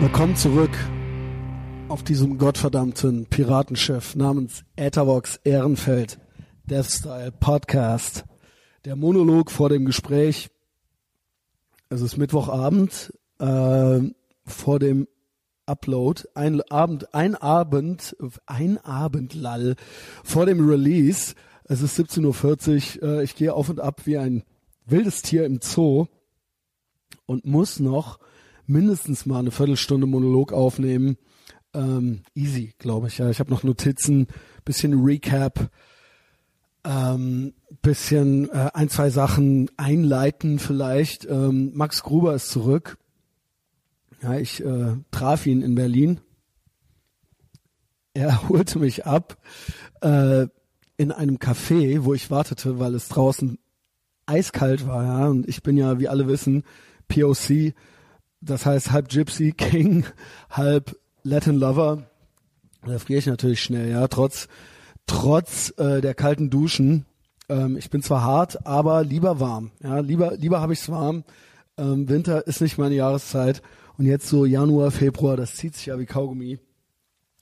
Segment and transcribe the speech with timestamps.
[0.00, 0.70] Willkommen zurück
[1.90, 6.18] auf diesem gottverdammten Piratenschiff namens Ethervox Ehrenfeld
[6.64, 8.24] Deathstyle Podcast.
[8.86, 10.48] Der Monolog vor dem Gespräch.
[11.90, 14.00] Es ist Mittwochabend äh,
[14.46, 15.06] vor dem
[15.66, 16.22] Upload.
[16.34, 19.76] Ein Abend, ein Abend, ein Abendlall
[20.24, 21.34] vor dem Release.
[21.64, 23.18] Es ist 17.40 Uhr.
[23.18, 24.44] Äh, ich gehe auf und ab wie ein
[24.86, 26.06] wildes Tier im Zoo
[27.26, 28.18] und muss noch
[28.70, 31.16] mindestens mal eine Viertelstunde Monolog aufnehmen.
[31.74, 33.18] Ähm, easy, glaube ich.
[33.18, 34.28] Ja, ich habe noch Notizen,
[34.64, 35.70] bisschen Recap,
[36.84, 37.52] ähm,
[37.82, 41.26] bisschen äh, ein zwei Sachen einleiten vielleicht.
[41.26, 42.96] Ähm, Max Gruber ist zurück.
[44.22, 46.20] Ja, ich äh, traf ihn in Berlin.
[48.14, 49.38] Er holte mich ab
[50.00, 50.46] äh,
[50.96, 53.58] in einem Café, wo ich wartete, weil es draußen
[54.26, 55.04] eiskalt war.
[55.04, 56.64] Ja, und ich bin ja, wie alle wissen,
[57.08, 57.74] POC
[58.40, 60.04] das heißt halb Gypsy King,
[60.50, 62.04] halb Latin Lover.
[62.84, 64.48] Da friere ich natürlich schnell, ja, trotz
[65.06, 67.04] trotz äh, der kalten Duschen.
[67.48, 69.72] Ähm, ich bin zwar hart, aber lieber warm.
[69.82, 71.24] Ja, lieber lieber habe ich's warm.
[71.76, 73.60] Ähm, Winter ist nicht meine Jahreszeit
[73.98, 76.58] und jetzt so Januar, Februar, das zieht sich ja wie Kaugummi,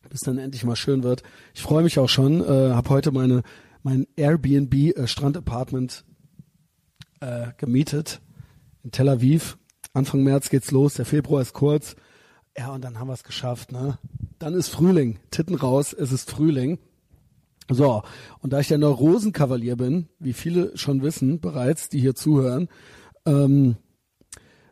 [0.08, 1.22] bis dann endlich mal schön wird.
[1.54, 2.40] Ich freue mich auch schon.
[2.42, 3.42] Äh, habe heute meine
[3.82, 6.04] mein Airbnb äh, Strandapartment
[7.20, 8.20] äh, gemietet
[8.82, 9.58] in Tel Aviv
[9.98, 11.96] Anfang März geht's los, der Februar ist kurz.
[12.56, 13.98] Ja, und dann haben wir es geschafft, ne?
[14.38, 16.78] Dann ist Frühling, Titten raus, es ist Frühling.
[17.70, 18.02] So,
[18.38, 22.68] und da ich der Neurosenkavalier bin, wie viele schon wissen bereits, die hier zuhören,
[23.26, 23.76] ähm,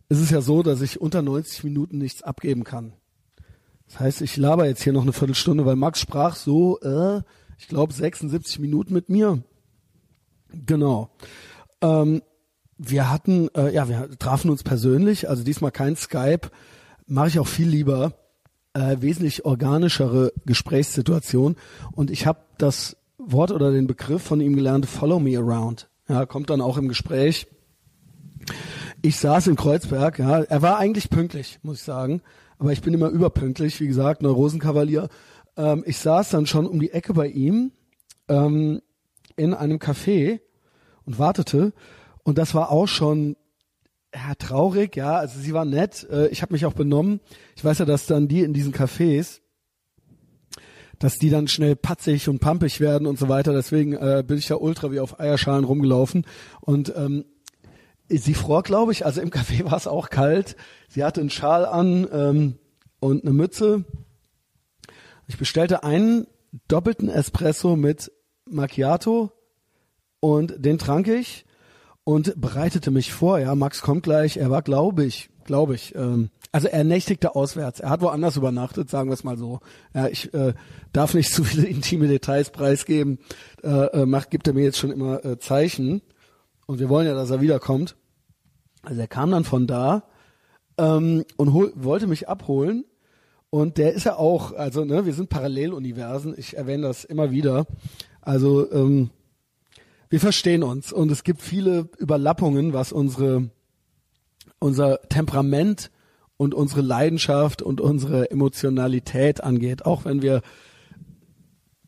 [0.08, 2.94] ist es ja so, dass ich unter 90 Minuten nichts abgeben kann.
[3.86, 7.22] Das heißt, ich laber jetzt hier noch eine Viertelstunde, weil Max sprach so, äh,
[7.58, 9.42] ich glaube, 76 Minuten mit mir.
[10.52, 11.10] Genau.
[11.80, 12.22] Ähm,
[12.78, 16.50] wir hatten, äh, ja, wir trafen uns persönlich, also diesmal kein Skype,
[17.06, 18.12] mache ich auch viel lieber,
[18.74, 21.56] äh, wesentlich organischere Gesprächssituation.
[21.92, 25.88] Und ich habe das Wort oder den Begriff von ihm gelernt, Follow Me Around.
[26.08, 27.46] Ja, kommt dann auch im Gespräch.
[29.02, 32.22] Ich saß in Kreuzberg, ja, er war eigentlich pünktlich, muss ich sagen,
[32.58, 35.08] aber ich bin immer überpünktlich, wie gesagt, Neurosenkavalier.
[35.56, 37.72] Ähm, ich saß dann schon um die Ecke bei ihm
[38.28, 38.82] ähm,
[39.36, 40.40] in einem Café
[41.04, 41.72] und wartete
[42.26, 43.36] und das war auch schon
[44.12, 45.14] ja, traurig, ja.
[45.14, 46.08] Also sie war nett.
[46.10, 47.20] Äh, ich habe mich auch benommen.
[47.54, 49.42] Ich weiß ja, dass dann die in diesen Cafés,
[50.98, 53.52] dass die dann schnell patzig und pampig werden und so weiter.
[53.52, 56.26] Deswegen äh, bin ich da ultra wie auf Eierschalen rumgelaufen.
[56.60, 57.26] Und ähm,
[58.08, 60.56] sie fror, glaube ich, also im Café war es auch kalt.
[60.88, 62.58] Sie hatte einen Schal an ähm,
[62.98, 63.84] und eine Mütze.
[65.28, 66.26] Ich bestellte einen
[66.66, 68.10] doppelten Espresso mit
[68.50, 69.30] Macchiato
[70.18, 71.45] und den trank ich
[72.06, 73.40] und bereitete mich vor.
[73.40, 74.36] Ja, Max kommt gleich.
[74.36, 77.80] Er war, glaube ich, glaube ich, ähm, also er nächtigte auswärts.
[77.80, 79.58] Er hat woanders übernachtet, sagen wir es mal so.
[79.92, 80.54] Ja, ich äh,
[80.92, 83.18] darf nicht zu viele intime Details preisgeben.
[83.64, 86.00] Äh, äh, macht, gibt er mir jetzt schon immer äh, Zeichen.
[86.66, 87.96] Und wir wollen ja, dass er wiederkommt.
[88.82, 90.04] Also er kam dann von da
[90.78, 92.84] ähm, und hol, wollte mich abholen.
[93.50, 96.36] Und der ist ja auch, also ne, wir sind Paralleluniversen.
[96.38, 97.66] Ich erwähne das immer wieder.
[98.20, 99.10] Also ähm,
[100.08, 103.50] wir verstehen uns und es gibt viele Überlappungen, was unsere
[104.58, 105.90] unser Temperament
[106.36, 110.42] und unsere Leidenschaft und unsere Emotionalität angeht, auch wenn wir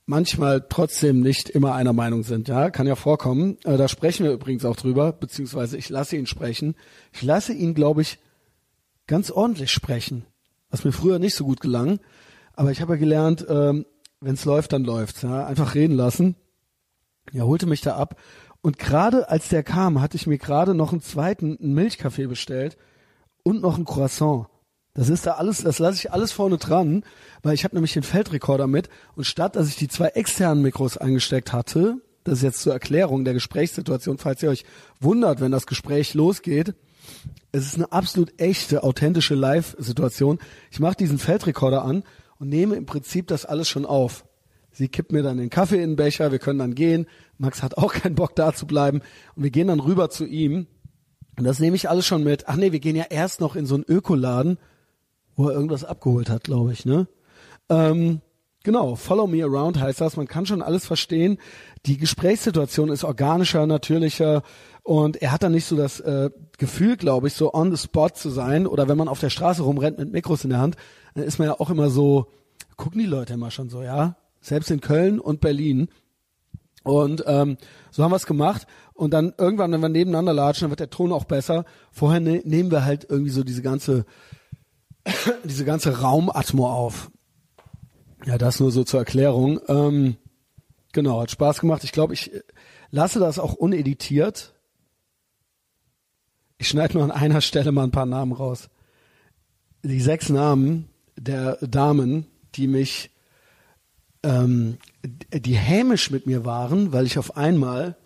[0.07, 2.49] manchmal trotzdem nicht immer einer Meinung sind.
[2.49, 3.59] Ja, kann ja vorkommen.
[3.65, 6.77] Äh, da sprechen wir übrigens auch drüber, beziehungsweise ich lasse ihn sprechen.
[7.13, 8.19] Ich lasse ihn, glaube ich,
[9.07, 10.25] ganz ordentlich sprechen,
[10.71, 12.01] was mir früher nicht so gut gelang.
[12.55, 13.85] Aber ich habe ja gelernt, ähm,
[14.21, 15.23] wenn es läuft, dann läuft's.
[15.23, 15.47] Ja?
[15.47, 16.37] Einfach reden lassen.
[17.33, 18.17] Er holte mich da ab.
[18.61, 22.77] Und gerade als der kam, hatte ich mir gerade noch einen zweiten einen Milchkaffee bestellt
[23.43, 24.47] und noch ein Croissant.
[24.95, 27.05] Das ist da alles, das lasse ich alles vorne dran,
[27.43, 30.97] weil ich habe nämlich den Feldrekorder mit und statt dass ich die zwei externen Mikros
[30.97, 34.65] eingesteckt hatte, das ist jetzt zur Erklärung der Gesprächssituation, falls ihr euch
[35.01, 36.75] wundert, wenn das Gespräch losgeht,
[37.53, 40.39] es ist eine absolut echte, authentische Live-Situation.
[40.71, 42.03] Ich mache diesen Feldrekorder an
[42.39, 44.25] und nehme im Prinzip das alles schon auf.
[44.73, 47.07] Sie kippt mir dann den Kaffee in den Becher, wir können dann gehen.
[47.39, 49.01] Max hat auch keinen Bock da zu bleiben
[49.35, 50.67] und wir gehen dann rüber zu ihm.
[51.39, 52.49] Und das nehme ich alles schon mit.
[52.49, 54.59] Ach nee, wir gehen ja erst noch in so einen Ökoladen,
[55.37, 57.07] wo er irgendwas abgeholt hat, glaube ich, ne?
[57.69, 58.21] Ähm,
[58.65, 60.17] genau, Follow Me Around heißt das.
[60.17, 61.39] Man kann schon alles verstehen.
[61.87, 64.43] Die Gesprächssituation ist organischer, natürlicher
[64.83, 68.11] und er hat dann nicht so das äh, Gefühl, glaube ich, so on the spot
[68.15, 68.67] zu sein.
[68.67, 70.77] Oder wenn man auf der Straße rumrennt mit Mikros in der Hand,
[71.15, 72.33] dann ist man ja auch immer so,
[72.77, 75.89] gucken die Leute immer schon so, ja, selbst in Köln und Berlin.
[76.85, 77.59] Und ähm,
[77.91, 78.67] so haben wir es gemacht.
[78.95, 81.65] Und dann irgendwann, wenn wir nebeneinander latschen, dann wird der Ton auch besser.
[81.93, 84.07] Vorher ne nehmen wir halt irgendwie so diese ganze
[85.45, 87.11] diese ganze Raumatmo auf.
[88.25, 89.61] Ja, das nur so zur Erklärung.
[89.69, 90.17] Ähm,
[90.93, 91.85] genau, hat Spaß gemacht.
[91.85, 92.31] Ich glaube, ich
[92.91, 94.55] lasse das auch uneditiert.
[96.59, 98.69] Ich schneide nur an einer Stelle mal ein paar Namen raus.
[99.85, 102.27] Die sechs Namen der Damen,
[102.57, 103.11] die mich,
[104.23, 107.97] ähm, die hämisch mit mir waren, weil ich auf einmal,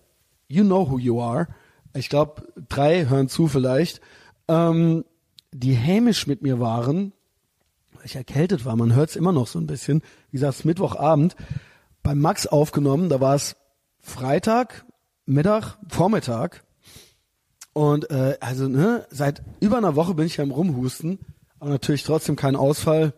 [0.48, 1.48] you know who you are,
[1.94, 4.00] ich glaube, drei hören zu vielleicht,
[4.48, 5.04] ähm,
[5.52, 7.12] die hämisch mit mir waren,
[7.92, 11.36] weil ich erkältet war, man hört es immer noch so ein bisschen, wie gesagt, Mittwochabend,
[12.02, 13.56] bei Max aufgenommen, da war es
[14.00, 14.84] Freitag,
[15.26, 16.64] Mittag, Vormittag.
[17.72, 21.20] Und äh, also ne, seit über einer Woche bin ich ja im Rumhusten,
[21.58, 23.14] aber natürlich trotzdem kein Ausfall.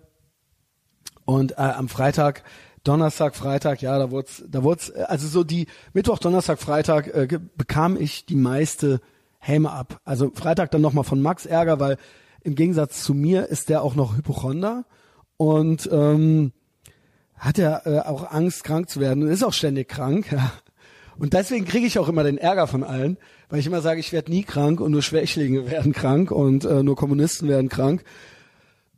[1.24, 2.44] Und äh, am Freitag,
[2.84, 7.96] Donnerstag, Freitag, ja, da wurde da wurd's, also so die Mittwoch, Donnerstag, Freitag äh, bekam
[7.98, 9.00] ich die meiste
[9.38, 10.00] Häme ab.
[10.04, 11.96] Also Freitag dann nochmal von Max Ärger, weil
[12.42, 14.84] im Gegensatz zu mir ist der auch noch Hypochonder
[15.38, 16.52] und ähm,
[17.36, 20.26] hat er äh, auch Angst, krank zu werden und ist auch ständig krank.
[20.32, 20.52] Ja.
[21.16, 24.12] Und deswegen kriege ich auch immer den Ärger von allen, weil ich immer sage, ich
[24.12, 28.02] werde nie krank und nur Schwächlinge werden krank und äh, nur Kommunisten werden krank.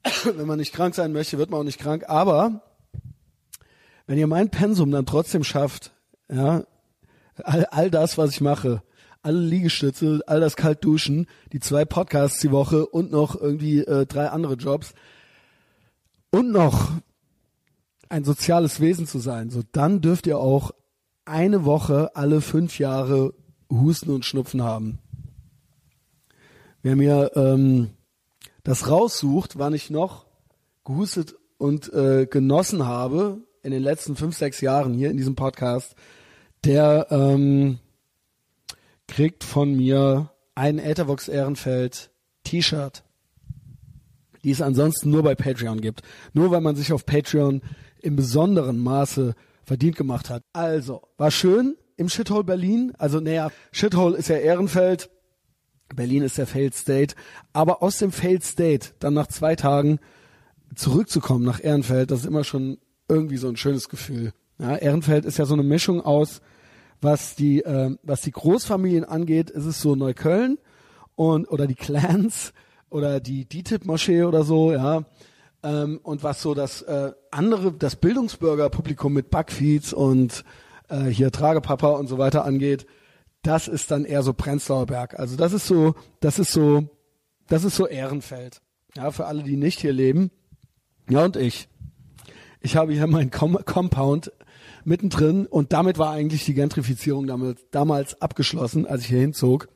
[0.25, 2.05] Wenn man nicht krank sein möchte, wird man auch nicht krank.
[2.09, 2.63] Aber
[4.07, 5.93] wenn ihr mein Pensum dann trotzdem schafft,
[6.31, 6.65] ja,
[7.43, 8.83] all, all das, was ich mache,
[9.23, 14.29] alle Liegestütze, all das Kaltduschen, die zwei Podcasts die Woche und noch irgendwie äh, drei
[14.29, 14.95] andere Jobs
[16.31, 16.93] und noch
[18.09, 20.71] ein soziales Wesen zu sein, so dann dürft ihr auch
[21.25, 23.35] eine Woche alle fünf Jahre
[23.69, 25.01] Husten und Schnupfen haben.
[26.83, 27.91] Wer mir ähm,
[28.63, 30.27] das raussucht, wann ich noch
[30.85, 35.97] gehustet und äh, genossen habe in den letzten fünf, sechs Jahren hier in diesem Podcast,
[36.65, 37.81] der ähm,
[39.09, 42.11] kriegt von mir ein Ethervox Ehrenfeld
[42.45, 43.03] T-Shirt,
[44.45, 46.03] die es ansonsten nur bei Patreon gibt.
[46.33, 47.61] Nur weil man sich auf Patreon
[48.01, 49.35] im besonderen Maße
[49.65, 50.45] verdient gemacht hat.
[50.53, 52.93] Also, war schön im Shithole Berlin.
[52.99, 55.11] Also, naja, Shithole ist ja Ehrenfeld.
[55.95, 57.17] Berlin ist der Failed State.
[57.53, 59.99] Aber aus dem Failed State dann nach zwei Tagen
[60.77, 64.33] zurückzukommen nach Ehrenfeld, das ist immer schon irgendwie so ein schönes Gefühl.
[64.59, 66.41] Ja, Ehrenfeld ist ja so eine Mischung aus,
[67.01, 70.59] was die, äh, was die Großfamilien angeht, ist es so Neukölln
[71.15, 72.53] und, oder die Clans
[72.89, 75.05] oder die DITIB-Moschee oder so, ja.
[75.63, 80.45] Ähm, und was so das äh, andere, das Bildungsbürgerpublikum mit Backfeeds und
[80.89, 82.87] äh, hier Tragepapa und so weiter angeht,
[83.43, 85.19] das ist dann eher so Prenzlauer Berg.
[85.19, 86.89] Also das ist so, das ist so,
[87.49, 88.61] das ist so Ehrenfeld.
[88.97, 90.31] Ja, für alle, die nicht hier leben.
[91.09, 91.69] Ja, und ich.
[92.61, 94.33] Ich habe hier mein Com Compound
[94.85, 99.69] mittendrin und damit war eigentlich die Gentrifizierung damals, damals abgeschlossen, als ich hier hinzog.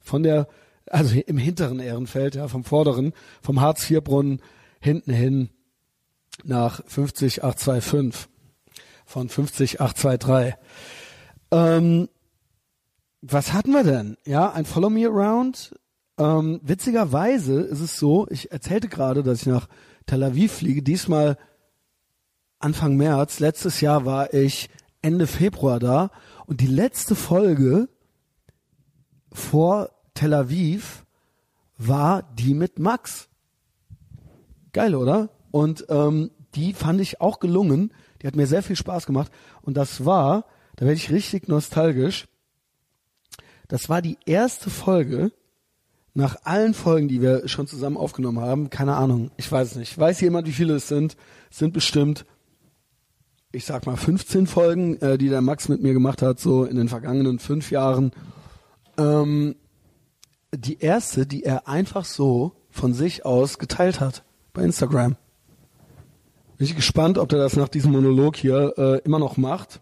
[0.00, 0.48] Von der,
[0.86, 4.40] also im hinteren Ehrenfeld, ja, vom vorderen, vom Hartz-IV-Brunnen
[4.80, 5.50] hinten hin
[6.44, 8.28] nach 50825
[9.04, 10.54] von 50823.
[11.50, 12.08] Ähm,
[13.22, 14.16] was hatten wir denn?
[14.26, 15.74] Ja, ein Follow Me Around.
[16.18, 19.68] Ähm, witzigerweise ist es so, ich erzählte gerade, dass ich nach
[20.06, 20.82] Tel Aviv fliege.
[20.82, 21.36] Diesmal
[22.64, 23.40] Anfang März.
[23.40, 24.70] Letztes Jahr war ich
[25.02, 26.10] Ende Februar da.
[26.46, 27.88] Und die letzte Folge
[29.30, 31.04] vor Tel Aviv
[31.76, 33.28] war die mit Max.
[34.72, 35.28] Geil, oder?
[35.50, 37.92] Und ähm, die fand ich auch gelungen.
[38.22, 39.30] Die hat mir sehr viel Spaß gemacht.
[39.60, 42.28] Und das war, da werde ich richtig nostalgisch.
[43.68, 45.32] Das war die erste Folge
[46.14, 48.70] nach allen Folgen, die wir schon zusammen aufgenommen haben.
[48.70, 49.98] Keine Ahnung, ich weiß es nicht.
[49.98, 51.16] Weiß jemand, wie viele es sind?
[51.50, 52.24] Es sind bestimmt,
[53.54, 56.76] ich sag mal, 15 Folgen, äh, die der Max mit mir gemacht hat, so in
[56.76, 58.12] den vergangenen fünf Jahren.
[58.98, 59.56] Ähm,
[60.54, 65.16] die erste, die er einfach so von sich aus geteilt hat bei Instagram.
[66.56, 69.80] Bin ich gespannt, ob der das nach diesem Monolog hier äh, immer noch macht.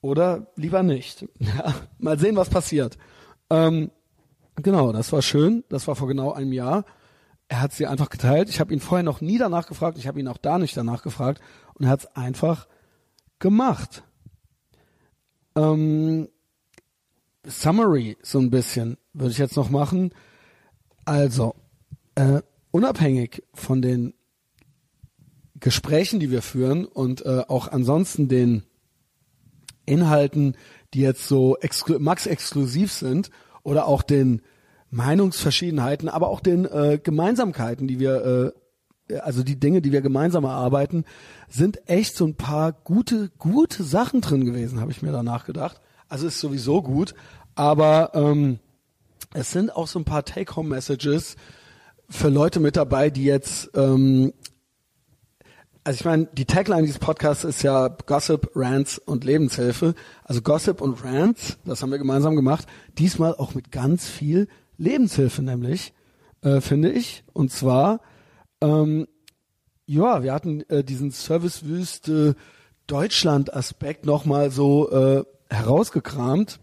[0.00, 1.26] Oder lieber nicht.
[1.98, 2.98] Mal sehen, was passiert.
[3.50, 3.90] Ähm,
[4.56, 5.64] genau, das war schön.
[5.68, 6.84] Das war vor genau einem Jahr.
[7.48, 8.48] Er hat sie einfach geteilt.
[8.48, 9.98] Ich habe ihn vorher noch nie danach gefragt.
[9.98, 11.40] Ich habe ihn auch da nicht danach gefragt.
[11.74, 12.68] Und hat es einfach
[13.38, 14.04] gemacht.
[15.56, 16.28] Ähm,
[17.46, 20.12] Summary so ein bisschen würde ich jetzt noch machen.
[21.04, 21.54] Also,
[22.14, 24.14] äh, unabhängig von den
[25.60, 28.64] Gesprächen, die wir führen und äh, auch ansonsten den
[29.86, 30.56] Inhalten,
[30.92, 33.30] die jetzt so exklu max exklusiv sind
[33.62, 34.42] oder auch den
[34.90, 38.58] Meinungsverschiedenheiten, aber auch den äh, Gemeinsamkeiten, die wir, äh,
[39.22, 41.04] also die Dinge, die wir gemeinsam erarbeiten,
[41.48, 45.80] sind echt so ein paar gute, gute Sachen drin gewesen, habe ich mir danach gedacht.
[46.08, 47.14] Also ist sowieso gut,
[47.54, 48.58] aber ähm,
[49.34, 51.36] es sind auch so ein paar Take-Home-Messages,
[52.08, 54.32] für Leute mit dabei, die jetzt, ähm,
[55.82, 59.94] also ich meine, die Tagline dieses Podcasts ist ja Gossip, Rants und Lebenshilfe.
[60.22, 62.66] Also Gossip und Rants, das haben wir gemeinsam gemacht.
[62.98, 65.92] Diesmal auch mit ganz viel Lebenshilfe nämlich,
[66.42, 67.24] äh, finde ich.
[67.32, 68.00] Und zwar,
[68.60, 69.06] ähm,
[69.86, 72.36] ja, wir hatten äh, diesen Servicewüste
[72.86, 76.60] Deutschland-Aspekt nochmal so äh, herausgekramt.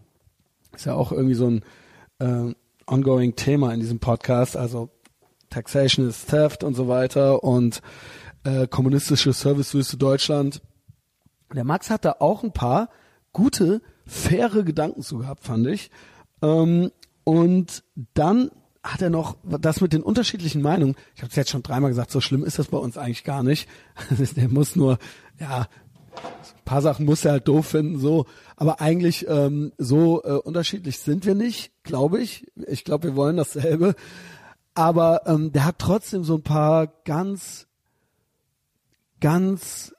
[0.75, 1.63] Ist ja auch irgendwie so ein
[2.19, 2.53] äh,
[2.87, 4.57] ongoing Thema in diesem Podcast.
[4.57, 4.89] Also
[5.49, 7.81] Taxation is Theft und so weiter und
[8.43, 10.61] äh, kommunistische Servicewüste Deutschland.
[11.53, 12.89] Der Max hat da auch ein paar
[13.33, 15.91] gute, faire Gedanken zu gehabt, fand ich.
[16.41, 16.91] Ähm,
[17.23, 17.83] und
[18.13, 18.51] dann
[18.83, 20.95] hat er noch das mit den unterschiedlichen Meinungen.
[21.15, 23.43] Ich habe es jetzt schon dreimal gesagt, so schlimm ist das bei uns eigentlich gar
[23.43, 23.69] nicht.
[24.35, 24.97] der muss nur,
[25.39, 28.25] ja, ein paar Sachen muss er halt doof finden, so.
[28.55, 32.47] Aber eigentlich ähm, so äh, unterschiedlich sind wir nicht, glaube ich.
[32.67, 33.95] Ich glaube, wir wollen dasselbe.
[34.73, 37.67] Aber ähm, der hat trotzdem so ein paar ganz,
[39.19, 39.93] ganz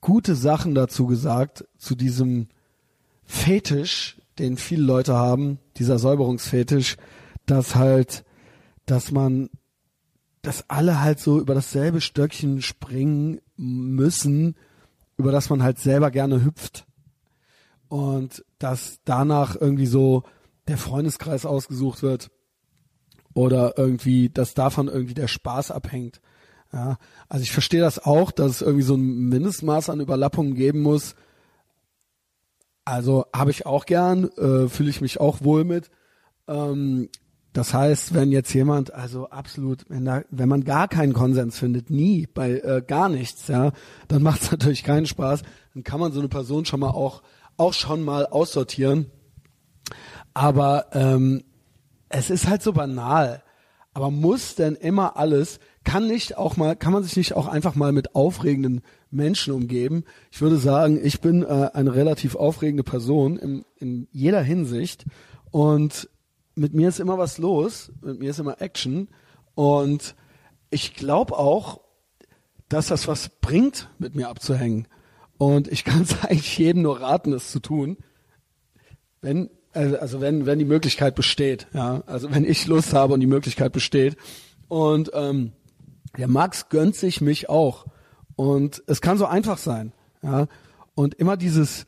[0.00, 2.48] gute Sachen dazu gesagt, zu diesem
[3.24, 6.96] Fetisch, den viele Leute haben, dieser Säuberungsfetisch,
[7.46, 8.24] dass halt,
[8.84, 9.50] dass man,
[10.42, 14.56] dass alle halt so über dasselbe Stöckchen springen müssen,
[15.16, 16.86] über das man halt selber gerne hüpft.
[17.88, 20.24] Und dass danach irgendwie so
[20.68, 22.30] der Freundeskreis ausgesucht wird
[23.32, 26.20] oder irgendwie, dass davon irgendwie der Spaß abhängt.
[26.72, 26.98] Ja,
[27.28, 31.14] also ich verstehe das auch, dass es irgendwie so ein Mindestmaß an Überlappungen geben muss.
[32.84, 35.90] Also habe ich auch gern, äh, fühle ich mich auch wohl mit.
[36.48, 37.08] Ähm,
[37.56, 41.88] das heißt, wenn jetzt jemand, also absolut, wenn, da, wenn man gar keinen Konsens findet,
[41.88, 43.72] nie, bei äh, gar nichts, ja,
[44.08, 45.40] dann macht es natürlich keinen Spaß.
[45.72, 47.22] Dann kann man so eine Person schon mal auch,
[47.56, 49.06] auch schon mal aussortieren.
[50.34, 51.44] Aber ähm,
[52.10, 53.42] es ist halt so banal.
[53.94, 57.74] Aber muss denn immer alles, kann nicht auch mal, kann man sich nicht auch einfach
[57.74, 60.04] mal mit aufregenden Menschen umgeben?
[60.30, 65.06] Ich würde sagen, ich bin äh, eine relativ aufregende Person in, in jeder Hinsicht
[65.50, 66.10] und
[66.56, 69.08] mit mir ist immer was los, mit mir ist immer Action
[69.54, 70.16] und
[70.70, 71.80] ich glaube auch,
[72.68, 74.88] dass das was bringt, mit mir abzuhängen.
[75.38, 77.98] Und ich kann es eigentlich jedem nur raten, es zu tun,
[79.20, 83.20] wenn also, also wenn, wenn die Möglichkeit besteht, ja, also wenn ich Lust habe und
[83.20, 84.16] die Möglichkeit besteht.
[84.68, 85.52] Und ähm,
[86.16, 87.84] der Max gönnt sich mich auch.
[88.36, 90.46] Und es kann so einfach sein, ja.
[90.94, 91.84] Und immer dieses,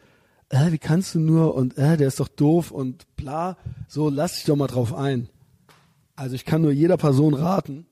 [0.51, 4.35] äh, wie kannst du nur und äh, der ist doch doof und bla, so lass
[4.35, 5.29] dich doch mal drauf ein.
[6.17, 7.87] Also ich kann nur jeder Person raten,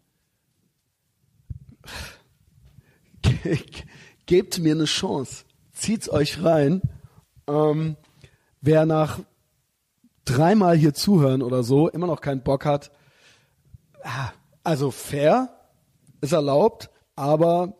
[4.26, 6.82] gebt mir eine Chance, zieht's euch rein.
[7.46, 7.96] Ähm,
[8.60, 9.20] wer nach
[10.24, 12.90] dreimal hier zuhören oder so, immer noch keinen Bock hat.
[14.02, 14.32] Ah,
[14.64, 15.50] also fair,
[16.20, 17.74] ist erlaubt, aber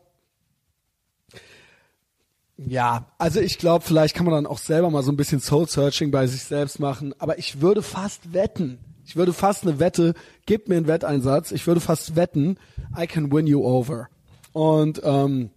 [2.59, 6.11] ja, also ich glaube, vielleicht kann man dann auch selber mal so ein bisschen Soul-Searching
[6.11, 10.15] bei sich selbst machen, aber ich würde fast wetten, ich würde fast eine Wette,
[10.47, 12.59] gib mir einen Wetteinsatz, ich würde fast wetten,
[12.99, 14.09] I can win you over.
[14.53, 15.51] Und ähm,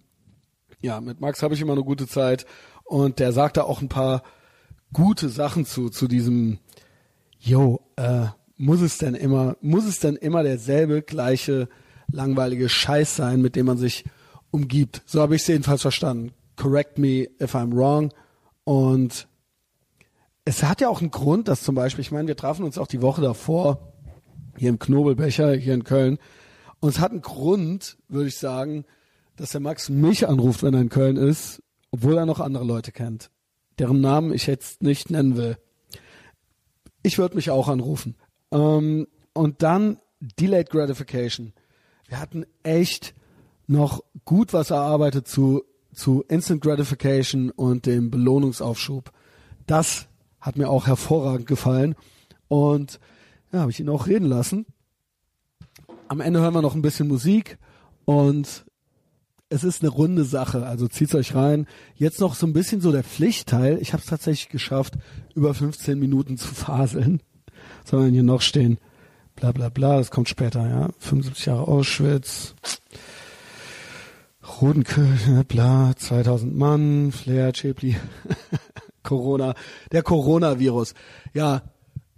[0.81, 2.45] ja, mit Max habe ich immer eine gute Zeit
[2.83, 4.23] und der sagt da auch ein paar
[4.91, 6.59] gute Sachen zu, zu diesem
[7.39, 8.27] yo, äh,
[8.57, 11.69] muss es denn immer, muss es denn immer derselbe gleiche
[12.11, 14.03] langweilige Scheiß sein, mit dem man sich
[14.51, 15.01] umgibt?
[15.05, 16.33] So habe ich es jedenfalls verstanden.
[16.59, 18.11] Correct me if I'm wrong.
[18.65, 19.29] Und
[20.43, 22.87] es hat ja auch einen Grund, dass zum Beispiel, ich meine, wir trafen uns auch
[22.87, 23.93] die Woche davor
[24.57, 26.17] hier im Knobelbecher hier in Köln.
[26.81, 28.83] Und es hat einen Grund, würde ich sagen,
[29.37, 32.91] dass der Max mich anruft, wenn er in Köln ist, obwohl er noch andere Leute
[32.91, 33.31] kennt,
[33.79, 35.57] deren Namen ich jetzt nicht nennen will.
[37.03, 38.17] Ich würde mich auch anrufen.
[38.51, 41.53] Ähm, und dann Delayed Gratification.
[42.09, 43.13] Wir hatten echt
[43.65, 49.11] noch gut was erarbeitet zu, zu Instant Gratification und dem Belohnungsaufschub.
[49.67, 50.07] Das
[50.39, 51.95] hat mir auch hervorragend gefallen.
[52.47, 52.99] Und
[53.51, 54.65] ja, habe ich ihn auch reden lassen.
[56.07, 57.57] Am Ende hören wir noch ein bisschen Musik
[58.05, 58.65] und
[59.49, 61.67] es ist eine runde Sache, also zieht's euch rein.
[61.95, 63.79] Jetzt noch so ein bisschen so der Pflichtteil.
[63.81, 64.93] Ich habe es tatsächlich geschafft,
[65.33, 67.21] über 15 Minuten zu faseln.
[67.91, 68.77] Man hier noch stehen?
[69.35, 70.89] Bla bla bla, das kommt später, ja.
[70.99, 72.53] 75 Jahre Auschwitz.
[74.49, 77.95] Rodenkirche, bla, 2000 Mann, Flair, Chepli,
[79.03, 79.53] Corona,
[79.91, 80.93] der Coronavirus.
[81.33, 81.61] Ja,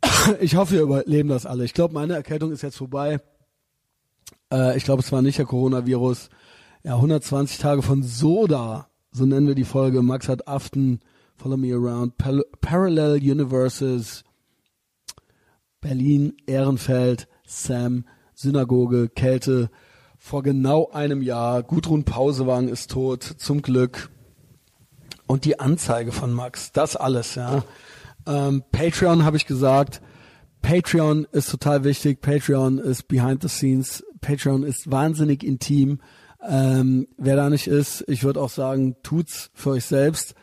[0.39, 1.65] ich hoffe, wir überleben das alle.
[1.65, 3.19] Ich glaube, meine Erkältung ist jetzt vorbei.
[4.51, 6.29] Äh, ich glaube, es war nicht der Coronavirus
[6.83, 10.01] ja, 120 Tage von Soda, so nennen wir die Folge.
[10.01, 10.99] Max hat Aften,
[11.35, 14.23] Follow Me Around, Pal Parallel Universes,
[15.79, 19.69] Berlin, Ehrenfeld, Sam, Synagoge, Kälte,
[20.23, 21.63] vor genau einem Jahr.
[21.63, 24.11] Gudrun Pausewang ist tot, zum Glück.
[25.25, 27.63] Und die Anzeige von Max, das alles, ja.
[28.27, 29.99] Ähm, Patreon habe ich gesagt.
[30.61, 32.21] Patreon ist total wichtig.
[32.21, 34.05] Patreon ist behind the scenes.
[34.21, 35.99] Patreon ist wahnsinnig intim.
[36.47, 40.35] Ähm, wer da nicht ist, ich würde auch sagen, tut's für euch selbst.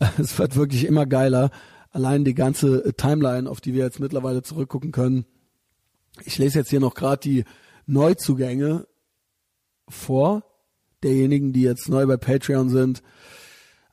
[0.18, 1.50] Es wird wirklich immer geiler.
[1.92, 5.24] Allein die ganze Timeline, auf die wir jetzt mittlerweile zurückgucken können.
[6.24, 7.44] Ich lese jetzt hier noch gerade die
[7.86, 8.86] Neuzugänge
[9.88, 10.42] vor,
[11.02, 13.02] derjenigen, die jetzt neu bei Patreon sind.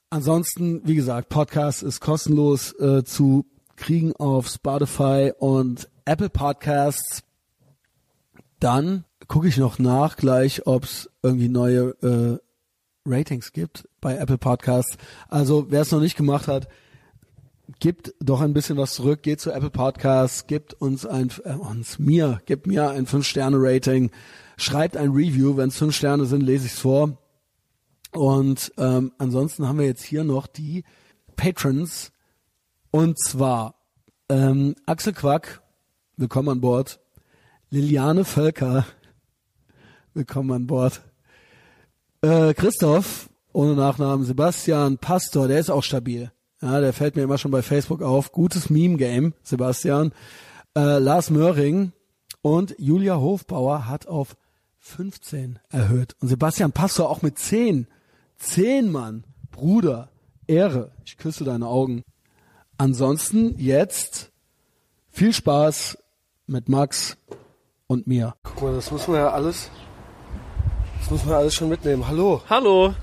[0.10, 3.46] Ansonsten, wie gesagt, Podcast ist kostenlos äh, zu
[3.76, 7.24] kriegen auf Spotify und Apple Podcasts.
[8.60, 12.38] Dann gucke ich noch nach gleich, ob es irgendwie neue äh,
[13.06, 14.98] Ratings gibt bei Apple Podcasts.
[15.30, 16.68] Also wer es noch nicht gemacht hat,
[17.80, 22.00] gibt doch ein bisschen was zurück, geht zu Apple Podcasts, gibt uns ein, äh, uns,
[22.00, 24.12] mir, gibt mir ein 5-Sterne-Rating,
[24.62, 27.18] schreibt ein Review, wenn es 5 Sterne sind, lese ich es vor.
[28.12, 30.84] Und ähm, ansonsten haben wir jetzt hier noch die
[31.36, 32.12] Patrons.
[32.92, 33.76] Und zwar
[34.30, 35.62] ähm, Axel Quack,
[36.18, 37.00] willkommen an Bord.
[37.70, 38.86] Liliane Völker,
[40.14, 41.02] willkommen an Bord.
[42.22, 46.32] Äh, Christoph, ohne Nachnamen, Sebastian Pastor, der ist auch stabil.
[46.62, 48.32] Ja, der fällt mir immer schon bei Facebook auf.
[48.32, 50.12] Gutes Meme-Game, Sebastian.
[50.76, 51.94] Äh, Lars Möhring
[52.42, 54.36] und Julia Hofbauer hat auf
[54.82, 56.16] 15 erhöht.
[56.20, 57.88] Und Sebastian Pastor auch mit 10.
[58.38, 59.24] 10, Mann.
[59.52, 60.10] Bruder,
[60.48, 60.92] Ehre.
[61.06, 62.04] Ich küsse deine Augen.
[62.78, 64.32] Ansonsten jetzt
[65.12, 66.00] viel Spaß
[66.48, 67.18] mit Max
[67.88, 68.36] und mir.
[68.44, 69.70] Guck mal, das müssen wir ja alles,
[71.00, 72.08] das müssen wir alles schon mitnehmen.
[72.08, 72.42] Hallo.
[72.50, 72.96] Hallo.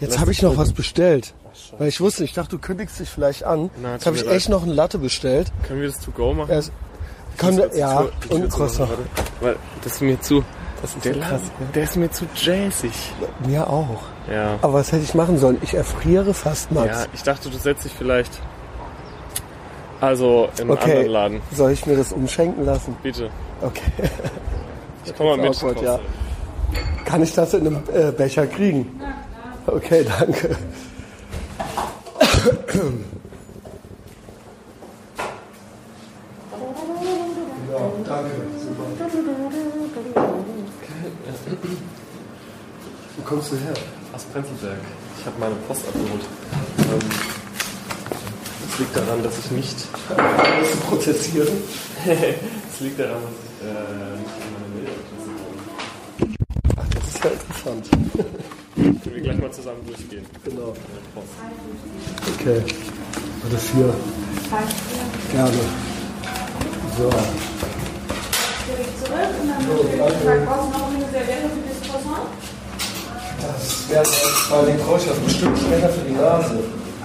[0.00, 1.34] Jetzt habe ich noch was bestellt.
[1.78, 3.70] Weil ich wusste, ich dachte, du kündigst dich vielleicht an.
[3.80, 5.52] Na, Jetzt habe ich echt noch eine Latte bestellt.
[5.62, 6.50] Können wir das to go machen?
[6.50, 6.72] Erst,
[7.36, 8.90] können wir, ja, und Croissant.
[9.40, 10.44] Weil das ist mir zu.
[10.82, 11.30] Das ist Der, so krass.
[11.30, 13.12] Laden, der ist mir zu jazzig.
[13.46, 14.02] Mir auch.
[14.30, 14.58] Ja.
[14.62, 15.58] Aber was hätte ich machen sollen?
[15.62, 16.86] Ich erfriere fast, Max.
[16.86, 18.32] Ja, ich dachte, du setzt dich vielleicht.
[20.00, 20.90] Also in einen okay.
[20.90, 21.40] anderen Laden.
[21.52, 22.96] Soll ich mir das umschenken lassen?
[23.02, 23.30] Bitte.
[23.62, 24.10] Okay.
[25.04, 25.56] Ich komme mal mit.
[25.56, 25.98] Awkward, ja.
[27.04, 29.00] Kann ich das in einem äh, Becher kriegen?
[29.66, 30.56] Okay, danke.
[37.70, 38.55] Ja, danke.
[43.16, 43.74] Wo kommst du her?
[44.12, 44.78] Aus Prenzlberg.
[45.18, 46.24] Ich habe meine Post abgeholt.
[46.78, 46.98] Ähm,
[48.68, 49.76] das liegt daran, dass ich nicht.
[50.60, 51.48] Musst du prozessieren?
[52.76, 55.56] Es liegt daran, dass ich äh, nicht in meine Mailadresse komme.
[56.76, 57.84] Ach, das ist ja interessant.
[58.76, 60.26] Können wir gleich mal zusammen durchgehen.
[60.44, 60.74] Genau.
[62.38, 62.62] Okay.
[63.42, 63.94] Warte, vier.
[65.32, 65.60] Gerne.
[66.98, 67.08] So.
[68.98, 72.28] zurück und dann brauchst du noch eine Serviette für das Croissant?
[73.48, 76.58] Das wäre brauche ich das bestimmt später für die Nase.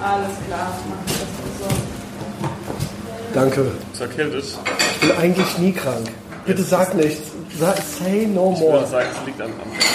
[0.03, 1.27] Alles klar, mach ich das
[1.59, 3.33] so.
[3.33, 3.71] Danke.
[3.93, 4.45] Ist erkältet.
[4.45, 6.07] Ich bin eigentlich nie krank.
[6.45, 7.21] Bitte sag nichts.
[7.59, 8.87] Sag, say no Ich würde more.
[8.87, 9.85] sagen, es liegt am, am Wetter.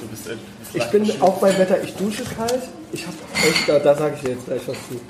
[0.00, 2.62] Du bist, du bist Ich bin auch beim Wetter, ich dusche kalt.
[2.92, 3.16] Ich habe
[3.48, 5.00] echt, da, da sage ich dir jetzt gleich was zu.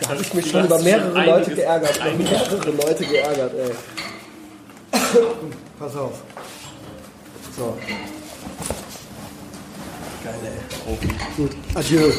[0.00, 1.96] Da habe ich mich schon über schon mehrere Leute einiges- geärgert.
[1.96, 3.70] Über mehrere Leute geärgert, ey.
[5.78, 6.12] Pass auf.
[7.56, 7.76] So.
[10.24, 10.98] Geil, ey.
[11.36, 11.56] Gut.
[11.74, 12.12] Adieu.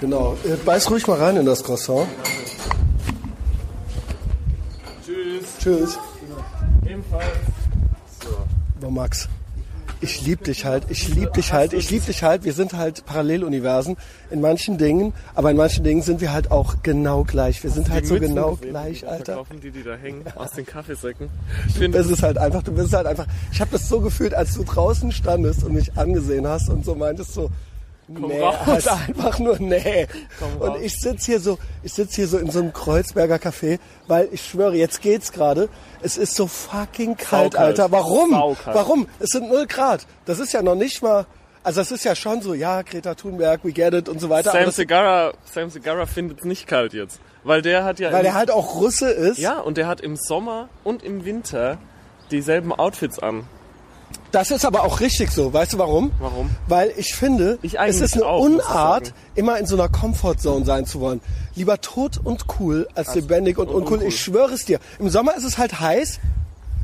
[0.00, 0.36] Genau.
[0.44, 2.06] Äh, Beiß ruhig mal rein in das Croissant.
[5.04, 5.44] Tschüss.
[5.58, 5.98] Tschüss.
[6.86, 7.24] Ebenfalls.
[8.80, 9.28] Boah, Max.
[10.00, 12.44] Ich lieb dich halt, ich lieb dich halt, ich lieb dich halt.
[12.44, 13.96] Wir sind halt Paralleluniversen
[14.30, 17.62] in manchen Dingen, aber in manchen Dingen sind wir halt auch genau gleich.
[17.62, 19.24] Wir sind halt so Mützen genau gesehen, gleich, die Alter.
[19.24, 21.28] Verkaufen die, die da hängen, aus den Kaffeesäcken.
[21.68, 23.26] Ich finde, Das ist halt einfach, du bist halt einfach.
[23.52, 26.94] Ich habe das so gefühlt, als du draußen standest und mich angesehen hast und so
[26.94, 27.50] meintest so,
[28.08, 28.86] nee, raus.
[28.86, 30.06] einfach nur nee.
[30.38, 33.78] Komm Und ich sitz hier so, ich sitz hier so in so einem Kreuzberger Café,
[34.06, 35.68] weil ich schwöre, jetzt geht's gerade.
[36.02, 37.80] Es ist so fucking kalt, Saukalt.
[37.80, 37.92] Alter.
[37.92, 38.30] Warum?
[38.30, 38.76] Saukalt.
[38.76, 39.08] Warum?
[39.18, 40.06] Es sind null Grad.
[40.24, 41.26] Das ist ja noch nicht mal.
[41.62, 44.52] Also das ist ja schon so, ja, Greta Thunberg, we get it und so weiter.
[44.52, 47.20] Sam das, Segara, Sam Segara findet nicht kalt jetzt.
[47.44, 48.12] Weil der hat ja.
[48.12, 49.38] weil der halt auch Russe ist.
[49.38, 51.78] ja, und der hat im Sommer und im Winter
[52.30, 53.44] dieselben Outfits an.
[54.30, 55.52] Das ist aber auch richtig so.
[55.52, 56.12] Weißt du warum?
[56.18, 56.50] Warum?
[56.66, 60.84] Weil ich finde, Ich es ist eine auch, Unart, immer in so einer Comfortzone sein
[60.84, 61.20] zu wollen.
[61.54, 63.92] Lieber tot und cool als lebendig und, und uncool.
[63.94, 64.08] uncool.
[64.08, 64.80] Ich schwöre es dir.
[64.98, 66.20] Im Sommer ist es halt heiß.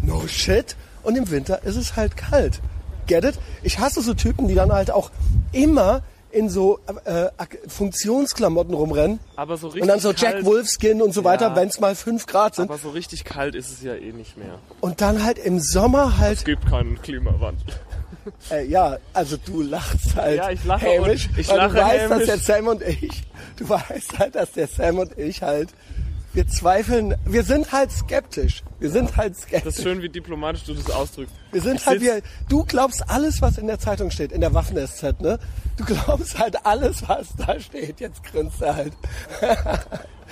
[0.02, 0.76] No shit.
[1.02, 2.60] Und im Winter ist es halt kalt.
[3.06, 3.38] Get it?
[3.62, 5.10] Ich hasse so Typen, die dann halt auch
[5.52, 6.02] immer
[6.34, 7.26] in so äh,
[7.68, 11.56] Funktionsklamotten rumrennen Aber so richtig und dann so kalt, Jack Wolfskin und so weiter, Ja.
[11.56, 12.70] wenn es mal fünf Grad sind.
[12.70, 14.58] Aber so richtig kalt ist es ja eh nicht mehr.
[14.80, 17.64] Und dann halt im Sommer halt, Es gibt keinen Klimawandel.
[18.50, 21.80] äh, ja, also du lachst halt Ja, ich lache hämisch, und- ich weil lache du
[21.82, 22.26] weißt, hämisch.
[22.26, 23.22] dass der Sam und ich,
[23.56, 25.68] du weißt halt, dass der Sam und ich halt,
[26.34, 28.62] wir zweifeln, wir sind halt skeptisch.
[28.80, 29.76] Wir sind halt Das skeptisch.
[29.76, 31.32] ist schön, wie diplomatisch du das ausdrückst.
[31.52, 34.52] Wir sind Ich halt wir, du glaubst alles, was in der Zeitung steht, in der
[34.52, 35.38] Waffen-SZ, ne?
[35.76, 38.00] Du glaubst halt alles, was da steht.
[38.00, 38.92] Jetzt grinst er halt.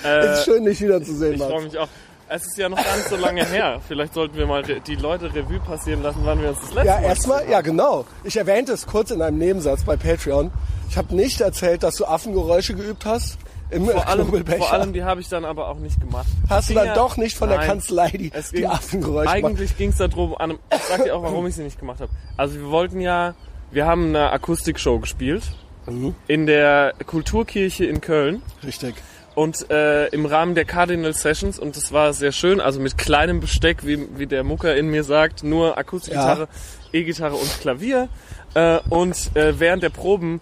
[0.02, 1.88] es ist schön, dich wiederzusehen, Äh, Ich freue mich auch.
[2.28, 3.78] Es ist ja noch gar nicht so lange her.
[3.86, 6.94] Vielleicht sollten wir mal die Leute Revue passieren lassen, wann wir uns das letzte Ja,
[7.00, 8.06] Mal erstmal, ja genau.
[8.24, 10.50] Ich erwähnte es kurz in einem Nebensatz bei Patreon.
[10.88, 13.36] Ich habe nicht erzählt, dass du Affengeräusche geübt hast.
[13.72, 16.26] Im vor allem, vor allem, die habe ich dann aber auch nicht gemacht.
[16.48, 17.66] Hast du dann ja- doch nicht von der Nein.
[17.68, 19.44] Kanzlei die, die Affengeräusche gemacht?
[19.44, 22.00] Eigentlich ging es darum, an einem, ich sag dir auch, warum ich sie nicht gemacht
[22.00, 22.10] habe.
[22.36, 23.34] Also wir wollten ja,
[23.70, 25.42] wir haben eine Akustikshow gespielt
[25.86, 26.14] Mhm.
[26.28, 28.94] in der Kulturkirche in Köln Richtig.
[29.34, 33.40] und äh, im Rahmen der Cardinal Sessions und das war sehr schön, also mit kleinem
[33.40, 36.46] Besteck, wie, wie der Mucker in mir sagt, nur Akustikgitarre,
[36.92, 38.08] E-Gitarre und Klavier
[38.54, 40.40] äh, und äh, während der Proben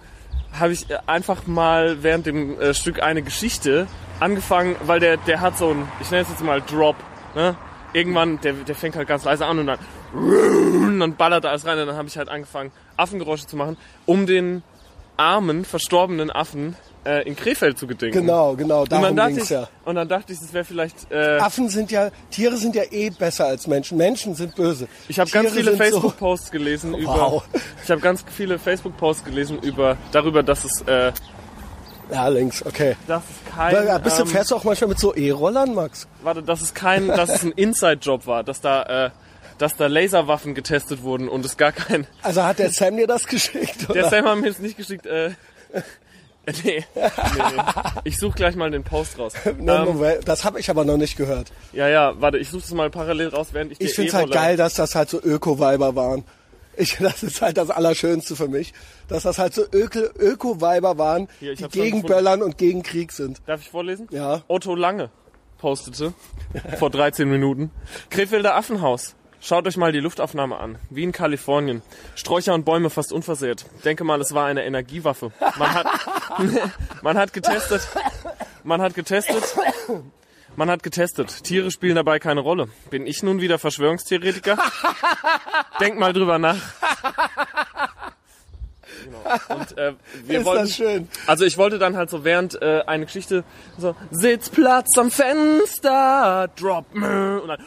[0.58, 3.86] habe ich äh, einfach mal während dem äh, Stück eine Geschichte
[4.18, 6.96] angefangen, weil der der hat so ein, ich nenne es jetzt mal Drop,
[7.34, 7.56] ne?
[7.92, 9.78] Irgendwann, der, der fängt halt ganz leise an und dann,
[10.12, 14.26] und dann ballert alles rein und dann habe ich halt angefangen, Affengeräusche zu machen, um
[14.26, 14.62] den
[15.16, 18.18] armen, verstorbenen Affen äh, in Krefeld zu gedenken.
[18.20, 19.68] Genau, genau, Und dann darum dachte ging's ich, ja.
[19.84, 21.10] und dann dachte ich, das wäre vielleicht.
[21.10, 23.96] Äh, Affen sind ja, Tiere sind ja eh besser als Menschen.
[23.98, 24.86] Menschen sind böse.
[25.08, 27.12] ich habe ganz viele sind so- Facebook-Posts gelesen über.
[27.14, 27.42] Wow.
[27.84, 31.12] Ich habe ganz viele Facebook-Posts gelesen über darüber, dass es, äh,
[32.12, 32.96] Ja, links, okay.
[33.06, 36.06] dass es kein, Ja, bist du, ähm, fährst du auch manchmal mit so E-Rollern, Max?
[36.22, 39.10] warte, dass es kein, dass es ein Inside-Job war, dass da, äh,
[39.58, 42.06] dass da Laserwaffen getestet wurden und es gar kein.
[42.22, 43.84] Also hat der Sam dir das geschickt?
[43.88, 44.00] Oder?
[44.00, 45.06] Der Sam hat mir jetzt nicht geschickt.
[45.06, 45.30] Äh,
[46.64, 46.84] nee,
[47.36, 47.62] nee.
[48.04, 49.32] Ich suche gleich mal den Post raus.
[49.58, 51.52] Ne, Ähm, Moment, das habe ich aber noch nicht gehört.
[51.72, 54.30] ja, ja, warte, ich suche es mal parallel raus, während ich Ich finde es halt
[54.32, 56.24] geil, dass das halt so Öko-Weiber waren.
[56.76, 58.72] Ich, das ist halt das Allerschönste für mich,
[59.08, 62.02] dass das halt so Öko- Öko-Weiber waren, Hier, die gegen.
[62.02, 63.40] Böllern und gegen Krieg sind.
[63.46, 64.06] Darf ich vorlesen?
[64.10, 64.42] Ja.
[64.48, 65.10] Otto Lange
[65.58, 66.14] postete
[66.78, 67.70] vor 13 Minuten.
[68.08, 69.14] Krefelder Affenhaus.
[69.42, 70.78] Schaut euch mal die Luftaufnahme an.
[70.90, 71.82] Wie in Kalifornien.
[72.14, 73.64] Sträucher und Bäume fast unversehrt.
[73.84, 75.32] Denke mal, es war eine Energiewaffe.
[75.58, 75.86] Man hat,
[77.02, 77.88] man hat getestet.
[78.64, 79.42] Man hat getestet.
[80.56, 81.42] Man hat getestet.
[81.42, 82.68] Tiere spielen dabei keine Rolle.
[82.90, 84.58] Bin ich nun wieder Verschwörungstheoretiker?
[85.80, 86.60] Denk mal drüber nach.
[89.04, 89.56] Genau.
[89.56, 91.08] Und äh, wir ist wollten, das schön.
[91.26, 93.44] also ich wollte dann halt so während äh, eine Geschichte
[93.78, 97.64] so Sitzplatz am Fenster, drop me und dann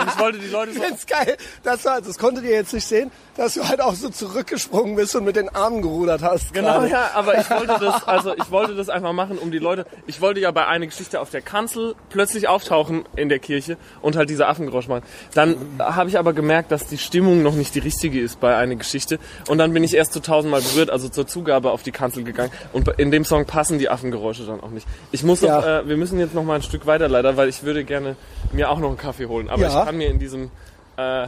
[0.00, 1.36] und ich wollte die Leute so Ganz geil.
[1.62, 5.14] Das, war, das konntet ihr jetzt nicht sehen, dass du halt auch so zurückgesprungen bist
[5.16, 6.52] und mit den Armen gerudert hast.
[6.54, 6.88] Genau, gerade.
[6.90, 9.86] ja, aber ich wollte das, also ich wollte das einfach machen, um die Leute.
[10.06, 14.16] Ich wollte ja bei einer Geschichte auf der Kanzel plötzlich auftauchen in der Kirche und
[14.16, 15.02] halt diese Affengeräusch machen.
[15.34, 18.76] Dann habe ich aber gemerkt, dass die Stimmung noch nicht die richtige ist bei einer
[18.76, 19.18] Geschichte.
[19.48, 22.50] Und dann bin ich erst zu tausendmal berührt, also zur Zugabe auf die Kanzel gegangen.
[22.72, 24.86] Und in dem Song passen die Affengeräusche dann auch nicht.
[25.12, 25.80] Ich muss noch, Ja.
[25.80, 28.16] äh, wir müssen jetzt noch mal ein Stück weiter leider, weil ich würde gerne
[28.52, 29.35] mir auch noch einen Kaffee holen.
[29.48, 29.80] Aber Ja.
[29.80, 30.50] ich kann mir in diesem
[30.96, 31.26] äh,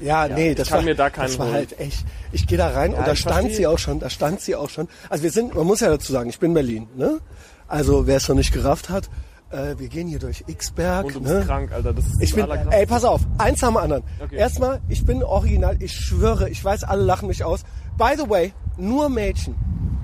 [0.00, 1.54] Ja, nee, das kann war, mir da keinen das war holen.
[1.56, 2.04] halt echt.
[2.32, 3.56] Ich gehe da rein und da stand verstehe.
[3.56, 4.88] sie auch schon, da stand sie auch schon.
[5.08, 7.20] Also wir sind, man muss ja dazu sagen, ich bin Berlin, ne?
[7.68, 9.08] Also wer es noch nicht gerafft hat,
[9.50, 11.44] äh, wir gehen hier durchIxberg, und du bist ne?
[11.46, 11.92] krank, Alter.
[11.92, 14.02] Das ist Ich bin, ey, pass auf, eins am anderen.
[14.22, 14.36] Okay.
[14.36, 17.62] Erstmal, ich bin original, ich schwöre, ich weiß, alle lachen mich aus.
[17.96, 19.54] By the way, nur Mädchen.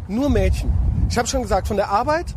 [0.08, 0.72] Nur Mädchen.
[1.08, 2.36] Ich habe schon gesagt, von der Arbeit,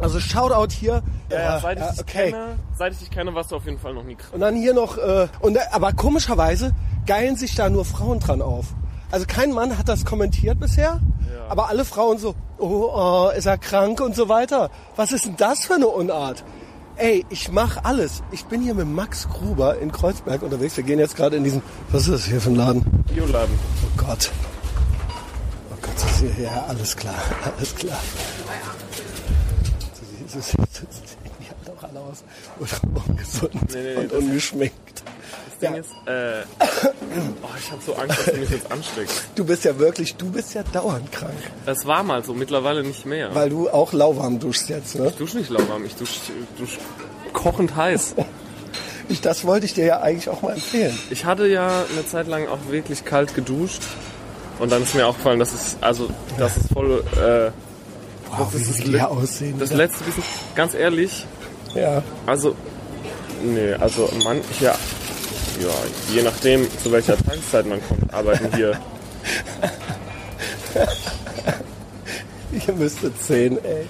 [0.00, 1.02] also Shoutout hier.
[1.30, 2.30] Ja, ja, seit ich ja, dich okay.
[2.30, 4.34] kenne, seit ich dich kenne, warst du auf jeden Fall noch nie krank.
[4.34, 6.72] Und dann hier noch, äh, und, äh, aber komischerweise
[7.06, 8.66] geilen sich da nur Frauen dran auf.
[9.10, 11.00] Also kein Mann hat das kommentiert bisher,
[11.48, 14.70] aber alle Frauen so, oh, oh, ist er krank und so weiter.
[14.94, 16.44] Was ist denn das für eine Unart?
[16.96, 18.22] Ey, ich mach alles.
[18.30, 20.76] Ich bin hier mit Max Gruber in Kreuzberg unterwegs.
[20.76, 22.82] Wir gehen jetzt gerade in diesen, was ist das hier für ein Laden?
[23.12, 23.58] Bioladen.
[23.84, 24.30] Oh Gott.
[25.72, 27.14] Oh Gott, das ist hier, ja, alles klar,
[27.56, 27.98] alles klar.
[30.32, 30.58] Sie, sie sehen
[31.40, 32.22] ja doch alle aus
[33.08, 35.02] ungesund Nee, nee, und das- ungeschminkt.
[35.48, 35.80] Das Ding Ja.
[35.80, 36.44] ist, äh,
[37.42, 39.22] oh, ich habe so Angst, dass du mich jetzt ansteckst.
[39.34, 41.32] Du bist ja wirklich, du bist ja dauernd krank.
[41.66, 43.34] Es war mal so, mittlerweile nicht mehr.
[43.34, 45.08] Weil du auch lauwarm duschst jetzt, ne?
[45.08, 46.20] ich dusche nicht lauwarm, ich dusche
[46.58, 46.78] dusch
[47.32, 48.14] kochend heiß.
[49.08, 50.96] Ich, das wollte ich dir ja eigentlich auch mal empfehlen.
[51.10, 53.82] Ich hatte ja eine Zeit lang auch wirklich kalt geduscht.
[54.60, 57.50] Und dann ist mir aufgefallen, dass es, also, das ist voll, äh,
[58.36, 59.58] Wow, wie ist das aussehen.
[59.58, 60.22] das letzte bisschen,
[60.54, 61.26] ganz ehrlich,
[61.74, 62.02] ja.
[62.26, 62.54] also,
[63.42, 64.74] nee, also, man, ja,
[65.60, 65.68] ja,
[66.14, 68.78] je nachdem, zu welcher Tageszeit man kommt, arbeiten hier
[72.66, 73.86] Ihr müsstet sehen, ey.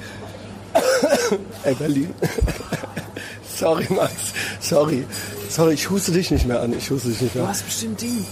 [1.64, 2.14] ey, Berlin.
[3.57, 4.12] Sorry, Max.
[4.61, 5.05] Sorry.
[5.48, 6.72] Sorry, ich huste dich nicht mehr an.
[6.76, 7.55] Ich huste dich nicht mehr Du an.
[7.55, 8.24] hast bestimmt die.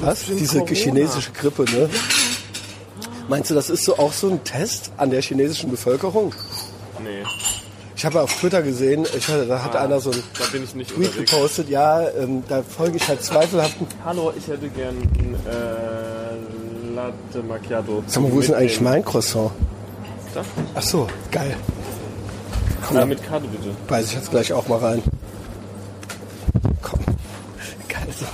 [0.00, 0.18] Was?
[0.20, 0.74] bestimmt Diese Corona.
[0.76, 1.88] chinesische Grippe, ne?
[3.32, 6.34] Meinst du, das ist so auch so ein Test an der chinesischen Bevölkerung?
[7.02, 7.22] Nee,
[7.96, 10.74] Ich habe auf Twitter gesehen, ich da hat Ah, einer so einen da bin ich
[10.74, 11.30] nicht Tweet unterwegs.
[11.30, 13.86] gepostet, ja, ähm, da folge ich halt zweifelhaften.
[14.04, 18.04] Hallo, ich hätte gern ein äh, Latte Macchiato.
[18.06, 19.50] Sag mal, wo ist denn eigentlich mein Croissant?
[20.34, 20.44] Da?
[20.74, 21.56] Ach so, geil.
[22.86, 23.74] Komm, da mit Karte bitte.
[23.88, 25.02] beiß ich jetzt gleich auch mal rein.
[26.82, 27.00] Komm.
[27.88, 28.08] Geil.
[28.14, 28.26] So.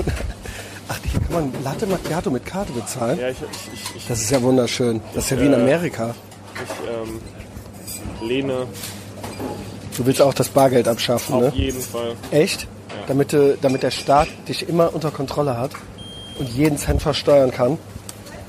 [0.88, 3.18] Ach, hier kann man Latte Macchiato mit Karte bezahlen?
[3.18, 3.36] Ja, ich,
[3.74, 5.00] ich, ich, Das ist ja wunderschön.
[5.14, 6.14] Das ist ja wie in Äh, Amerika.
[6.54, 8.66] ich ähm, lehne
[9.96, 11.52] Du willst auch das Bargeld abschaffen, auf ne?
[11.54, 12.14] jeden Fall.
[12.30, 12.68] Echt?
[13.08, 15.72] Damit, du, damit der Staat dich immer unter Kontrolle hat
[16.38, 17.78] und jeden Cent versteuern kann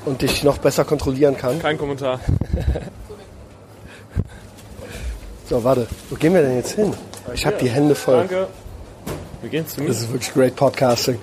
[0.04, 1.58] und dich noch besser kontrollieren kann.
[1.60, 2.20] Kein Kommentar.
[5.48, 6.94] So, warte, wo gehen wir denn jetzt hin?
[7.34, 8.18] Ich habe die Hände voll.
[8.18, 8.46] Danke.
[9.40, 9.88] Wir gehen zu mir.
[9.88, 11.18] Das ist wirklich great Podcasting.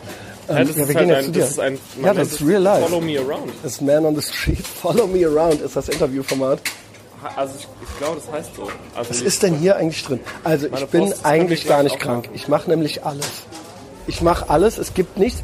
[0.49, 2.88] Ja, Ähm, das ja, ist halt ein, das ist ein, Ja, das ist real life.
[2.88, 3.51] Follow me around.
[3.63, 6.60] Das Man on the Street, Follow Me Around ist das Interviewformat.
[7.36, 8.69] Also ich, ich glaube, das heißt so.
[8.95, 10.19] Also Was ist denn hier eigentlich drin?
[10.43, 12.25] Also ich bin eigentlich ich gar nicht krank.
[12.25, 12.36] machen.
[12.36, 13.27] Ich mache nämlich alles.
[14.05, 14.77] Ich mache alles.
[14.77, 15.41] Es gibt nichts.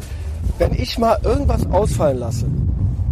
[0.59, 2.45] Wenn ich mal irgendwas ausfallen lasse,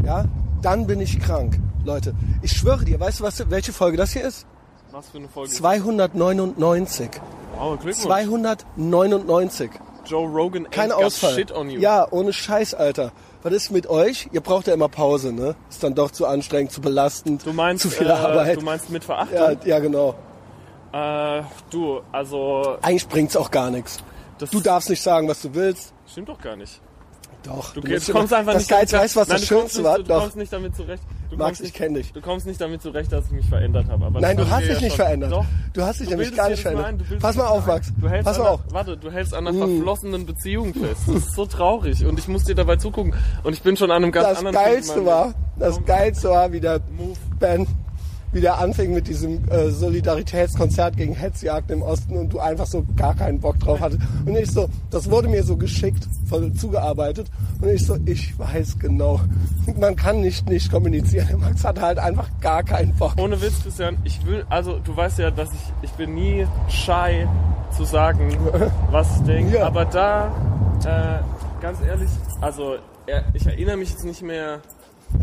[0.05, 0.25] ja,
[0.61, 1.59] dann bin ich krank.
[1.83, 4.45] Leute, ich schwöre dir, weißt du, was, welche Folge das hier ist?
[4.91, 5.51] Was für eine Folge?
[5.51, 7.09] 299.
[7.57, 8.05] Wow, Glückwunsch.
[8.05, 9.71] 299.
[10.05, 11.33] Joe Rogan Kein ain't got Ausfall.
[11.35, 11.79] shit on you.
[11.79, 13.11] Ja, ohne Scheiß, Alter.
[13.43, 14.27] Was ist mit euch?
[14.31, 15.55] Ihr braucht ja immer Pause, ne?
[15.69, 18.57] Ist dann doch zu anstrengend, zu belastend, Du meinst, zu viel äh, Arbeit.
[18.57, 19.35] du meinst mit Verachtung?
[19.37, 20.15] ja, ja, genau.
[20.93, 23.97] Äh, du, also Eigentlich bringt's auch gar nichts.
[24.51, 25.93] Du darfst nicht sagen, was du willst.
[26.07, 26.81] stimmt doch gar nicht.
[27.43, 27.73] Doch.
[27.73, 29.97] Du, du kommst einfach das nicht weißt du, was Nein, das Schönste nicht, war?
[29.97, 30.19] Du Doch.
[30.21, 31.03] kommst nicht damit zurecht.
[31.29, 32.13] Du Max, kommst ich nicht, kenn dich.
[32.13, 34.05] Du kommst nicht damit zurecht, dass ich mich verändert habe.
[34.05, 35.31] Aber Nein, das du hast dich ja nicht verändert.
[35.31, 35.45] Doch.
[35.73, 36.87] Du hast dich Du nämlich gar nicht verändert.
[36.87, 37.91] ein, Pass mal auf, Max.
[37.99, 38.59] Du hältst Pass mal auf.
[38.65, 38.73] Mm.
[38.73, 41.01] Warte, du hältst an einer verflossenen Beziehung fest.
[41.07, 43.13] Das ist so traurig und ich muss dir dabei zugucken.
[43.43, 46.51] Und ich bin schon an einem ganz Das anderen in Geilste war, das Geilste war,
[46.51, 47.17] wie der Move.
[47.39, 47.65] Ben
[48.33, 53.15] wieder anfing mit diesem äh, Solidaritätskonzert gegen Hetzjagd im Osten und du einfach so gar
[53.15, 54.01] keinen Bock drauf hattest.
[54.25, 57.27] Und ich so, das wurde mir so geschickt von, zugearbeitet.
[57.61, 59.19] Und ich so, ich weiß genau,
[59.77, 61.27] man kann nicht nicht kommunizieren.
[61.27, 63.13] Der Max hat halt einfach gar keinen Bock.
[63.17, 67.27] Ohne Witz, Christian, ich will, also du weißt ja, dass ich, ich bin nie shy
[67.75, 68.35] zu sagen,
[68.91, 69.57] was ich denke.
[69.57, 69.67] Ja.
[69.67, 70.27] Aber da,
[70.85, 72.75] äh, ganz ehrlich, also
[73.33, 74.61] ich erinnere mich jetzt nicht mehr.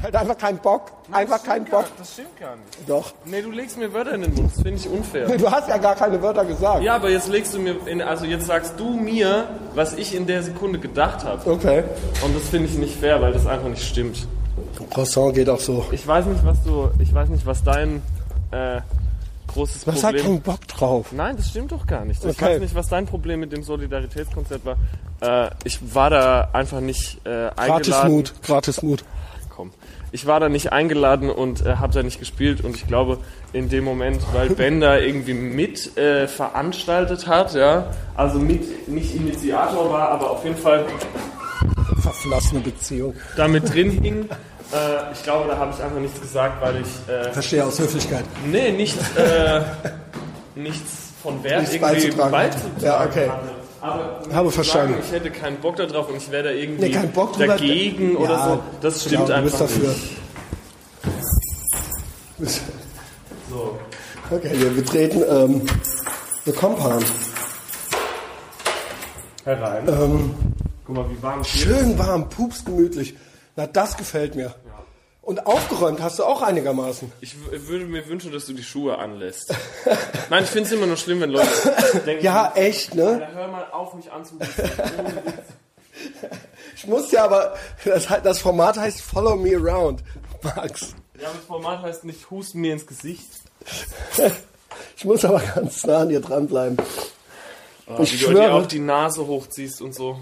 [0.02, 0.92] Halt einfach keinen Bock.
[1.10, 1.86] Einfach keinen Bock.
[1.98, 2.68] Das stimmt gar nicht.
[2.88, 3.12] Doch.
[3.24, 5.26] Nee, du legst mir Wörter in den Mund, das finde ich unfair.
[5.36, 6.82] Du hast ja gar keine Wörter gesagt.
[6.82, 10.26] Ja, aber jetzt legst du mir, in, also jetzt sagst du mir, was ich in
[10.26, 11.50] der Sekunde gedacht habe.
[11.50, 11.82] Okay.
[12.24, 14.26] Und das finde ich nicht fair, weil das einfach nicht stimmt.
[14.90, 15.84] Croissant geht auch so.
[15.90, 18.02] Ich weiß nicht, was du, ich weiß nicht, was dein
[18.52, 18.80] äh,
[19.48, 21.06] großes Du hast halt Problem keinen Bock drauf.
[21.12, 22.22] Nein, das stimmt doch gar nicht.
[22.24, 22.54] Ich Okay.
[22.54, 24.76] weiß nicht, was dein Problem mit dem Solidaritätskonzert war.
[25.20, 27.56] Äh, ich war da einfach nicht äh, Gratis
[27.94, 28.12] eingeladen.
[28.12, 28.32] Mut.
[28.42, 29.04] Gratis Mut.
[29.58, 29.72] Komm.
[30.12, 33.18] Ich war da nicht eingeladen und äh, habe da nicht gespielt und ich glaube
[33.52, 39.16] in dem Moment, weil Ben da irgendwie mit äh, veranstaltet hat, ja, also mit nicht
[39.16, 40.86] Initiator war, aber auf jeden Fall
[42.02, 43.14] Verflossene Beziehung.
[43.36, 44.28] da mit drin hing.
[44.72, 48.24] Äh, ich glaube, da habe ich einfach nichts gesagt, weil ich äh, Verstehe aus Höflichkeit.
[48.46, 49.62] nee nichts äh,
[50.54, 52.30] nichts von Wert Nichts irgendwie beizutragen.
[52.30, 53.28] beizutragen Ja, okay.
[53.28, 53.57] hatte.
[53.80, 54.94] Aber Habe verstanden.
[54.94, 57.46] Sagen, ich hätte keinen Bock darauf und ich wäre da irgendwie Nee, keinen Bock drüber.
[57.48, 58.62] dagegen Ja, oder so.
[58.80, 59.94] Das stimmt genau, du bist einfach dafür.
[62.38, 62.60] nicht.
[63.50, 63.78] So.
[64.30, 65.62] Okay, wir betreten ähm,
[66.44, 67.04] The Compound.
[69.44, 69.88] Herein.
[69.88, 70.34] Ähm,
[70.84, 71.78] Guck mal, wie warm es hier ist.
[71.78, 73.14] schön warm, pupsgemütlich.
[73.56, 74.54] Na, das gefällt mir.
[75.28, 77.12] Und aufgeräumt hast du auch einigermaßen.
[77.20, 79.54] Ich würde mir wünschen, dass du die Schuhe anlässt.
[80.30, 81.46] Nein, ich finde es immer nur schlimm, wenn Leute
[82.06, 83.06] denken, Ja, echt, ne?
[83.08, 84.48] Alter, hör mal auf, mich anzurufen.
[86.74, 90.02] Ich muss ja aber, das, das Format heißt Follow Me Around,
[90.42, 90.94] Max.
[91.20, 93.28] Ja, das Format heißt nicht, husten mir ins Gesicht.
[94.96, 96.78] Ich muss aber ganz nah an dir dranbleiben.
[97.86, 100.20] Oh, Ich wie du dir auch die Nase hochziehst und so.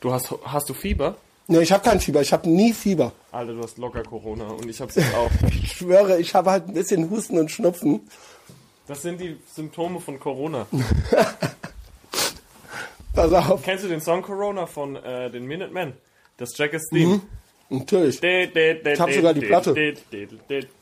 [0.00, 1.14] Du hast, hast du Fieber?
[1.48, 3.12] Nee, ich habe kein Fieber, ich habe nie Fieber.
[3.30, 5.30] Alter, du hast locker Corona und ich hab's jetzt auch.
[5.48, 8.00] Ich schwöre, ich habe halt ein bisschen Husten und Schnupfen.
[8.88, 10.66] Das sind die Symptome von Corona.
[13.14, 15.94] Pass auf, Kennst du den Song Corona von äh, den Minutemen?
[16.36, 17.20] Das Jack is Theme.
[17.70, 18.22] natürlich.
[18.22, 19.74] Ich hab sogar die Platte.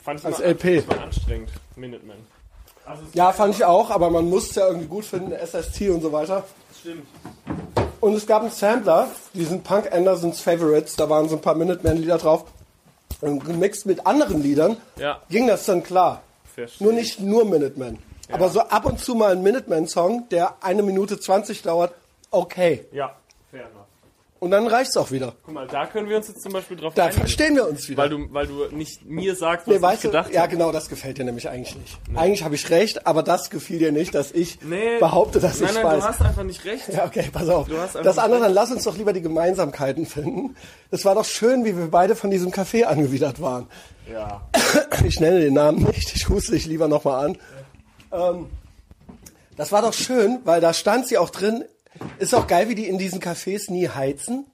[0.03, 0.81] Fand ich Als mal, LP.
[0.83, 1.49] fand anstrengend.
[1.75, 2.17] Minutemen.
[2.85, 6.01] Also Ja, fand ich auch, aber man muss es ja irgendwie gut finden, SST und
[6.01, 6.45] so weiter.
[6.79, 7.05] stimmt.
[8.05, 12.19] Und es gab einen Sampler, diesen Punk Andersons Favorites, da waren so ein paar Minuteman-Lieder
[12.19, 12.45] drauf.
[13.19, 15.23] Und gemixt mit anderen Liedern Ja.
[15.27, 16.21] ging das dann klar.
[16.53, 16.85] Verstehe.
[16.85, 17.97] Nur nicht nur Minutemen.
[18.31, 21.95] Aber so ab und zu mal ein Minutemen-Song, der eine Minute 20 dauert,
[22.29, 22.85] okay.
[22.91, 23.15] Ja,
[23.49, 23.84] fair enough.
[24.45, 25.33] Und dann reicht's auch wieder.
[25.43, 27.17] Guck mal, da können wir uns jetzt zum Beispiel drauf Da einigen.
[27.21, 28.03] verstehen wir uns wieder.
[28.03, 30.71] Weil du, weil du nicht mir sagst, was nee, ich weißt du, gedacht ja genau,
[30.71, 31.97] das gefällt dir nämlich eigentlich nicht.
[32.13, 35.69] Eigentlich habe ich recht, aber das gefiel dir nicht, dass ich Nee, behaupte, dass nein,
[35.71, 35.99] ich nein, weiß.
[36.03, 36.83] du hast einfach nicht recht.
[36.93, 37.67] Ja, okay, pass auf.
[37.67, 40.55] Du hast Das andere, dann lass uns doch lieber die Gemeinsamkeiten finden.
[40.91, 43.67] Es war doch schön, wie wir beide von diesem Café angewidert waren.
[44.13, 44.47] Ja.
[45.03, 47.37] Ich nenne den Namen nicht, ich huste dich lieber nochmal an.
[48.11, 48.45] Ähm,
[49.57, 51.63] das war doch schön, weil da stand sie auch drin.
[52.19, 54.45] Ist auch geil, wie die in diesen Cafés nie heizen,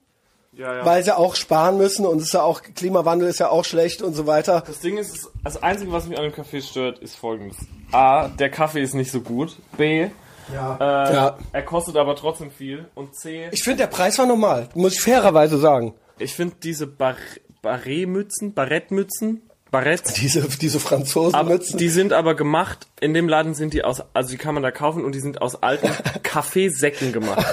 [0.52, 0.84] Ja, ja.
[0.84, 4.14] weil sie auch sparen müssen und ist ja auch, Klimawandel ist ja auch schlecht und
[4.14, 4.62] so weiter.
[4.66, 7.56] Das Ding ist, das Einzige, was mich an dem Kaffee stört, ist folgendes.
[7.92, 9.56] A, der Kaffee ist nicht so gut.
[9.76, 10.08] B,
[10.52, 10.76] Ja.
[11.08, 11.38] äh, ja.
[11.52, 12.86] er kostet aber trotzdem viel.
[12.94, 15.94] Und C, Ich finde, der Preis war normal, muss ich fairerweise sagen.
[16.18, 17.16] ich finde diese Bar
[17.62, 21.78] Barrettmützen, Barrettmützen, Barretts, Diese, diese Franzosenmützen.
[21.78, 24.70] die sind aber gemacht, in dem Laden sind die aus, also die kann man da
[24.70, 25.90] kaufen und die sind aus alten
[26.22, 27.44] Kaffeesäcken gemacht.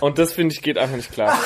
[0.00, 1.38] Und das finde ich geht einfach nicht klar.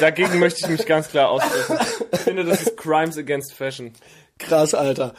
[0.00, 1.78] Dagegen möchte ich mich ganz klar aussprechen.
[2.12, 3.92] Ich finde, das ist Crimes Against Fashion.
[4.38, 5.14] Krass, Alter.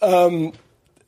[0.00, 0.52] Ähm,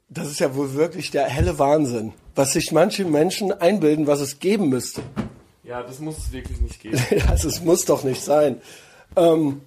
[0.08, 4.38] das ist ja wohl wirklich der helle Wahnsinn, was sich manche Menschen einbilden, was es
[4.38, 5.02] geben müsste.
[5.64, 6.98] Ja, das muss es wirklich nicht geben.
[7.28, 8.60] Also es muss doch nicht sein.
[9.16, 9.62] Ähm,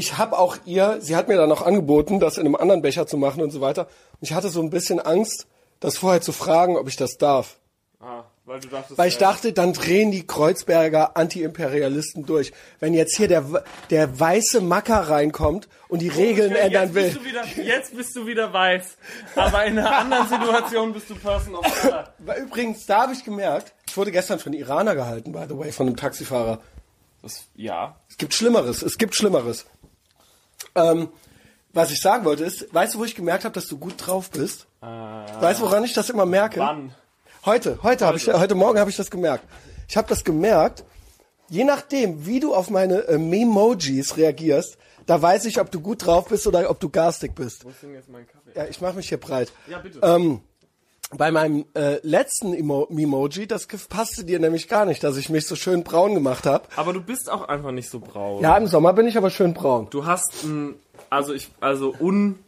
[0.00, 3.06] ich habe auch ihr, sie hat mir dann auch angeboten, das in einem anderen Becher
[3.06, 3.82] zu machen und so weiter.
[3.82, 5.46] Und ich hatte so ein bisschen Angst,
[5.78, 7.58] das vorher zu fragen, ob ich das darf.
[8.00, 12.52] Ah, weil du dachtest, Weil ich dachte, dann drehen die Kreuzberger Anti-Imperialisten durch.
[12.78, 13.44] Wenn jetzt hier der,
[13.90, 17.04] der weiße Macker reinkommt und die Regeln jetzt ändern will.
[17.04, 18.96] Bist du wieder, jetzt bist du wieder weiß.
[19.36, 22.14] Aber in einer anderen Situation bist du Person of Color.
[22.42, 25.88] Übrigens, da habe ich gemerkt, ich wurde gestern von Iraner gehalten, by the way, von
[25.88, 26.58] einem Taxifahrer.
[27.20, 27.96] Das, ja.
[28.08, 29.66] Es gibt Schlimmeres, es gibt Schlimmeres.
[30.74, 31.08] Ähm,
[31.72, 34.30] was ich sagen wollte ist, weißt du, wo ich gemerkt habe, dass du gut drauf
[34.30, 34.66] bist?
[34.80, 36.60] weißt du, woran ich das immer merke?
[36.60, 36.94] Wann?
[37.44, 39.44] Heute, heute habe ich, heute Morgen habe ich das gemerkt.
[39.88, 40.84] Ich habe das gemerkt,
[41.48, 46.06] je nachdem, wie du auf meine äh, Memojis reagierst, da weiß ich, ob du gut
[46.06, 47.64] drauf bist oder ob du garstig bist.
[47.64, 48.52] Wo ist denn jetzt mein Kaffee?
[48.54, 49.52] Ja, ich mache mich hier breit.
[49.66, 50.00] Ja, bitte.
[50.02, 50.42] Ähm,
[51.16, 55.46] bei meinem äh, letzten Emo Memoji, das passte dir nämlich gar nicht, dass ich mich
[55.46, 56.68] so schön braun gemacht habe.
[56.76, 58.42] Aber du bist auch einfach nicht so braun.
[58.42, 59.88] Ja, im Sommer bin ich aber schön braun.
[59.90, 60.76] Du hast ein,
[61.08, 62.38] also ich, also un,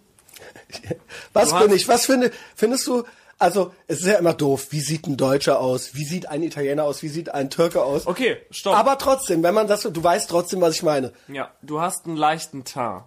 [1.33, 1.89] Was bin ich?
[1.89, 3.05] Was finde, findest du?
[3.39, 4.69] Also, es ist ja immer doof.
[4.71, 5.95] Wie sieht ein Deutscher aus?
[5.95, 7.03] Wie sieht ein Italiener aus?
[7.03, 8.07] Wie sieht ein Türke aus?
[8.07, 8.77] okay, stopp.
[8.77, 11.13] Aber trotzdem, wenn man das, du weißt trotzdem, was ich meine.
[11.27, 13.03] ja, du hast einen leichten Teint.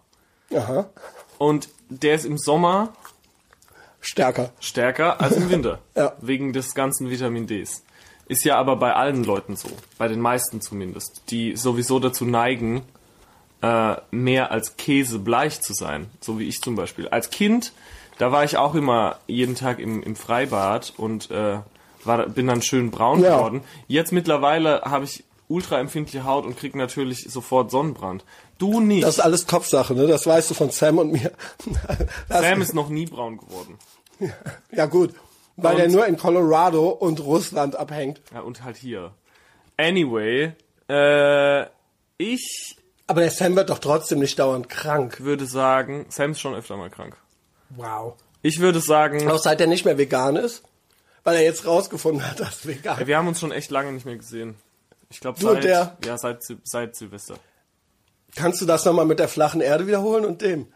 [0.54, 0.90] Aha.
[1.38, 2.94] Und der ist im Sommer
[4.06, 4.52] Stärker.
[4.60, 5.80] stärker als im Winter.
[5.96, 6.14] Ja.
[6.22, 7.84] Wegen des ganzen Vitamin Ds.
[8.28, 9.70] Ist ja aber bei allen Leuten so.
[9.98, 11.24] Bei den meisten zumindest.
[11.30, 12.82] Die sowieso dazu neigen,
[13.62, 16.08] äh, mehr als Käse bleich zu sein.
[16.22, 17.08] So wie ich zum Beispiel.
[17.08, 17.72] Als Kind,
[18.18, 21.60] da war ich auch immer jeden Tag im, im Freibad und äh,
[22.04, 23.38] war, bin dann schön braun Ja.
[23.38, 23.62] geworden.
[23.88, 28.24] Jetzt mittlerweile habe ich ultra empfindliche Haut und krieg natürlich sofort Sonnenbrand.
[28.58, 29.04] Du nicht.
[29.04, 30.08] Das ist alles Topsache, ne?
[30.08, 31.32] Das weißt du von Sam und mir.
[32.30, 33.78] Sam ist noch nie braun geworden.
[34.72, 35.14] Ja gut,
[35.58, 38.22] weil Und- der nur in Colorado und Russland abhängt.
[38.34, 39.14] Ja, und halt hier.
[39.78, 40.54] Anyway,
[40.90, 41.66] äh,
[42.18, 45.20] ich Aber der Sam wird doch trotzdem nicht dauernd krank.
[45.22, 47.18] würde sagen, Sam ist schon öfter mal krank.
[47.72, 48.16] Wow.
[48.42, 50.64] Ich würde sagen, Auch seit er nicht mehr vegan ist,
[51.24, 53.06] weil er jetzt rausgefunden hat, dass vegan.
[53.06, 54.56] wir haben uns schon echt lange nicht mehr gesehen.
[55.10, 55.98] Ich glaube seit der?
[56.04, 57.36] ja seit seit Silvester.
[58.36, 60.68] Kannst du das nochmal mit der flachen Erde wiederholen und dem?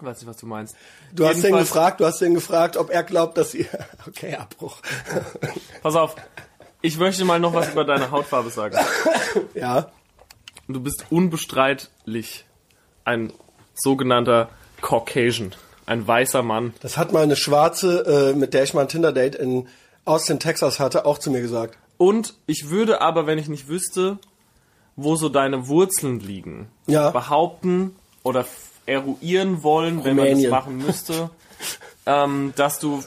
[0.00, 0.76] Weiß nicht, was du meinst.
[1.14, 3.66] Du hast den Jedenfalls- gefragt, du hast den gefragt, ob er glaubt, dass sie.
[4.06, 4.76] Okay, Abbruch.
[5.82, 6.16] Pass auf.
[6.82, 8.76] Ich möchte mal noch was über deine Hautfarbe sagen.
[9.54, 9.90] ja.
[10.68, 12.44] Du bist unbestreitlich
[13.04, 13.32] ein
[13.74, 14.48] sogenannter
[14.82, 15.54] Caucasian,
[15.86, 16.74] ein weißer Mann.
[16.80, 19.68] Das hat mal eine Schwarze, äh, mit der ich mal ein Tinder-Date in
[20.04, 21.78] Austin, Texas hatte, auch zu mir gesagt.
[21.98, 24.18] Und ich würde aber, wenn ich nicht wüsste,
[24.96, 27.10] wo so deine Wurzeln liegen, Ja.
[27.10, 28.44] behaupten oder
[28.86, 30.50] eruieren wollen, wenn man das Rumänien.
[30.50, 31.30] machen müsste,
[32.06, 33.02] ähm, dass du,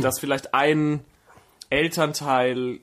[0.00, 1.00] dass vielleicht ein
[1.70, 2.80] Elternteil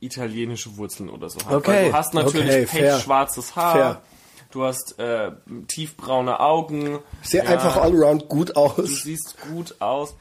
[0.00, 1.52] italienische Wurzeln oder so hat.
[1.54, 1.68] Okay.
[1.70, 2.94] Weil du hast natürlich Okay, fair.
[2.96, 4.02] pechschwarzes Haar, Fair.
[4.50, 5.30] du hast äh,
[5.68, 6.98] tiefbraune Augen.
[7.22, 9.02] Sehe Ja, einfach allround gut Du aus.
[9.04, 10.14] siehst gut aus.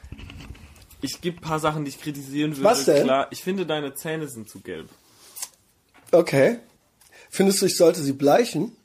[1.01, 2.63] Ich gebe ein paar Sachen, die ich kritisieren würde.
[2.63, 3.05] Was denn?
[3.05, 4.87] Klar, ich finde, deine Zähne sind zu gelb.
[6.11, 6.59] Okay.
[7.31, 8.75] Findest du, ich sollte sie bleichen?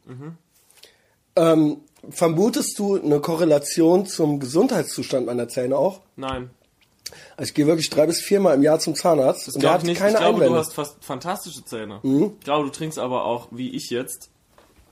[1.34, 1.80] Ähm,
[2.10, 6.00] vermutest du eine Korrelation zum Gesundheitszustand meiner Zähne auch?
[6.16, 6.50] Nein,
[7.36, 9.82] Also ich gehe wirklich drei bis viermal im Jahr zum Zahnarzt das und der hat
[9.82, 9.98] ich nicht.
[9.98, 10.50] keine ich glaube, Einwände.
[10.50, 10.54] Mhm.
[10.54, 12.00] du hast fast fantastische Zähne.
[12.02, 14.30] Ich glaube, du trinkst aber auch, wie ich jetzt,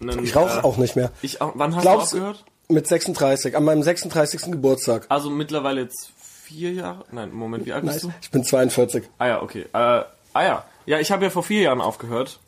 [0.01, 1.11] einen, Ich rauche äh, auch nicht mehr.
[1.23, 2.45] Ich wann hast Glaubst du aufgehört?
[2.69, 4.51] Mit 36, an meinem 36.
[4.53, 5.07] Geburtstag.
[5.11, 6.11] Also mittlerweile jetzt
[6.45, 7.05] vier Jahre?
[7.13, 8.13] Nein, Moment, wie alt bist du?
[8.23, 9.05] Ich bin 42.
[9.19, 9.67] Ah ja, okay.
[9.73, 10.65] Äh, ah ja.
[10.87, 12.39] Ja, ich habe ja vor vier Jahren aufgehört.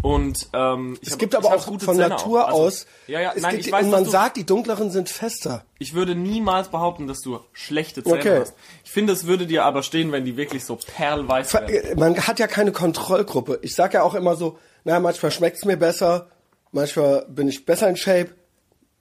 [0.00, 2.46] Und ähm, Es hab- gibt aber auch gute von Zähne Natur.
[2.46, 2.86] Also, aus.
[3.06, 5.64] Ja, ja, es nein, gibt, ich weiß, und man du, sagt, die dunkleren sind fester.
[5.78, 8.40] ich würde niemals behaupten, dass du schlechte Zähne Okay.
[8.40, 8.54] hast.
[8.84, 11.98] Ich finde, es würde dir aber stehen, wenn die wirklich so perlweiß wären.
[11.98, 13.58] Man hat ja keine Kontrollgruppe.
[13.62, 16.30] Ich sag ja auch immer so, na, manchmal schmeckt's mir besser,
[16.72, 18.30] manchmal bin ich besser in Shape,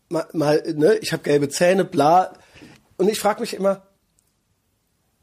[0.10, 2.34] mal, mal ne, ich habe gelbe Zähne, bla.
[2.98, 3.88] Und ich frage mich immer,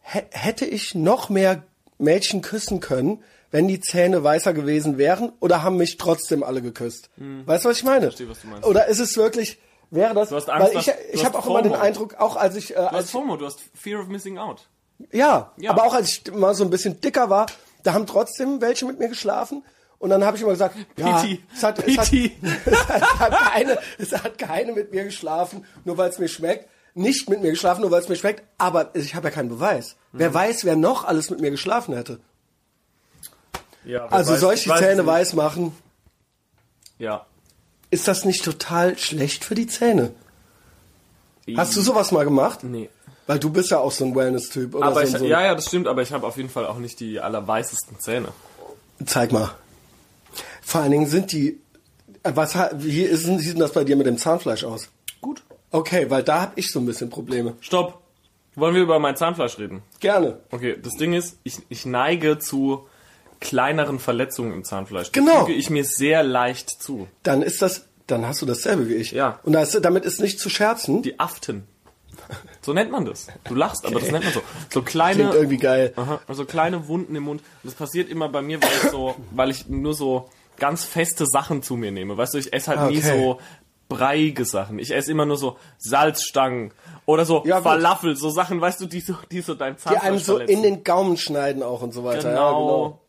[0.01, 1.63] hä- hätte ich noch mehr
[1.99, 7.11] Mädchen küssen können, wenn die Zähne weißer gewesen wären, oder haben mich trotzdem alle geküsst?
[7.17, 7.97] Weißt du, was ich meine?
[7.97, 8.03] Hm.
[8.11, 8.67] verstehe, was du meinst.
[8.67, 9.59] Oder ist es wirklich,
[9.91, 11.75] wäre das, Du hast Angst, weil ich, dass- ich habe auch immer den.
[11.75, 14.69] Eindruck, auch als ich, äh, Du als hast FOMO, du hast Fear of Missing Out.
[15.13, 15.71] ja, Ja.
[15.71, 17.47] aber auch als ich mal so ein bisschen dicker war,
[17.85, 19.65] da haben trotzdem welche mit mir geschlafen.
[20.01, 21.43] Und dann habe ich immer gesagt, ja, Piti.
[21.57, 22.13] es hat, es, hat,
[22.67, 22.89] es,
[23.19, 26.69] hat keine, es hat keine mit mir geschlafen, nur weil es mir schmeckt.
[26.95, 28.43] Nicht mit mir geschlafen, nur weil es mir schmeckt.
[28.59, 29.97] Aber ich habe ja keinen Beweis.
[30.13, 30.19] Mhm.
[30.19, 32.21] Wer weiß, wer noch alles mit mir geschlafen hätte.
[33.85, 35.73] Ja, Also weiß- soll ich die weiß Zähne weiß machen?
[36.99, 37.27] Ja.
[37.91, 40.13] Ist das nicht total schlecht für die Zähne?
[41.57, 42.63] Hast du sowas mal gemacht?
[42.65, 42.91] Nee.
[43.27, 44.75] Weil du bist ja auch so ein Wellness-Typ.
[44.75, 46.67] Oder Aber so, ich, so ja, ja, das stimmt, aber ich habe auf jeden Fall
[46.67, 48.29] auch nicht die allerweißesten Zähne.
[49.05, 49.51] Zeig mal.
[50.63, 51.59] Vor allen Dingen sind die.
[52.23, 54.89] äh, Was, wie ist, sieht denn das bei dir mit dem Zahnfleisch aus?
[55.23, 55.43] Gut.
[55.71, 57.55] Okay, weil da habe ich so ein bisschen Probleme.
[57.61, 58.03] Stopp.
[58.55, 59.83] Wollen wir über mein Zahnfleisch reden?
[60.01, 60.41] Gerne.
[60.51, 62.87] Okay, das Ding ist, ich, ich neige zu
[63.41, 65.09] kleineren Verletzungen im Zahnfleisch.
[65.13, 65.45] Die Genau.
[65.47, 67.07] füge ich mir sehr leicht zu.
[67.23, 67.87] Dann ist das.
[68.07, 69.13] Dann hast du dasselbe wie ich.
[69.13, 69.39] Ja.
[69.43, 71.03] Und das, damit ist nicht zu scherzen.
[71.03, 71.67] Die Aften.
[72.63, 73.29] So nennt man das.
[73.45, 74.43] Du lachst, aber das nennt man so.
[74.71, 75.93] So kleine, Klingt irgendwie geil.
[75.97, 77.41] Aha, also kleine Wunden im Mund.
[77.63, 80.29] Und das passiert immer bei mir, weil ich so, weil ich nur so
[80.59, 82.17] ganz feste Sachen zu mir nehme.
[82.17, 83.19] Weißt du, ich esse halt nie Okay.
[83.19, 83.39] so
[83.89, 84.79] breiige Sachen.
[84.79, 86.73] Ich esse immer nur so Salzstangen
[87.07, 87.63] oder so Ja.
[87.63, 90.57] Falafel, so Sachen, weißt du, die so, die so dein Die Zahnfleisch einem so verletzen.
[90.57, 92.33] in den Gaumen schneiden auch und so weiter.
[92.35, 93.01] Ja, Genau.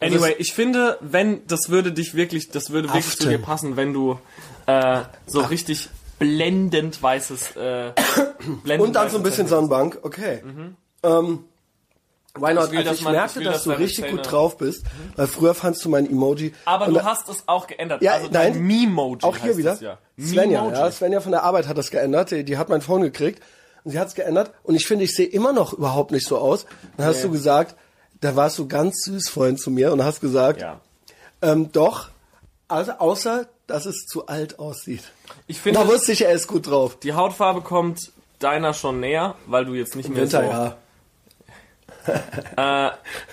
[0.00, 3.28] Anyway, ich finde, wenn das würde dich wirklich, das würde wirklich zu Aften.
[3.30, 4.18] dir passen, wenn du
[4.66, 7.92] äh, so richtig blendend weißes äh,
[8.64, 9.98] blendend Und dann so ein bisschen Sonnenbank.
[10.02, 10.42] Okay.
[11.02, 11.44] Ähm,
[12.34, 12.72] why not?
[12.72, 14.84] Ich also ich man- ich merkte, will, dass dass du richtig gut drauf bist,
[15.16, 16.52] weil früher fandst du mein Emoji.
[16.64, 18.02] Aber du hast es auch geändert.
[18.02, 18.62] Ja, also dein nein.
[18.66, 19.78] Memoji Auch hier wieder.
[19.80, 19.98] Ja.
[20.20, 22.30] Svenja, ja, Svenja von der Arbeit hat das geändert.
[22.30, 23.42] Die, die hat mein Phone gekriegt
[23.84, 24.52] und sie hat es geändert.
[24.64, 26.66] Und ich finde, ich sehe immer noch überhaupt nicht so aus.
[26.96, 27.22] Dann hast Nee.
[27.22, 27.76] du gesagt,
[28.20, 30.80] da warst du ganz süß vorhin zu mir und hast gesagt, Ja.
[31.42, 32.08] ähm, doch,
[32.68, 35.02] also außer, dass es zu alt aussieht.
[35.46, 36.98] Ich finde, Da wusste ich, er ist gut drauf.
[37.00, 40.50] die Hautfarbe kommt deiner schon näher, weil du jetzt nicht mehr Winter, so.
[40.50, 40.76] ja.
[42.56, 42.90] Äh,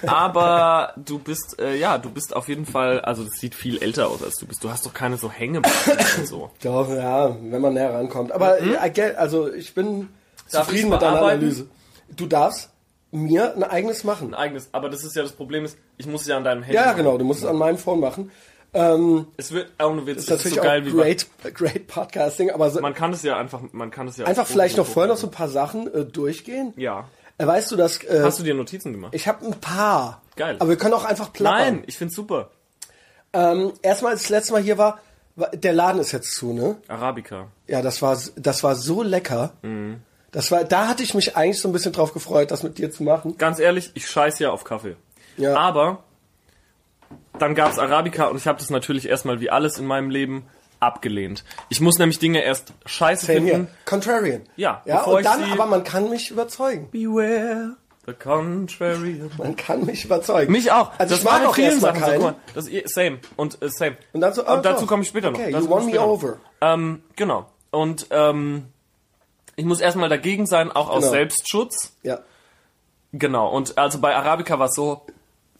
[0.07, 4.07] aber du bist, äh, ja, du bist auf jeden Fall, also das sieht viel älter
[4.09, 4.63] aus als du bist.
[4.63, 6.51] Du hast doch keine so Hängebarten und so.
[6.61, 8.31] Doch, ja, wenn man näher rankommt.
[8.33, 8.57] Aber
[8.93, 10.09] get, also ich bin Mhm.
[10.51, 11.21] Darf zufrieden mit deiner?
[11.21, 11.65] Analyse.
[12.15, 12.69] Du darfst
[13.16, 14.30] mir ein eigenes machen.
[14.30, 16.63] Ein eigenes, aber das ist ja das Problem ist, ich muss es ja an deinem
[16.63, 16.97] Handy Ja, machen.
[16.97, 18.32] genau, du musst es an meinem Phone machen.
[18.74, 21.03] Ähm, Es wird auch eine Witz, ist es ist natürlich so geil auch wie bei,
[21.03, 24.45] great, great Podcasting, aber so, man kann es ja einfach, man kann es ja einfach
[24.45, 26.74] vielleicht noch vorher noch so ein paar Sachen äh, durchgehen.
[26.76, 27.05] Ja.
[27.38, 29.13] Äh, weißt du, dass äh, Hast du dir Notizen gemacht?
[29.16, 30.22] ich habe ein paar.
[30.36, 30.57] Geil.
[30.59, 31.59] Aber wir können auch einfach plappern.
[31.76, 32.49] Nein, ich find's super.
[33.32, 34.99] Ähm, erstmal, als ich das letzte Mal hier war,
[35.38, 36.76] war, der Laden ist jetzt zu, ne?
[36.89, 37.47] Arabica.
[37.68, 39.51] Ja, das war, das war so lecker.
[39.61, 40.01] Mhm.
[40.36, 42.91] Das war, da hatte ich mich eigentlich so ein bisschen drauf gefreut, das mit dir
[42.91, 43.38] zu machen.
[43.38, 44.97] Ganz ehrlich, ich scheiß ja auf Kaffee.
[45.38, 45.55] Ja.
[45.55, 46.03] Aber
[47.39, 50.45] dann gab's Arabica und ich habe das natürlich erstmal wie alles in meinem Leben
[50.81, 51.45] abgelehnt.
[51.69, 53.51] Ich muss nämlich Dinge erst scheiße Same finden.
[53.51, 53.67] here.
[53.86, 54.41] Contrarian.
[54.57, 56.89] Ja, Ja, bevor und ich dann, sie- aber man kann mich überzeugen.
[56.91, 59.21] Beware the contrary.
[59.38, 60.51] Man kann mich überzeugen.
[60.51, 60.91] Mich auch.
[60.99, 62.05] Also das ich mag auch vielen Sachen so.
[62.05, 62.21] keinen.
[62.21, 63.95] Mal, das ist same und äh, same.
[64.13, 65.39] Und dann so, oh, Aber dazu komme ich später noch.
[65.39, 66.38] Okay, Dazu you won me over.
[66.61, 67.47] Ähm, genau.
[67.71, 68.65] Und ähm,
[69.55, 71.11] ich muss erstmal dagegen sein, auch aus Genau.
[71.11, 71.95] Selbstschutz.
[72.03, 72.19] Ja.
[73.13, 73.49] Genau.
[73.49, 75.05] Und also bei Arabica war es so,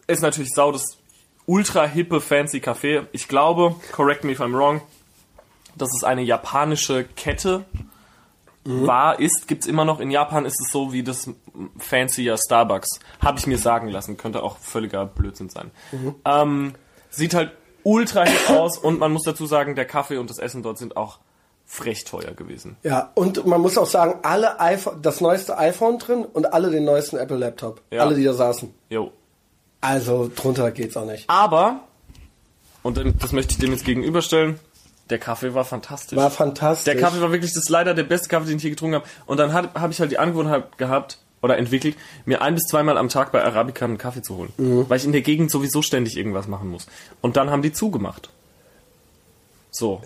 [0.08, 0.98] ist natürlich sau das
[1.46, 3.08] ultra hippe fancy Café.
[3.12, 4.82] Ich glaube, correct me if I'm wrong,
[5.76, 7.66] dass es eine japanische Kette
[8.68, 10.00] war, ist, gibt's immer noch.
[10.00, 11.30] In Japan ist es so wie das
[11.78, 13.00] fancier Starbucks.
[13.22, 14.18] Habe ich mir sagen lassen.
[14.18, 15.70] Könnte auch völliger Blödsinn sein.
[16.26, 16.74] Ähm,
[17.12, 17.52] sieht halt
[17.84, 20.98] ultra hip aus und man muss dazu sagen, der Kaffee und das Essen dort sind
[20.98, 21.20] auch
[21.76, 22.78] frech teuer gewesen.
[22.84, 26.86] Ja, und man muss auch sagen, alle iPhone, das neueste iPhone drin und alle den
[26.86, 27.82] neuesten Apple Laptop.
[27.92, 28.02] Ja.
[28.02, 28.74] Alle, die da saßen.
[28.90, 29.12] Jo.
[29.82, 31.30] Also drunter geht's auch nicht.
[31.30, 31.82] Aber,
[32.82, 34.60] und das möchte ich dem jetzt gegenüberstellen,
[35.10, 36.18] der Kaffee war fantastisch.
[36.18, 36.86] War fantastisch.
[36.86, 39.06] Der Kaffee war wirklich das leider der beste Kaffee, den ich je getrunken habe.
[39.28, 41.96] Und dann habe hab ich halt die Angewohnheit gehabt oder entwickelt,
[42.26, 44.54] mir ein bis zweimal am Tag bei Arabica einen Kaffee zu holen.
[44.58, 44.90] Mhm.
[44.90, 46.88] Weil ich in der Gegend sowieso ständig irgendwas machen muss.
[47.22, 48.30] Und dann haben die zugemacht.
[49.70, 50.02] So.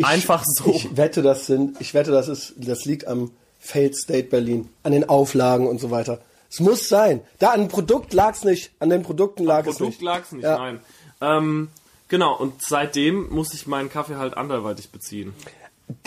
[0.00, 0.70] Ich, Einfach so.
[0.74, 4.92] Ich wette, das sind, ich wette, das ist, das liegt am Failed State Berlin, an
[4.92, 6.20] den Auflagen und so weiter.
[6.50, 7.20] Es muss sein.
[7.38, 10.02] Da an dem Produkt lag's nicht, an den Produkten lag es Produkt nicht.
[10.02, 10.58] lag's nicht, Ja.
[10.58, 10.80] nein.
[11.20, 11.68] Ähm,
[12.08, 15.34] genau, und seitdem muss ich meinen Kaffee halt anderweitig beziehen.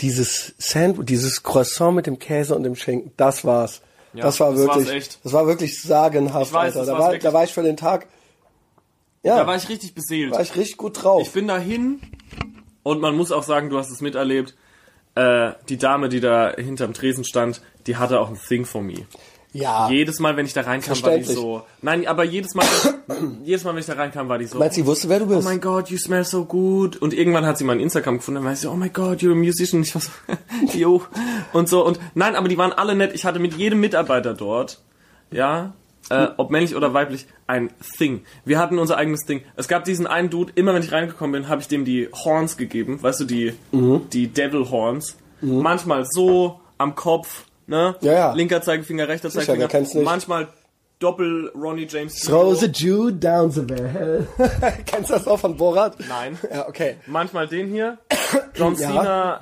[0.00, 3.80] Dieses Sandwich, dieses Croissant mit dem Käse und dem Schinken, das war's.
[4.12, 6.90] Ja, das war das wirklich, das war wirklich sagenhaft, Ich weiß, Alter.
[6.92, 8.06] das Da war, da war ich für den Tag,
[9.22, 10.32] ja, Da war ich richtig beseelt.
[10.32, 11.22] war ich richtig gut drauf.
[11.22, 12.00] Ich bin dahin
[12.84, 14.54] und man muss auch sagen, du hast es miterlebt.
[15.16, 19.06] Äh, die Dame, die da hinterm Tresen stand, die hatte auch ein Thing for me.
[19.52, 19.88] ja.
[19.88, 21.62] Jedes Mal, wenn ich da reinkam, war die so.
[21.82, 22.66] Nein, aber jedes Mal,
[23.44, 24.58] jedes Mal, wenn ich da reinkam, war die so.
[24.58, 25.40] Meinst du, sie wusste, wer du bist?
[25.40, 26.96] Oh mein Gott, you smell so good.
[26.96, 29.36] Und irgendwann hat sie mein Instagram gefunden und meinte sie, oh my God, you're a
[29.36, 29.82] musician.
[29.82, 30.10] Ich war so,
[30.76, 31.02] jo.
[31.52, 31.86] Und so.
[31.86, 33.12] Und nein, aber die waren alle nett.
[33.14, 34.80] Ich hatte mit jedem Mitarbeiter dort,
[35.30, 35.74] ja,
[36.10, 38.24] äh, ob männlich oder weiblich, ein Thing.
[38.44, 39.42] Wir hatten unser eigenes Ding.
[39.56, 42.56] Es gab diesen einen Dude, immer wenn ich reingekommen bin, habe ich dem die Horns
[42.56, 43.02] gegeben.
[43.02, 44.08] Weißt du, die, Mhm.
[44.12, 45.16] die Devil Horns.
[45.40, 47.96] Manchmal so, am Kopf, ne?
[48.00, 48.32] Ja, ja.
[48.32, 50.04] Linker Zeigefinger, rechter Sicher, Zeigefinger.
[50.04, 50.48] Manchmal
[51.00, 52.20] Doppel Ronnie James.
[52.20, 54.26] Throw the Jew down the well.
[54.86, 55.96] Kennst du das auch von Borat?
[56.08, 56.38] Nein.
[56.50, 56.96] Ja, okay.
[57.06, 57.98] Manchmal den hier.
[58.54, 58.88] John Ja.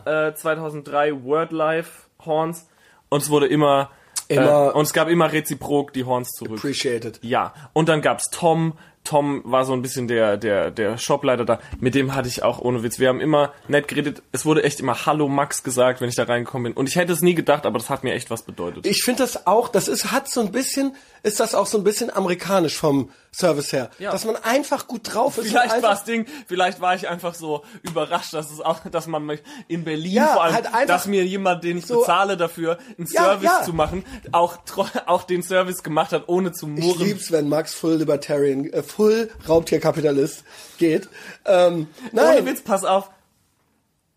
[0.03, 1.91] Cena äh, 2003 Word Life
[2.25, 2.67] Horns.
[3.11, 3.91] Und es wurde immer,
[4.33, 6.59] Immer- äh, und es gab immer reziprok die Horns zurück.
[6.59, 7.19] Appreciated.
[7.23, 7.55] Ja.
[7.73, 8.75] Und dann gab's Tom.
[9.05, 11.59] Tom war so ein bisschen der, der, der Shopleiter da.
[11.81, 13.01] Mit dem hatte ich auch ohne Witz.
[13.01, 14.23] Wir haben immer nett geredet.
[14.31, 16.79] Es wurde echt immer Hallo Max gesagt, wenn ich da reingekommen bin.
[16.79, 18.87] Und ich hätte es nie gedacht, aber das hat mir echt was bedeutet.
[18.87, 21.85] Ich finde das auch, das ist, hat so ein bisschen, ist das auch so ein
[21.85, 23.91] bisschen amerikanisch vom Service her.
[23.99, 24.13] Ja.
[24.13, 25.49] Dass man einfach gut drauf ist.
[25.49, 29.25] Vielleicht war das Ding, vielleicht war ich einfach so überrascht, dass es auch, dass man
[29.25, 32.79] mich in Berlin Ja, vor allem, halt dass mir jemand, den ich so- bezahle dafür,
[32.99, 34.59] einen Ja, Service zu machen, auch
[35.07, 37.07] auch den Service gemacht hat, ohne zu Ich murren.
[37.07, 40.45] lieb's, wenn Max Full Libertarian, äh, Full Raubtierkapitalist
[40.77, 41.09] geht.
[41.47, 43.11] Ähm, Ohne nein, Witz, pass auf.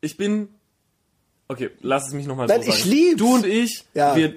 [0.02, 0.50] Ich bin,
[1.48, 2.68] okay, lass es mich nochmal so sagen.
[2.70, 3.18] ich lieb's.
[3.18, 4.16] Du und ich, Ja.
[4.16, 4.36] wir,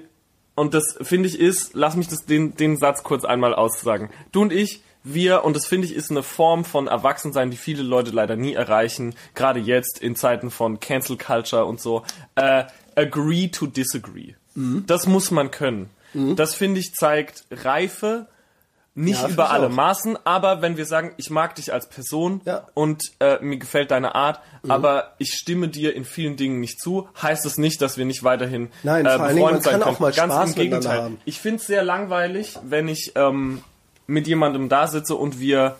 [0.59, 4.09] und das finde ich ist, lass mich das, den, den Satz kurz einmal aussagen.
[4.31, 7.83] Du und ich, wir, und das finde ich ist eine Form von Erwachsensein, die viele
[7.83, 12.03] Leute leider nie erreichen, gerade jetzt in Zeiten von Cancel Culture und so,
[12.35, 14.33] äh, agree to disagree.
[14.55, 14.83] Mhm.
[14.85, 15.89] Das muss man können.
[16.13, 18.27] Das finde ich zeigt Reife,
[18.99, 19.71] nicht Ja, über alle auch.
[19.71, 22.59] Maßen, aber wenn wir sagen, ich mag dich als Person Ja.
[22.59, 22.65] Mhm.
[22.73, 27.07] und äh, mir gefällt deine Art, aber ich stimme dir in vielen Dingen nicht zu,
[27.21, 29.83] heißt es nicht, dass wir nicht weiterhin Nein, äh, Dingen, befreundet sein können.
[29.83, 31.01] auch mal Ganz Spaß im Gegenteil.
[31.01, 31.21] haben.
[31.25, 33.61] Ich finde es sehr langweilig, wenn ich ähm,
[34.05, 35.77] mit jemandem da sitze und wir,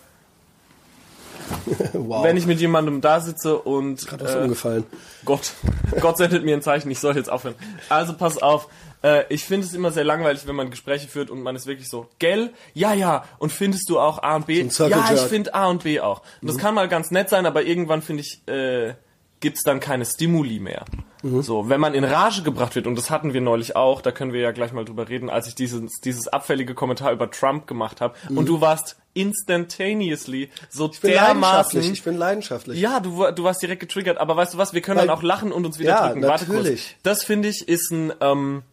[1.94, 2.24] wow.
[2.24, 4.84] wenn ich mit jemandem da sitze und was äh, umgefallen.
[5.26, 5.52] Gott,
[6.00, 7.56] Gott sendet mir ein Zeichen, ich soll jetzt aufhören.
[7.90, 8.68] Also pass auf,
[9.04, 11.90] äh, ich finde es immer sehr langweilig, wenn man Gespräche führt und man ist wirklich
[11.90, 12.52] so, gell?
[12.74, 13.24] Ja, ja.
[13.38, 14.68] Und findest du auch A und B?
[14.70, 16.22] So ja, ich finde A und B auch.
[16.42, 18.94] Und das kann mal ganz nett sein, aber irgendwann finde ich, äh,
[19.42, 20.84] gibt's dann keine Stimuli mehr.
[21.22, 24.32] So, wenn man in Rage gebracht wird, und das hatten wir neulich auch, da können
[24.32, 28.00] wir ja gleich mal drüber reden, als ich dieses, dieses abfällige Kommentar über Trump gemacht
[28.00, 32.80] habe, und du warst instantaneously so Ich bin leidenschaftlich, dermaßen ich bin leidenschaftlich.
[32.80, 35.24] ja, du, du warst direkt getriggert, aber weißt du was, wir können Weil- dann auch
[35.24, 36.24] lachen und uns wieder Ja, drücken.
[36.28, 36.84] Warte natürlich.
[36.94, 37.04] kurz.
[37.04, 38.64] Das finde ich ist ein, ähm,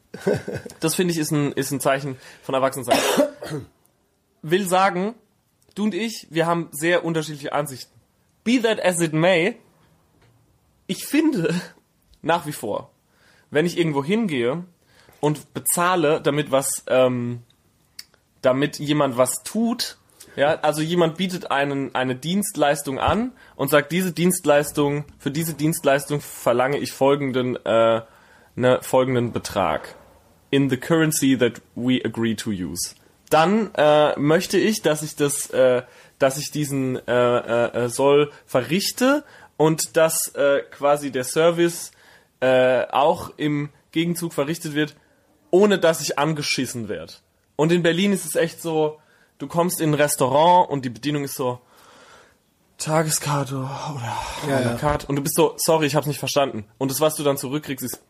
[0.80, 2.98] das finde ich ist ein, ist ein Zeichen von Erwachsensein.
[4.42, 5.14] Will sagen,
[5.74, 7.92] du und ich, wir haben sehr unterschiedliche Ansichten.
[8.44, 9.56] Be that as it may,
[10.86, 11.54] ich finde
[12.22, 12.90] nach wie vor,
[13.50, 14.64] wenn ich irgendwo hingehe
[15.20, 17.42] und bezahle, damit was, ähm,
[18.42, 19.98] damit jemand was tut,
[20.36, 26.20] ja, also jemand bietet einen eine Dienstleistung an und sagt, diese Dienstleistung, für diese Dienstleistung
[26.20, 28.02] verlange ich folgenden, äh,
[28.54, 29.94] ne, folgenden Betrag.
[30.50, 32.94] In the currency that we agree to use.
[33.30, 35.82] Dann äh, möchte ich, dass ich das, äh,
[36.18, 39.24] dass ich diesen äh, äh, äh, Soll verrichte
[39.56, 41.90] und dass äh, quasi der Service
[42.40, 44.94] äh, auch im Gegenzug verrichtet wird,
[45.50, 47.14] ohne dass ich angeschissen werde.
[47.56, 48.98] Und in Berlin ist es echt so,
[49.38, 51.60] du kommst in ein Restaurant und die Bedienung ist so
[52.78, 54.16] Tageskarte oder
[54.48, 54.74] Ja, ja.
[54.74, 56.66] carte und du bist so, sorry, ich hab's nicht verstanden.
[56.78, 58.00] Und das, was du dann zurückkriegst, ist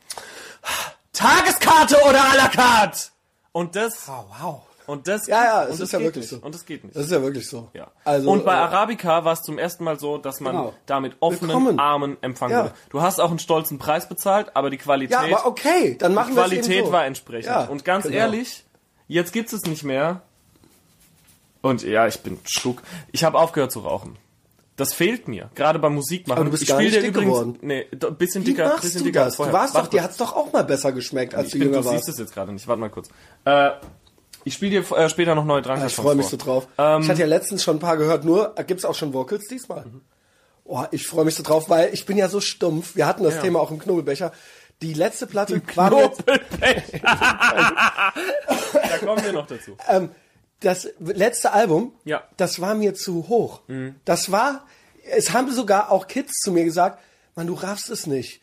[1.16, 3.08] Tageskarte oder à la carte!
[3.52, 4.62] Und das, Oh, wow.
[4.86, 6.40] und das, Ja, ja, es das ist ja wirklich nicht.
[6.40, 6.44] so.
[6.46, 6.94] Und das geht nicht.
[6.94, 7.70] Das ist ja wirklich so.
[7.72, 7.88] Ja.
[8.04, 10.74] Also, und bei äh, Arabica war es zum ersten Mal so, dass man Genau.
[10.84, 11.78] da mit offenen Willkommen.
[11.80, 12.64] Armen empfangen Ja.
[12.64, 12.74] wurde.
[12.90, 16.32] Du hast auch einen stolzen Preis bezahlt, aber die Qualität, Ja, aber okay, dann machen
[16.32, 16.92] die wir es Qualität so.
[16.92, 17.46] war entsprechend.
[17.50, 18.16] Ja, und ganz genau.
[18.18, 18.64] ehrlich,
[19.08, 20.20] jetzt gibt's es nicht mehr.
[21.62, 22.82] Und ja, ich bin schuck.
[23.10, 24.16] Ich habe aufgehört zu rauchen.
[24.76, 26.36] Das fehlt mir, gerade beim Musikmachen.
[26.38, 27.58] Aber du bist ich gar nicht dir dick übrigens, geworden.
[27.62, 29.36] nee, d- bisschen Wie dicker, machst bisschen du dicker als das?
[29.36, 29.52] vorher.
[29.52, 31.68] Du warst Warte doch, dir hat's doch auch mal besser geschmeckt, als ich du bin,
[31.68, 32.08] jünger du siehst warst.
[32.10, 32.68] es jetzt gerade nicht.
[32.68, 33.08] Warte mal kurz.
[33.46, 33.70] Äh,
[34.44, 35.84] ich spiele dir äh, später noch neue Drang.
[35.86, 36.68] Ich freue mich so drauf.
[36.78, 39.48] Ähm, ich hatte ja letztens schon ein paar gehört, nur äh, gibt's auch schon Vocals
[39.48, 39.86] diesmal.
[40.64, 42.96] Oh, ich freue mich so drauf, weil ich bin ja so stumpf.
[42.96, 43.42] Wir hatten das Ja.
[43.42, 44.32] Thema auch im Knobelbecher.
[44.82, 46.82] Die letzte Platte war mir, Knobelbecher.
[47.02, 49.76] da kommen wir noch dazu.
[49.88, 50.10] ähm,
[50.66, 52.22] das letzte Album, Ja.
[52.36, 53.60] das war mir zu hoch.
[54.04, 54.66] Das war,
[55.10, 56.98] es haben sogar auch Kids zu mir gesagt,
[57.34, 58.40] man, du raffst es nicht.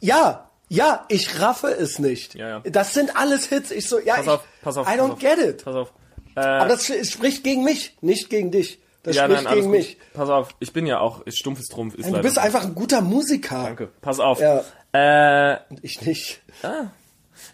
[0.00, 2.34] Ja, ja, ich raffe es nicht.
[2.34, 2.60] Ja, ja.
[2.60, 3.70] Das sind alles Hits.
[3.70, 4.86] Ich so, ja, Pass ich, auf, pass auf.
[4.86, 5.64] I pass don't auf, get it.
[5.64, 5.92] Pass auf.
[6.36, 8.78] Äh, Aber das spricht gegen mich, nicht gegen dich.
[9.02, 9.76] Das ja, spricht nein, gegen gut.
[9.76, 9.96] mich.
[10.12, 11.94] Pass auf, ich bin ja auch ich, stumpfes Trumpf.
[11.94, 13.62] Ist Du leider bist einfach ein guter Musiker.
[13.64, 13.88] Danke.
[14.02, 14.40] Pass auf.
[14.40, 14.62] Ja.
[14.92, 16.42] Äh, Und ich nicht.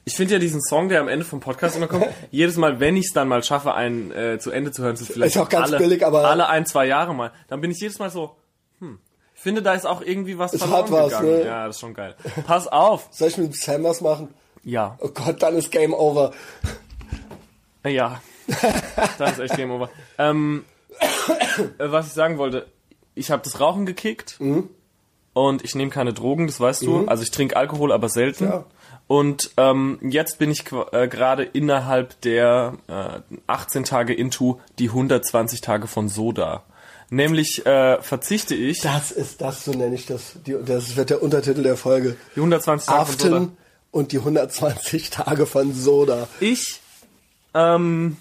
[0.04, 2.96] Ich finde ja diesen Song, der am Ende vom Podcast immer kommt, jedes Mal, wenn
[2.96, 5.48] ich es dann mal schaffe, einen äh, zu Ende zu hören, so vielleicht Ist auch
[5.48, 8.36] ganz alle, billig, aber- alle ein, zwei Jahre mal, dann bin ich jedes Mal so,
[8.80, 8.98] hm,
[9.34, 11.30] ich finde, da ist auch irgendwie was Es verloren hat was, gegangen.
[11.30, 11.44] ne?
[11.46, 12.14] Ja, das ist schon geil.
[12.46, 13.08] Pass auf.
[13.10, 14.28] Soll ich mit Sam was machen?
[14.62, 14.96] Ja.
[15.00, 16.32] Oh Gott, dann ist Game Over.
[17.86, 18.20] Ja.
[19.18, 19.90] das ist echt Game Over.
[20.18, 20.64] Ähm,
[21.78, 22.66] äh, was ich sagen wollte,
[23.14, 24.68] ich habe das Rauchen gekickt Mhm.
[25.34, 27.06] und ich nehme keine Drogen, das weißt du.
[27.06, 28.44] Also ich trinke Alkohol, aber selten.
[28.46, 28.64] Ja.
[29.06, 35.60] Und ähm, jetzt bin ich äh, gerade innerhalb der äh, 18 Tage into die 120
[35.60, 36.64] Tage von Soda.
[37.10, 40.38] Nämlich äh, verzichte ich Das ist das, so nenne ich das.
[40.46, 42.16] Die, das wird der Untertitel der Folge.
[42.34, 43.48] die 120 Tage von Soda.
[43.90, 46.26] Und die 120 Tage von Soda.
[46.40, 46.80] Ich
[47.52, 48.16] ähm,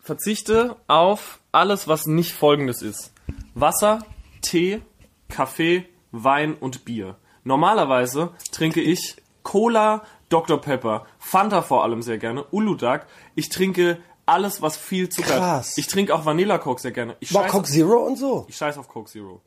[0.00, 3.12] verzichte auf alles, was nicht folgendes ist.
[3.54, 4.00] Wasser,
[4.42, 4.82] Tee,
[5.28, 7.16] Kaffee, Wein und Bier.
[7.42, 10.60] Normalerweise trinke ich Cola, Dr.
[10.60, 13.06] Pepper, Fanta vor allem sehr gerne, Uludag.
[13.36, 15.70] Ich trinke alles, was viel Zucker Krass.
[15.72, 15.78] hat.
[15.78, 17.14] Ich trinke auch Vanilla Coke sehr gerne.
[17.20, 18.46] Ich War scheiß, Coke Zero und so?
[18.48, 19.40] ich scheiß auf Coke Zero.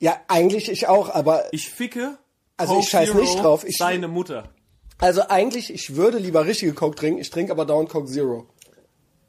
[0.00, 2.18] Ja, eigentlich ich auch, aber Ich ficke
[2.56, 3.64] Also Coke ich scheiß Zero nicht drauf.
[3.64, 4.48] Ich- seine Mutter.
[4.98, 7.20] also eigentlich ich würde lieber richtige Coke trinken.
[7.20, 8.46] Ich trinke aber dauernd Coke Zero.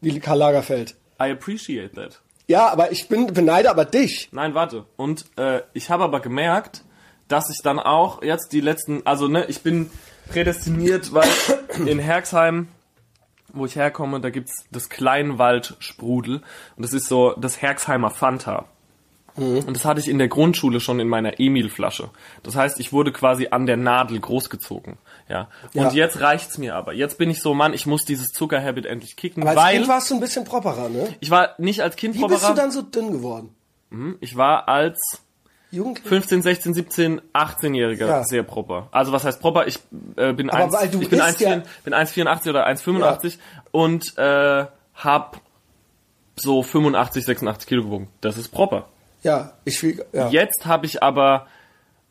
[0.02, 0.96] Wie Karl Lagerfeld.
[1.22, 2.22] I appreciate that.
[2.48, 4.30] Ja, aber ich bin beneide aber dich.
[4.32, 4.86] Nein, warte.
[4.96, 6.84] Und äh, ich habe aber gemerkt,
[7.30, 9.90] dass ich dann auch jetzt die letzten, also ne, ich bin
[10.30, 11.28] prädestiniert, weil
[11.86, 12.68] in Herxheim,
[13.54, 16.42] wo ich herkomme, da gibt's das Kleinwald-Sprudel
[16.76, 18.66] und das ist so das Herxheimer Fanta.
[19.36, 22.10] Und das hatte ich in der Grundschule schon in meiner Emil-Flasche.
[22.44, 24.98] Das heißt, ich wurde quasi an der Nadel großgezogen.
[25.30, 25.48] Ja.
[25.74, 25.92] Und Ja.
[25.94, 26.92] jetzt reicht's mir aber.
[26.92, 29.88] Jetzt bin ich so, Mann, ich muss dieses Zuckerhabit endlich kicken, Aber als weil Kind
[29.88, 31.16] warst du ein bisschen properer, ne?
[31.22, 33.56] ich war nicht als Kind Wie bist du dann so dünn geworden?
[34.20, 35.22] Ich war als
[35.72, 36.08] Jugendlich?
[36.08, 38.24] 15, 16, 17, 18-Jähriger Ja.
[38.24, 38.88] sehr proper.
[38.92, 39.68] Also was heißt proper?
[39.68, 39.80] Ich
[40.16, 43.38] äh, bin Aber 1, weil du ich bin isst ja- 1,84 bin 1,84 oder 1,85
[43.72, 44.66] und äh,
[44.96, 45.42] hab
[46.36, 48.08] so 85, 86 Kilo gewogen.
[48.22, 48.88] Das ist proper.
[49.24, 50.30] Ja, ich wieg, ja.
[50.30, 51.48] Jetzt habe ich aber,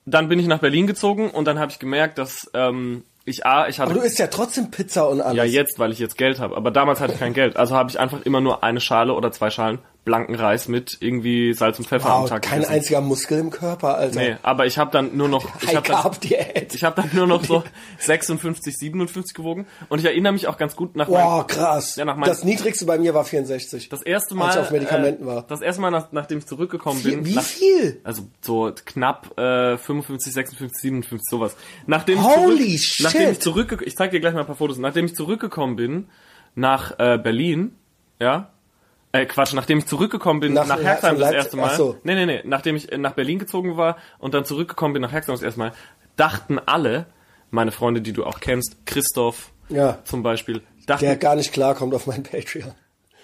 [0.04, 3.66] dann bin ich nach Berlin gezogen und dann habe ich gemerkt, dass ähm, ich A,
[3.68, 5.36] ich hatte Aber du isst ja trotzdem Pizza und alles.
[5.36, 7.56] ja jetzt, weil ich jetzt Geld habe, aber damals hatte ich kein Geld.
[7.56, 9.78] Also habe ich einfach immer nur eine Schale oder zwei Schalen
[10.08, 12.74] blanken Reis mit irgendwie Salz und Pfeffer am wow, Tag kein gegessen.
[12.74, 14.18] einziger Muskel im Körper, Alter.
[14.18, 17.44] Nee, aber ich habe dann nur noch ich habe dann, ich hab dann nur noch
[17.44, 17.62] so
[17.98, 21.96] 56, 57 gewogen und ich erinnere mich auch ganz gut nach meinem, Wow, krass.
[21.96, 23.88] Ja, nach meinem- das niedrigste bei mir war 64.
[23.90, 25.42] das erste Mal als ich auf Medikamenten äh, war.
[25.46, 28.00] Das erste Mal nach, nachdem ich zurückgekommen Wie, bin, wie nach, viel?
[28.04, 31.54] also so knapp äh, 55, 56, 57 sowas.
[31.86, 32.96] Nachdem Holy ich shit.
[33.06, 35.76] zurück, nachdem ich zurückge ich zeig dir gleich mal ein paar Fotos, nachdem ich zurückgekommen
[35.76, 36.08] bin
[36.54, 37.74] nach äh, Berlin,
[38.20, 38.50] ja,
[39.12, 41.70] äh, Quatsch, nachdem ich zurückgekommen bin Nach- nach, Herxheim das erste Mal.
[41.70, 41.96] ach so.
[42.04, 45.12] Nee, nee, nee, nachdem ich äh, nach Berlin gezogen war und dann zurückgekommen bin nach
[45.12, 45.72] Herxheim das erste Mal,
[46.16, 47.06] dachten alle,
[47.50, 49.98] meine Freunde, die du auch kennst, Christoph Ja.
[50.04, 52.72] zum Beispiel, dachten, Der gar nicht klarkommt auf mein Patreon.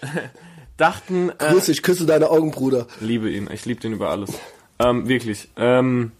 [0.77, 2.87] dachten, äh, Grüß, ich küsse deine Augen, Bruder.
[2.99, 4.31] liebe ihn, ich liebe den über alles.
[4.79, 5.49] Ähm, wirklich.
[5.55, 6.11] Ähm,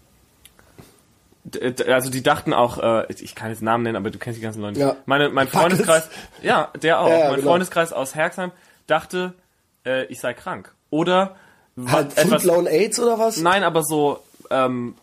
[1.86, 4.62] also die dachten auch, äh, ich kann jetzt Namen nennen, aber du kennst die ganzen
[4.62, 4.80] Leute.
[4.80, 4.96] Ja.
[5.06, 6.08] Meine, mein Fuck Freundeskreis,
[6.42, 7.08] ja, der auch.
[7.08, 7.50] Ja, ja, mein genau.
[7.50, 8.50] Freundeskreis aus Herxheim
[8.86, 9.34] dachte,
[9.86, 10.74] äh, ich sei krank.
[10.90, 11.36] Oder
[11.86, 13.38] Halt etwas, Full-blown AIDS oder was?
[13.38, 14.20] nein, aber so,
[14.50, 14.94] ähm,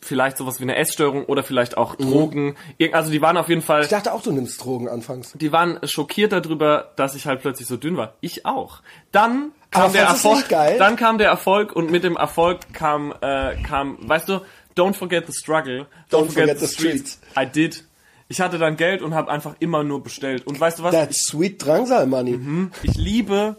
[0.00, 2.10] vielleicht sowas wie eine Essstörung oder vielleicht auch Mhm.
[2.10, 2.56] Drogen.
[2.78, 5.32] Irg- Also die waren auf jeden Fall, Ich dachte auch, du nimmst Drogen anfangs.
[5.34, 8.14] die waren schockiert darüber, dass ich halt plötzlich so dünn war.
[8.20, 8.80] Ich auch.
[9.12, 10.48] Dann kam Aber der Erfolg.
[10.48, 14.40] Dann kam der Erfolg und mit dem Erfolg kam, äh, kam, weißt du,
[14.76, 17.20] don't forget the struggle, don't, forget, the streets.
[17.38, 17.84] I did.
[18.28, 20.46] Ich hatte dann Geld und habe einfach immer nur bestellt.
[20.46, 20.92] Und weißt du was?
[20.94, 22.32] That's sweet Drangsal Money.
[22.32, 22.72] Mhm.
[22.82, 23.56] Ich liebe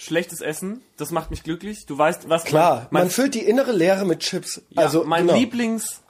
[0.00, 0.80] schlechtes Essen.
[0.96, 1.84] Das macht mich glücklich.
[1.86, 4.62] Du weißt, was Klar, mein, man füllt die innere Leere mit Chips.
[4.70, 5.38] ja, also mein genau.
[5.38, 6.00] Lieblings,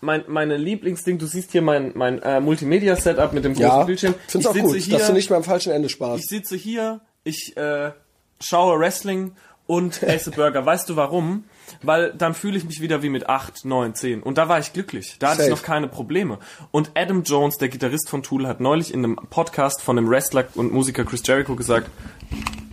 [0.00, 4.14] mein, meine Lieblingsding, du siehst hier mein, mein äh, Multimedia-Setup mit dem großen ja, Bildschirm.
[4.26, 6.24] find's auch sitze gut, hier, dass du nicht mehr am falschen Ende sparst.
[6.24, 7.92] ich sitze hier, ich äh,
[8.40, 9.36] schaue Wrestling
[9.66, 10.64] und esse Burger.
[10.64, 11.44] Weißt du warum?
[11.82, 14.22] Weil dann fühle ich mich wieder wie mit 8, 9, 10.
[14.22, 15.16] Und da war ich glücklich.
[15.18, 15.60] Da hatte ich Safe.
[15.60, 16.38] noch keine Probleme.
[16.70, 20.46] Und Adam Jones, der Gitarrist von Tool, hat neulich in einem Podcast von dem Wrestler
[20.54, 21.90] und Musiker Chris Jericho gesagt,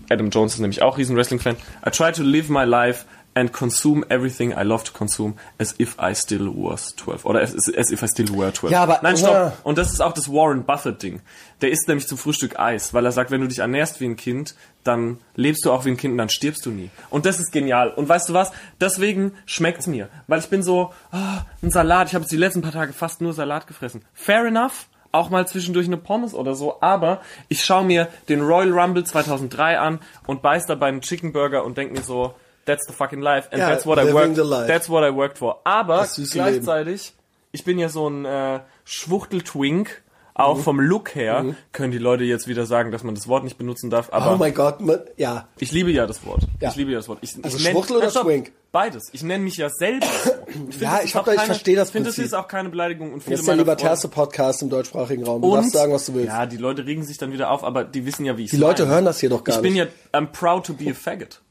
[0.09, 1.55] Adam Jones ist nämlich auch riesen Wrestling-Fan.
[1.85, 3.05] I try to live my life
[3.35, 7.25] and consume everything I love to consume as if I still was 12.
[7.25, 8.71] Oder as, as if I still were 12.
[8.71, 9.31] Ja, aber- Nein, stopp.
[9.31, 9.53] Ja.
[9.63, 11.21] Und das ist auch das Warren Buffett-Ding.
[11.61, 14.15] Der isst nämlich zum Frühstück Eis, weil er sagt, wenn du dich ernährst wie ein
[14.15, 16.89] Kind, dann lebst du auch wie ein Kind und dann stirbst du nie.
[17.11, 17.91] Und das ist genial.
[17.91, 18.51] Und weißt du was?
[18.81, 20.09] Deswegen schmeckt's mir.
[20.27, 22.07] Weil ich bin so, ah, ein Salat.
[22.07, 24.01] Ich habe jetzt die letzten paar Tage fast nur Salat gefressen.
[24.13, 24.87] Fair enough.
[25.11, 26.81] Auch mal zwischendurch eine Pommes oder so.
[26.81, 31.63] Aber ich schaue mir den Royal Rumble 2003 an und beiß dabei einen Chicken Burger
[31.63, 32.35] und denk mir so,
[32.65, 33.47] that's the fucking life.
[33.51, 34.37] And Ja, that's what I worked,
[34.67, 35.61] that's what I worked for.
[35.63, 37.13] Aber gleichzeitig,
[37.51, 40.03] ich bin ja so ein äh, Schwuchtel-Twink,
[40.39, 40.61] auch Mhm.
[40.63, 43.89] vom Look her, können die Leute jetzt wieder sagen, dass man das Wort nicht benutzen
[43.89, 45.47] darf, aber Oh mein Gott, man, ja.
[45.59, 46.43] ich liebe ja das Wort.
[46.61, 46.69] Ja.
[46.69, 47.19] Ich liebe ja das Wort.
[47.21, 48.23] Ich, Also ich nenn- Schwuchtel oder stopp.
[48.25, 48.51] Twink?
[48.71, 49.09] Beides.
[49.13, 50.31] Ich nenne mich ja selber so.
[50.69, 52.25] Ich Ja, das ich ich verstehe das Ich finde, das Prinzip.
[52.25, 55.41] ist auch keine Beleidigung und viele Das ist der libertärste Podcast im deutschsprachigen Raum.
[55.41, 56.27] Du Freunde- darfst sagen, was du willst.
[56.27, 58.57] Ja, die Leute regen sich dann wieder auf, aber die wissen ja, wie ich Die
[58.57, 59.87] Leute hören das hier doch gar Ich bin nicht.
[60.13, 61.41] ja, I'm proud to be a faggot.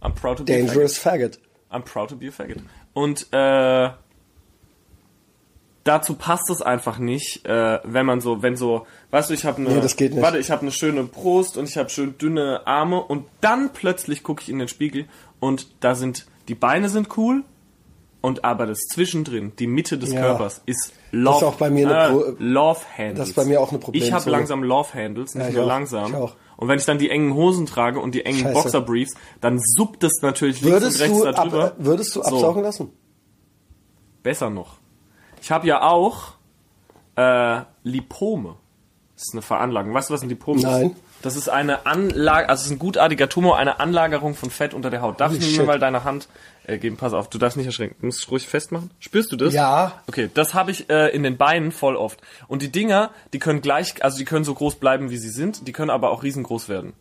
[0.00, 0.68] I'm proud to be a faggot.
[0.68, 1.38] Dangerous Faggot.
[1.72, 2.58] I'm proud to be a faggot.
[2.92, 3.90] Und äh,
[5.84, 9.58] dazu passt es einfach nicht, äh, wenn man so, wenn so, weißt du, ich habe
[9.58, 13.26] eine, Nee, warte, ich habe eine schöne Brust und ich habe schön dünne Arme und
[13.40, 15.06] dann plötzlich gucke ich in den Spiegel
[15.40, 17.42] und da sind die Beine sind cool
[18.20, 20.20] und aber das zwischendrin, die Mitte des Ja.
[20.22, 21.34] Körpers ist Love.
[21.34, 23.18] Das ist auch bei mir eine äh, Love Handles.
[23.18, 24.14] Das ist bei mir auch eine Ich Problemzone.
[24.14, 25.68] habe langsam Love Handles, nicht Ja, ich nur auch.
[25.68, 26.10] langsam.
[26.10, 26.34] Ich auch.
[26.56, 28.54] Und wenn ich dann die engen Hosen trage und die engen Scheiße.
[28.54, 31.24] Boxerbriefs, dann suppt es natürlich links Würdest und rechts du,
[31.58, 32.26] da ab, würdest du So.
[32.28, 32.90] absaugen lassen?
[34.22, 34.78] Besser noch.
[35.44, 36.32] Ich habe ja auch
[37.16, 38.56] äh, Lipome.
[39.14, 39.92] Das ist eine Veranlagung.
[39.92, 40.92] Weißt du, was ein Lipom Nein.
[40.92, 40.96] ist?
[41.20, 44.88] Das ist eine Anlage, also es ist ein gutartiger Tumor, eine Anlagerung von Fett unter
[44.88, 45.20] der Haut.
[45.20, 45.66] Darf Holy ich mir shit.
[45.66, 46.28] mal deine Hand
[46.66, 46.96] äh, geben?
[46.96, 47.94] Pass auf, du darfst nicht erschrecken.
[48.00, 48.90] Du musst es ruhig festmachen.
[49.00, 49.52] Spürst du das?
[49.52, 50.00] Ja.
[50.06, 52.22] Okay, das habe ich äh, in den Beinen voll oft.
[52.48, 55.68] Und die Dinger, die können gleich, also die können so groß bleiben, wie sie sind,
[55.68, 56.94] die können aber auch riesengroß werden.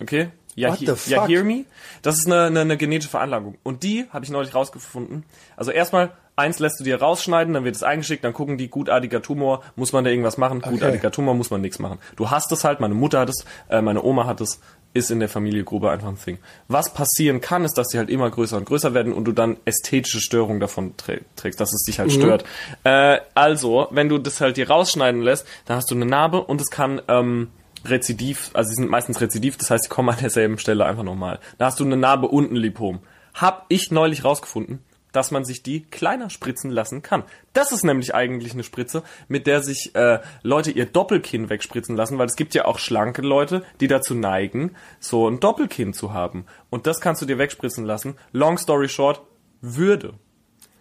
[0.00, 0.30] Okay?
[0.56, 1.28] Ja, What he- the ja fuck?
[1.30, 1.64] hear me?
[2.02, 3.56] Das ist eine, eine, eine genetische Veranlagung.
[3.62, 5.24] Und die habe ich neulich rausgefunden.
[5.56, 9.22] Also erstmal, eins lässt du dir rausschneiden, dann wird es eingeschickt, dann gucken die, gutartiger
[9.22, 10.60] Tumor, muss man da irgendwas machen?
[10.60, 11.98] Gutartiger Tumor, muss man nichts machen.
[12.16, 14.60] Du hast es halt, meine Mutter hat es, äh, meine Oma hat es,
[14.92, 16.38] ist in der Familie Gruber einfach ein Thing.
[16.68, 19.56] Was passieren kann, ist, dass die halt immer größer und größer werden und du dann
[19.64, 22.44] ästhetische Störungen davon trä trägst, dass es dich halt stört.
[22.84, 26.60] Äh, also, wenn du das halt dir rausschneiden lässt, dann hast du eine Narbe und
[26.60, 27.48] es kann ähm,
[27.84, 31.38] rezidiv, also sie sind meistens rezidiv, das heißt, sie kommen an derselben Stelle einfach nochmal.
[31.58, 33.00] Da hast du eine Narbe und ein Lipom.
[33.34, 34.78] Hab ich neulich rausgefunden,
[35.14, 37.22] dass man sich die kleiner spritzen lassen kann.
[37.52, 42.18] Das ist nämlich eigentlich eine Spritze, mit der sich äh, Leute ihr Doppelkinn wegspritzen lassen,
[42.18, 46.46] weil es gibt ja auch schlanke Leute, die dazu neigen, so ein Doppelkinn zu haben.
[46.68, 48.16] Und das kannst du dir wegspritzen lassen.
[48.32, 49.22] Long story short,
[49.60, 50.14] Würde.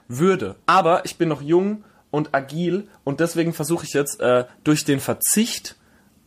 [0.07, 0.55] Würde.
[0.65, 4.99] Aber ich bin noch jung und agil und deswegen versuche ich jetzt äh, durch den
[4.99, 5.77] Verzicht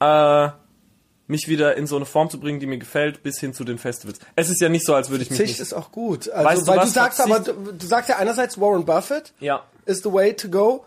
[0.01, 0.49] äh,
[1.29, 3.79] mich wieder in so eine Form zu bringen, die mir gefällt, bis hin zu den
[3.79, 4.19] Festivals.
[4.37, 6.29] Es ist ja nicht so, als würde ich mich Verzicht ist auch gut.
[6.31, 6.85] Also, Weißt du weil was?
[6.87, 9.65] du sagst aber, Verzicht- du, du sagst ja einerseits Warren Buffett Ja.
[9.87, 10.85] is the way to go.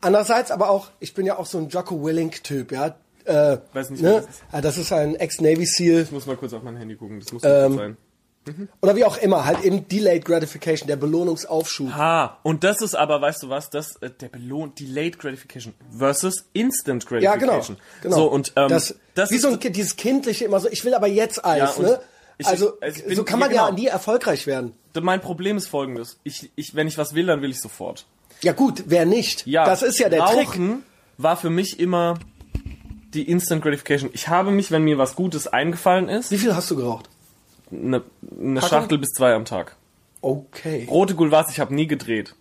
[0.00, 2.94] Andererseits aber auch, ich bin ja auch so ein Jocko Willink-Typ, ja.
[3.24, 4.14] Äh, Weiß nicht, ne?
[4.14, 4.42] das ist.
[4.50, 6.02] Ah, das ist ein Ex-Navy SEAL.
[6.02, 7.96] Ich muss mal kurz auf mein Handy gucken, das muss Ähm, gut
[8.80, 11.92] Oder wie auch immer, halt eben Delayed Gratification, der Belohnungsaufschub.
[11.94, 16.44] Ha, und das ist aber, weißt du was, das äh, der Belohn Delayed Gratification versus
[16.52, 17.52] Instant Ja, genau.
[17.52, 17.76] Gratification.
[18.02, 18.16] genau.
[18.16, 21.06] So und ähm, das, das wie so ein dieses kindliche immer so, ich will aber
[21.06, 22.00] jetzt Eis, Ja, ne?
[22.38, 23.78] ich- also, also ich bin- so kann man ja, ja genau.
[23.78, 24.72] nie erfolgreich werden.
[25.00, 26.18] mein Problem ist folgendes.
[26.24, 28.06] Ich, ich wenn ich was will, dann will ich sofort.
[28.42, 29.46] Ja gut, wer nicht?
[29.46, 30.48] Ja, das ist ja der Trick.
[30.48, 30.82] Rauchen
[31.16, 32.18] war für mich immer
[33.14, 34.10] die Instant Gratification.
[34.14, 37.08] Ich habe mich, wenn mir was Gutes eingefallen ist, Wie viel hast du geraucht?
[37.72, 38.02] Eine,
[38.38, 38.68] eine Packung?
[38.68, 39.76] Schachtel bis zwei am Tag.
[40.20, 40.86] Okay.
[40.88, 42.34] Rote Gulvas, ich habe nie gedreht.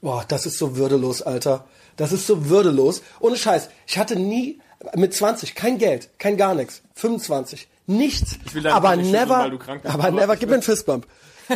[0.00, 1.66] Boah, das ist so würdelos, Alter.
[1.96, 3.02] Das ist so würdelos.
[3.20, 3.68] Ohne Scheiß.
[3.86, 4.60] Ich hatte nie
[4.94, 6.82] mit 20 kein Geld, kein gar nichts.
[6.94, 8.38] 25 nichts.
[8.52, 9.94] will deine aber nicht never, weil du krank bist.
[9.94, 11.06] aber Aber never, ich gib mir einen Fistbump.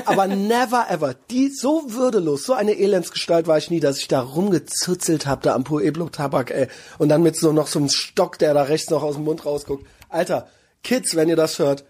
[0.07, 1.15] aber never ever.
[1.31, 5.55] Die so würdelos, so eine Elendsgestalt war ich nie, dass ich da rumgezuzelt hab da
[5.55, 6.69] am Pueblo Tabak, ey.
[6.99, 9.45] Und dann mit so noch so einem Stock, der da rechts noch aus dem Mund
[9.45, 9.87] rausguckt.
[10.09, 10.49] Alter,
[10.83, 11.85] Kids, wenn ihr das hört,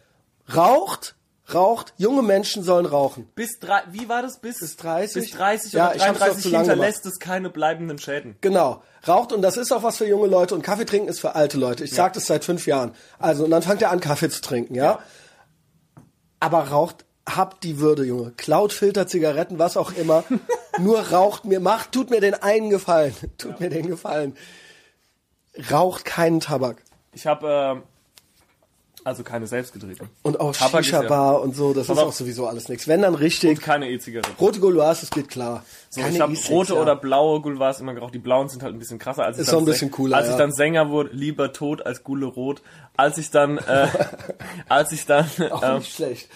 [0.54, 1.14] raucht,
[1.54, 3.28] raucht, junge Menschen sollen rauchen.
[3.34, 4.40] Bis drei, wie war das?
[4.40, 5.22] Bis, Bis 30?
[5.22, 8.36] Bis 30 Ja, oder ich hab's doch 33 zu lange hinterlässt es keine bleibenden Schäden.
[8.40, 8.82] Genau.
[9.06, 11.58] Raucht und das ist auch was für junge Leute und Kaffee trinken ist für alte
[11.58, 11.84] Leute.
[11.84, 12.94] Ich sag das seit fünf Jahren.
[13.18, 15.00] Also und dann fangt er an Kaffee zu trinken, ja.
[16.40, 18.32] Aber raucht, habt die Würde, Junge.
[18.36, 20.24] Klaut Filter, Zigaretten, was auch immer.
[20.78, 23.14] Nur raucht mir, macht, tut mir den einen Gefallen.
[23.38, 24.36] Tut mir den Gefallen.
[25.70, 26.82] Raucht keinen Tabak.
[27.12, 27.91] Ich habe äh,
[29.04, 30.08] also keine selbstgedrehten.
[30.22, 32.86] Und auch Tabak Shisha-Bar und so, das Pass ist auch sowieso alles nichts.
[32.88, 33.60] Wenn dann richtig.
[33.60, 34.30] Keine E-Zigarette.
[34.40, 35.64] Rote Gouloirs, das geht klar.
[35.90, 36.80] So, Keine ich habe E-Cigs, rote ja.
[36.80, 38.14] oder blaue Gulvas immer geraucht.
[38.14, 39.24] Die blauen sind halt ein bisschen krasser.
[39.24, 40.38] Als ich Ist so ein bisschen cooler, Als ich ja.
[40.38, 42.62] dann Sänger wurde, lieber tot als Gulle rot.
[42.96, 43.88] Als ich dann, äh,
[44.68, 46.28] als ich dann, Auch ähm, nicht schlecht.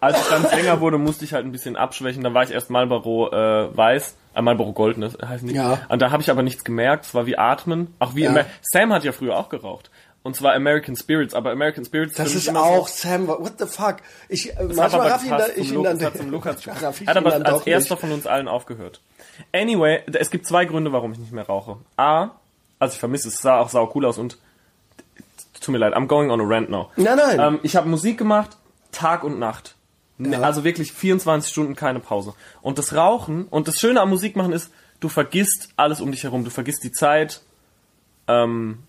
[0.00, 2.22] als es dann länger wurde, musste ich halt ein bisschen abschwächen.
[2.24, 5.56] Dann war ich erst Marlboro äh, weiß, äh, Marlboro Gold, ne, heißt nicht.
[5.56, 5.80] Ja.
[5.88, 7.06] Und da habe ich aber nichts gemerkt.
[7.06, 7.94] Es war wie Atmen.
[7.98, 8.30] Auch wie Ja.
[8.30, 9.90] Amer Sam hat ja früher auch geraucht.
[10.28, 13.28] Und zwar American Spirits, aber American Spirits Das ist auch so, Sam.
[13.28, 13.96] What the fuck?
[14.28, 15.98] Ich, äh, das manchmal aber raff ihn, da, ich ihn dann.
[15.98, 17.00] Lukas, hat zum Lukas raff gepasst.
[17.00, 18.00] ich Hat aber als erster nicht.
[18.02, 19.00] von uns allen aufgehört.
[19.54, 21.78] Anyway, es gibt zwei Gründe, warum ich nicht mehr rauche.
[21.96, 22.32] A,
[22.78, 24.36] also ich vermisse es, sah auch sau cool aus und
[25.62, 26.90] tut mir leid, I'm going on a rant now.
[26.96, 27.40] Nein, nein.
[27.40, 28.58] Ähm, ich habe Musik gemacht,
[28.92, 29.76] Tag und Nacht.
[30.18, 30.40] Ne, Ja.
[30.42, 32.34] Also wirklich 24 Stunden keine Pause.
[32.60, 34.70] Und das Rauchen und das Schöne am Musik machen ist,
[35.00, 36.44] du vergisst alles um dich herum.
[36.44, 37.40] Du vergisst die Zeit.
[38.26, 38.80] Ähm,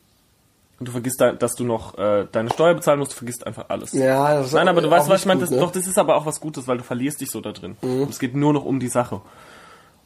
[0.79, 3.11] und du vergisst, da- dass du noch äh, deine Steuer bezahlen musst.
[3.11, 3.91] Du vergisst einfach alles.
[3.93, 5.41] Ja, das ist Nein, aber du weißt, was ich meine.
[5.41, 5.59] Das, ne?
[5.59, 7.75] Doch, das ist aber auch was Gutes, weil du verlierst dich so da drin.
[7.81, 8.03] Mhm.
[8.03, 9.21] Und es geht nur noch um die Sache.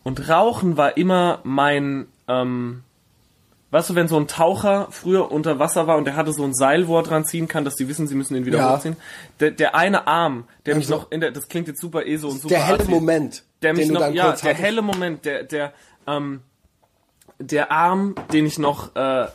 [0.04, 2.84] Und Rauchen war immer mein, ähm,
[3.72, 6.54] weißt du, wenn so ein Taucher früher unter Wasser war und der hatte so ein
[6.54, 8.76] Seil, wo er dran ziehen kann, dass die wissen, sie müssen ihn wieder Ja.
[8.76, 8.98] hochziehen.
[9.40, 12.18] Der, der eine Arm, der mich so- noch in der, das klingt jetzt super eh
[12.18, 12.86] so und super Der helle.
[12.86, 14.60] Moment, der mich noch, dann ja, der hattest.
[14.62, 15.74] helle Moment, der, der,
[16.06, 16.42] ähm,
[17.40, 19.28] der Arm, den ich noch äh,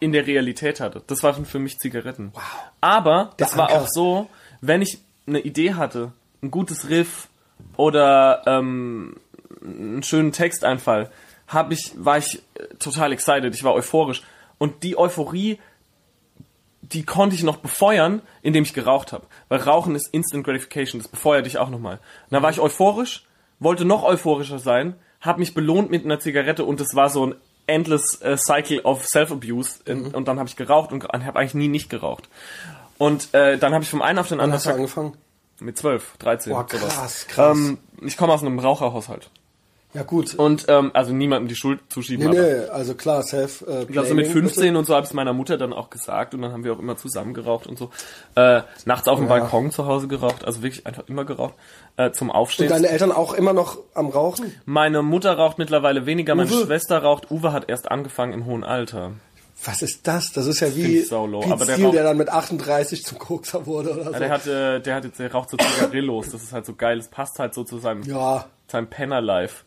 [0.00, 1.02] in der Realität hatte.
[1.06, 2.30] Das waren für mich Zigaretten.
[2.34, 2.42] Wow.
[2.80, 3.82] Aber Der das war Anker.
[3.82, 4.28] auch so,
[4.60, 7.28] wenn ich eine Idee hatte, ein gutes Riff
[7.76, 9.16] oder ähm,
[9.62, 11.10] einen schönen Texteinfall,
[11.48, 14.22] hab ich, war ich äh, total excited, ich war euphorisch.
[14.58, 15.58] Und die Euphorie,
[16.82, 19.26] die konnte ich noch befeuern, indem ich geraucht habe.
[19.48, 21.94] Weil Rauchen ist Instant Gratification, das befeuert dich auch nochmal.
[21.96, 23.26] Und dann war ich euphorisch,
[23.58, 27.34] wollte noch euphorischer sein, habe mich belohnt mit einer Zigarette und es war so ein
[27.66, 29.80] endless äh, Cycle of Self-Abuse.
[29.88, 32.28] Und- Und dann habe ich geraucht und habe eigentlich nie nicht geraucht.
[32.98, 35.16] Und äh, dann habe ich vom einen auf den Wann anderen hast du angefangen?
[35.60, 36.52] mit 12, 13.
[36.52, 36.94] Boah, sowas.
[36.94, 37.56] krass, krass.
[37.56, 39.30] Ähm, ich komme aus einem Raucherhaushalt.
[39.96, 40.34] Ja gut.
[40.34, 42.28] Und ähm, also niemandem die Schuld zuschieben.
[42.30, 45.14] nee, nee, also klar, self äh, ich glaube, so mit 15 und so habe ich
[45.14, 47.90] meiner Mutter dann auch gesagt und dann haben wir auch immer zusammen geraucht und so.
[48.34, 49.38] Äh, nachts auf dem Ja.
[49.38, 51.54] Balkon zu Hause geraucht, also wirklich einfach immer geraucht.
[51.96, 52.66] Äh, zum Aufstehen.
[52.66, 54.52] Und deine Eltern auch immer noch am Rauchen?
[54.66, 56.66] Meine Mutter raucht mittlerweile weniger, meine Uwe?
[56.66, 57.30] Schwester raucht.
[57.30, 59.12] Uwe hat erst angefangen im hohen Alter.
[59.64, 60.32] Was ist das?
[60.34, 63.64] Das ist ja wie saulow, Pete aber der raucht- der dann mit 38 zum Kokser
[63.64, 64.10] wurde oder so.
[64.12, 66.28] Ja, der hat, äh, der hat jetzt, der raucht so Zigarillos.
[66.28, 66.98] Das ist halt so geil.
[66.98, 69.64] Das passt halt so zu seinem, ja, seinem Penner-Life.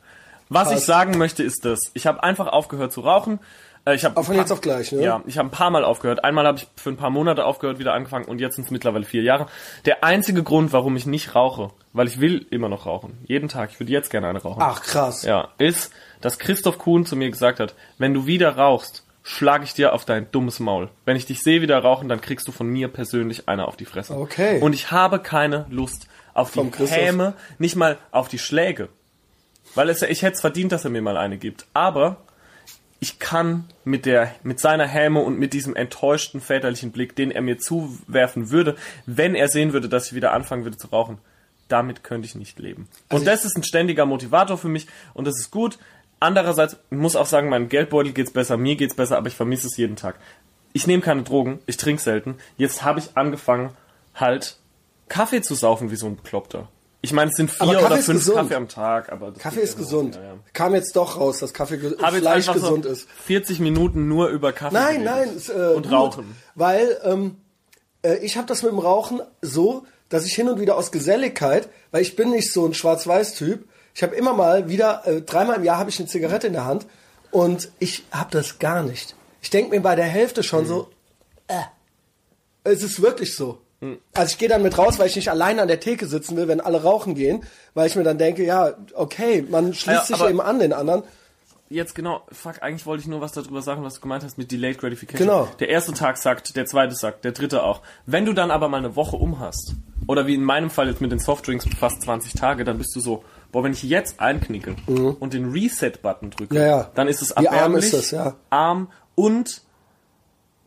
[0.50, 0.80] Was Krass.
[0.80, 1.92] ich sagen möchte, ist das.
[1.94, 3.40] Ich habe einfach aufgehört zu rauchen.
[3.86, 5.04] Äh, ich hab von jetzt auf gleich, ne?
[5.04, 6.24] Ja, ich habe ein paar Mal aufgehört.
[6.24, 9.06] Einmal habe ich für ein paar Monate aufgehört, wieder angefangen und jetzt sind es mittlerweile
[9.06, 9.48] vier Jahre.
[9.86, 13.72] Der einzige Grund, warum ich nicht rauche, weil ich will immer noch rauchen, jeden Tag,
[13.72, 15.24] ich würde jetzt gerne eine rauchen, Ach, krass.
[15.24, 15.92] ja, ist,
[16.22, 20.06] dass Christoph Kuhn zu mir gesagt hat, wenn du wieder rauchst, schlage ich dir auf
[20.06, 20.90] dein dummes Maul.
[21.06, 23.86] Wenn ich dich sehe wieder rauchen, dann kriegst du von mir persönlich eine auf die
[23.86, 24.16] Fresse.
[24.16, 24.60] Okay.
[24.62, 26.98] Und ich habe keine Lust auf die Christoph.
[26.98, 28.90] Häme, nicht mal auf die Schläge.
[29.80, 31.66] Weil es, ich hätte es verdient, dass er mir mal eine gibt.
[31.74, 32.18] Aber
[33.00, 37.42] ich kann mit der, mit seiner Häme und mit diesem enttäuschten väterlichen Blick, den er
[37.42, 38.76] mir zuwerfen würde,
[39.06, 41.18] wenn er sehen würde, dass ich wieder anfangen würde zu rauchen,
[41.70, 42.90] damit könnte ich nicht leben.
[43.08, 45.80] Also und das ist ein ständiger Motivator für mich und das ist gut.
[46.20, 49.68] Andererseits ich muss auch sagen, meinem Geldbeutel geht's besser, mir geht's besser, aber ich vermisse
[49.68, 50.16] es jeden Tag.
[50.74, 52.36] Ich nehme keine Drogen, ich trinke selten.
[52.58, 53.70] Jetzt habe ich angefangen,
[54.14, 54.58] halt
[55.08, 56.68] Kaffee zu saufen wie so ein Bekloppter.
[57.02, 58.38] Ich meine, es sind vier oder fünf gesund.
[58.38, 60.16] Kaffee am Tag, aber Kaffee ist ja gesund.
[60.16, 60.34] Ja, ja.
[60.52, 63.08] Kam jetzt doch raus, dass Kaffee ge jetzt Fleisch gesund so ist.
[63.26, 66.36] 40 Minuten nur über Kaffee Nein, nein, ist, äh, und gut, rauchen.
[66.56, 67.38] Weil ähm,
[68.02, 71.70] äh, ich habe das mit dem Rauchen so, dass ich hin und wieder aus Geselligkeit,
[71.92, 75.64] weil ich bin nicht so ein Schwarz-Weiß-Typ, ich habe immer mal wieder, äh, dreimal im
[75.64, 76.86] Jahr habe ich eine Zigarette in der Hand
[77.32, 79.16] und ich habe das gar nicht.
[79.42, 80.90] Ich denke mir bei der Hälfte schon so,
[81.48, 81.62] äh,
[82.64, 83.62] es ist wirklich so.
[84.14, 86.48] Also ich gehe dann mit raus, weil ich nicht alleine an der Theke sitzen will,
[86.50, 90.26] wenn alle rauchen gehen, weil ich mir dann denke, ja, okay, man schließt Ja, sich
[90.28, 91.04] eben an den anderen.
[91.72, 94.52] Jetzt genau, fuck, eigentlich wollte ich nur was darüber sagen, was du gemeint hast mit
[94.52, 95.28] Delayed Gratification.
[95.28, 95.48] Genau.
[95.60, 97.82] Der erste Tag sagt, der zweite sagt, der dritte auch.
[98.08, 99.76] Wenn du dann aber mal eine Woche um hast,
[100.08, 103.00] oder wie in meinem Fall jetzt mit den Softdrinks fast 20 Tage, dann bist du
[103.00, 106.60] so, boah, wenn ich jetzt einknicke und den Reset-Button drücke, Mhm.
[106.60, 106.92] Ja, ja.
[106.96, 108.36] dann ist es Wie arm ist das, ja.
[108.50, 109.62] arm und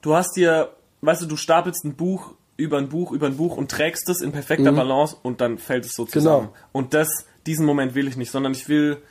[0.02, 3.57] du hast dir, weißt du, du stapelst ein Buch über ein Buch über ein Buch
[3.57, 6.44] und trägst es in perfekter Balance und dann fällt es so zusammen.
[6.44, 6.48] Mhm.
[6.48, 6.57] Genau.
[6.72, 9.03] Und das, diesen Moment will ich nicht, sondern ich will,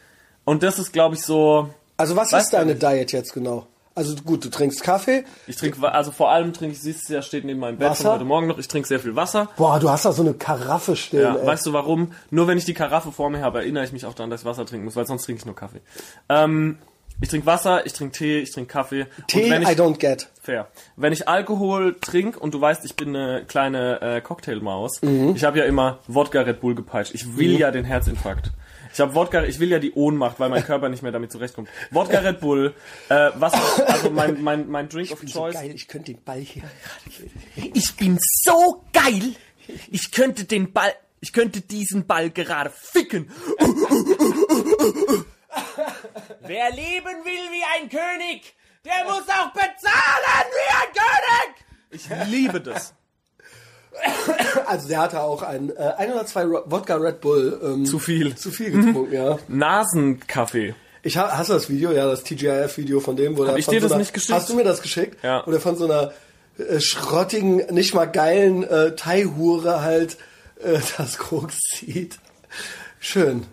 [0.46, 3.68] und das ist, glaube ich, so, Also was ist deine gar Diet jetzt genau?
[3.94, 5.26] Also gut, du trinkst Kaffee.
[5.48, 8.14] Ich trinke, also vor allem trinke ich, siehst du ja, steht neben meinem Bett Wasser?
[8.14, 9.50] heute Morgen noch, ich trinke sehr viel Wasser.
[9.58, 11.22] Boah, du hast da so eine Karaffe stehen.
[11.22, 11.46] Ja, ey.
[11.46, 12.14] weißt du warum?
[12.30, 14.46] Nur wenn ich die Karaffe vor mir habe, erinnere ich mich auch daran, dass ich
[14.46, 15.82] Wasser trinken muss, weil sonst trinke ich nur Kaffee.
[16.30, 16.78] Ähm,
[17.20, 19.08] ich trinke Wasser, ich trinke Tee, ich trinke Kaffee.
[19.28, 20.30] Tee, ich, I don't get.
[20.42, 20.68] Fair.
[20.96, 25.36] Wenn ich Alkohol trinke und du weißt, ich bin eine kleine äh, Cocktailmaus, Mhm.
[25.36, 27.14] ich habe ja immer Wodka Red Bull gepeitscht.
[27.14, 28.52] Ich will ja den Herzinfarkt.
[28.94, 31.70] Ich habe Wodka, ich will ja die Ohnmacht, weil mein Körper nicht mehr damit zurechtkommt.
[31.92, 32.74] Wodka Red Bull,
[33.08, 33.54] äh, was,
[33.88, 35.54] also mein, mein, mein Drink of So Choice.
[35.54, 36.64] geil, ich könnte den Ball hier.
[37.74, 39.34] Ich bin so geil.
[39.90, 40.92] Ich könnte den Ball.
[41.22, 43.30] Ich könnte diesen Ball gerade ficken.
[46.42, 48.54] Wer leben will wie ein König,
[48.86, 51.56] der muss auch bezahlen wie ein König.
[51.92, 52.94] Ich liebe das.
[54.66, 58.36] Also der hatte auch ein, äh, ein oder zwei Wodka Red Bull ähm, Zu viel.
[58.36, 59.38] zu viel getrunken, ja.
[59.48, 60.74] Nasenkaffee.
[61.04, 63.74] Ich ha hast du das Video, ja, das TGIF-Video von dem, wo er ich von
[63.74, 64.34] dir so das einer, nicht geschickt?
[64.34, 65.22] Hast du mir das geschickt?
[65.24, 65.44] Ja.
[65.46, 66.14] Wo er von so einer
[66.58, 70.18] äh, schrottigen, nicht mal geilen äh, Thai-Hure halt
[70.64, 72.18] äh, das Koks zieht.
[73.00, 73.48] Schön.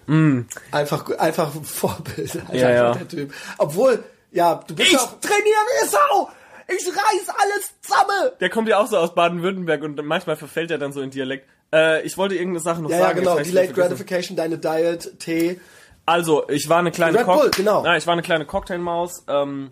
[0.73, 2.37] Einfach, gu- einfach ein Vorbild.
[2.37, 2.57] Alter, Mm.
[2.57, 2.95] Ja, ja.
[2.95, 3.33] Der Typ.
[3.57, 5.43] Obwohl, ja, du bist Ich auch trainiere
[5.83, 6.29] wie Sau.
[6.69, 8.33] Ich reiß alles zusammen.
[8.41, 11.49] Der kommt ja auch so aus Baden-Württemberg und manchmal verfällt er dann so in Dialekt.
[11.73, 13.21] Äh, ich wollte irgendeine Sache noch Ja, ja, sagen.
[13.21, 13.39] genau.
[13.39, 13.75] ich's wieder Delayed.
[13.77, 15.59] Gratification, deine Diet, Tee.
[16.05, 17.83] Also, ich war eine kleine Red Cock- Bull, genau.
[17.83, 19.25] Nein, ich war eine kleine Cocktailmaus.
[19.29, 19.71] Ähm,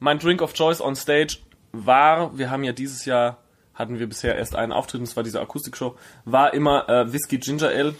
[0.00, 1.38] mein Drink of Choice on Stage
[1.72, 3.38] war, wir haben ja dieses Jahr,
[3.74, 7.38] hatten wir bisher erst einen Auftritt, und das war diese Akustikshow, war immer äh, Whisky
[7.38, 7.94] Ginger Ale.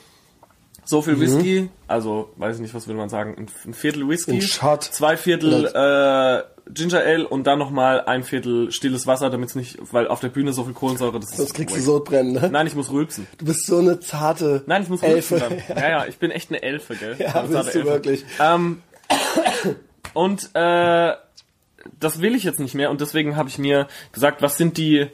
[0.92, 1.04] So Mhm.
[1.04, 3.34] viel Whisky, also weiß ich nicht, was würde man sagen,
[3.66, 9.30] ein, Viertel Whisky, zwei Viertel äh, Ginger Ale und dann nochmal ein Viertel stilles Wasser,
[9.30, 11.78] damit es nicht, weil auf der Bühne so viel Kohlensäure, das ist Sonst kriegst du
[11.80, 11.84] wack.
[11.86, 12.50] Sodbrennen, ne?
[12.52, 13.26] Nein, ich muss rülpsen.
[13.38, 15.36] Du bist so eine zarte Nein, ich muss Elfe.
[15.40, 15.76] rülpsen dann.
[15.82, 17.16] Ja, ja, ich bin echt eine Elfe, gell?
[17.18, 17.84] Ja, bist du Elfe.
[17.90, 18.24] wirklich.
[18.38, 18.82] Ähm,
[20.12, 21.12] und äh,
[22.00, 25.08] das will ich jetzt nicht mehr und deswegen habe ich mir gesagt, was sind die,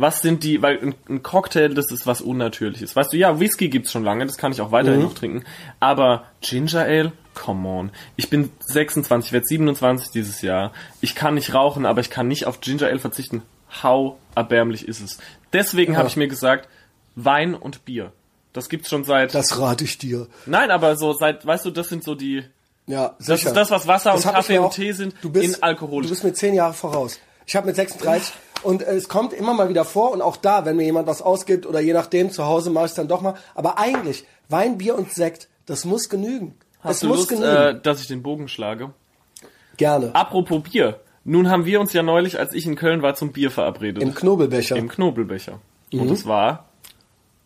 [0.00, 2.94] was sind die, weil ein, Cocktail, das ist was Unnatürliches.
[2.94, 5.44] Weißt du, ja, Whisky gibt's schon lange, das kann ich auch weiterhin noch trinken,
[5.80, 7.90] aber Ginger Ale, come on.
[8.16, 10.72] Ich bin 26, werde 27 dieses Jahr.
[11.00, 13.42] Ich kann nicht rauchen, aber ich kann nicht auf Ginger Ale verzichten.
[13.82, 15.18] How erbärmlich ist es?
[15.52, 16.68] Deswegen habe ich mir gesagt,
[17.16, 18.12] Wein und Bier.
[18.52, 20.28] Das gibt's schon seit Das rate ich dir.
[20.46, 22.44] Nein, aber so seit, weißt du, das sind so die.
[22.86, 23.48] Ja, Das sicher.
[23.48, 26.06] ist das, was Wasser und hab ich Kaffee und Tee sind du bist, in alkoholisch.
[26.08, 27.18] Du bist mir zehn Jahre voraus.
[27.48, 30.66] Ich habe mit 36 und äh, es kommt immer mal wieder vor und auch da,
[30.66, 33.22] wenn mir jemand was ausgibt oder je nachdem zu Hause mache ich es dann doch
[33.22, 33.36] mal.
[33.54, 36.54] Aber eigentlich Wein, Bier und Sekt, das muss genügen.
[36.80, 37.48] Hast es du muss Lust, genügen.
[37.48, 38.92] äh, dass ich den Bogen schlage?
[39.78, 40.14] Gerne.
[40.14, 41.00] Apropos Bier.
[41.24, 44.02] Nun haben wir uns ja neulich, als ich in Köln war, zum Bier verabredet.
[44.02, 44.76] Im Knobelbecher.
[44.76, 45.58] Im Knobelbecher.
[45.90, 46.00] Mhm.
[46.00, 46.68] Und es war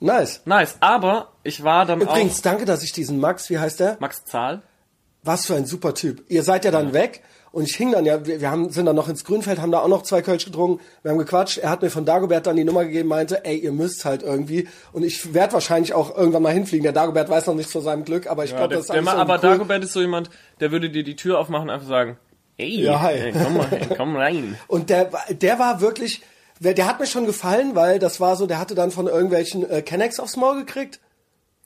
[0.01, 0.43] nice.
[0.47, 0.79] nice.
[0.81, 3.99] Aber ich war dann Übrigens, auch danke, dass ich diesen Max, wie heißt der?
[4.01, 4.63] Max Zahl.
[5.23, 6.25] Was für ein super Typ.
[6.29, 7.23] Ihr seid ja dann weg
[7.53, 9.81] und ich hing dann ja, wir, wir haben, sind dann noch ins Grünfeld, haben da
[9.81, 11.59] auch noch zwei Kölsch getrunken, wir haben gequatscht.
[11.59, 14.69] Er hat mir von Dagobert dann die Nummer gegeben, meinte, ey, ihr müsst halt irgendwie.
[14.93, 16.83] Und ich werde wahrscheinlich auch irgendwann mal hinfliegen.
[16.83, 18.95] Der Dagobert weiß noch nichts von seinem Glück, aber ich Ja, glaube, der, das ist
[18.95, 19.51] der, ma- irgendwie aber cool.
[19.51, 20.31] Dagobert ist so jemand,
[20.61, 22.17] der würde dir die Tür aufmachen und einfach sagen,
[22.59, 23.15] ey, Ja, hi.
[23.15, 24.59] ey, komm mal, ey, komm rein.
[24.69, 26.23] Und der, war- der war wirklich,
[26.61, 29.69] der, der hat mir schon gefallen, weil das war so, der hatte dann von irgendwelchen
[29.69, 31.01] äh, Kennex aufs Maul gekriegt.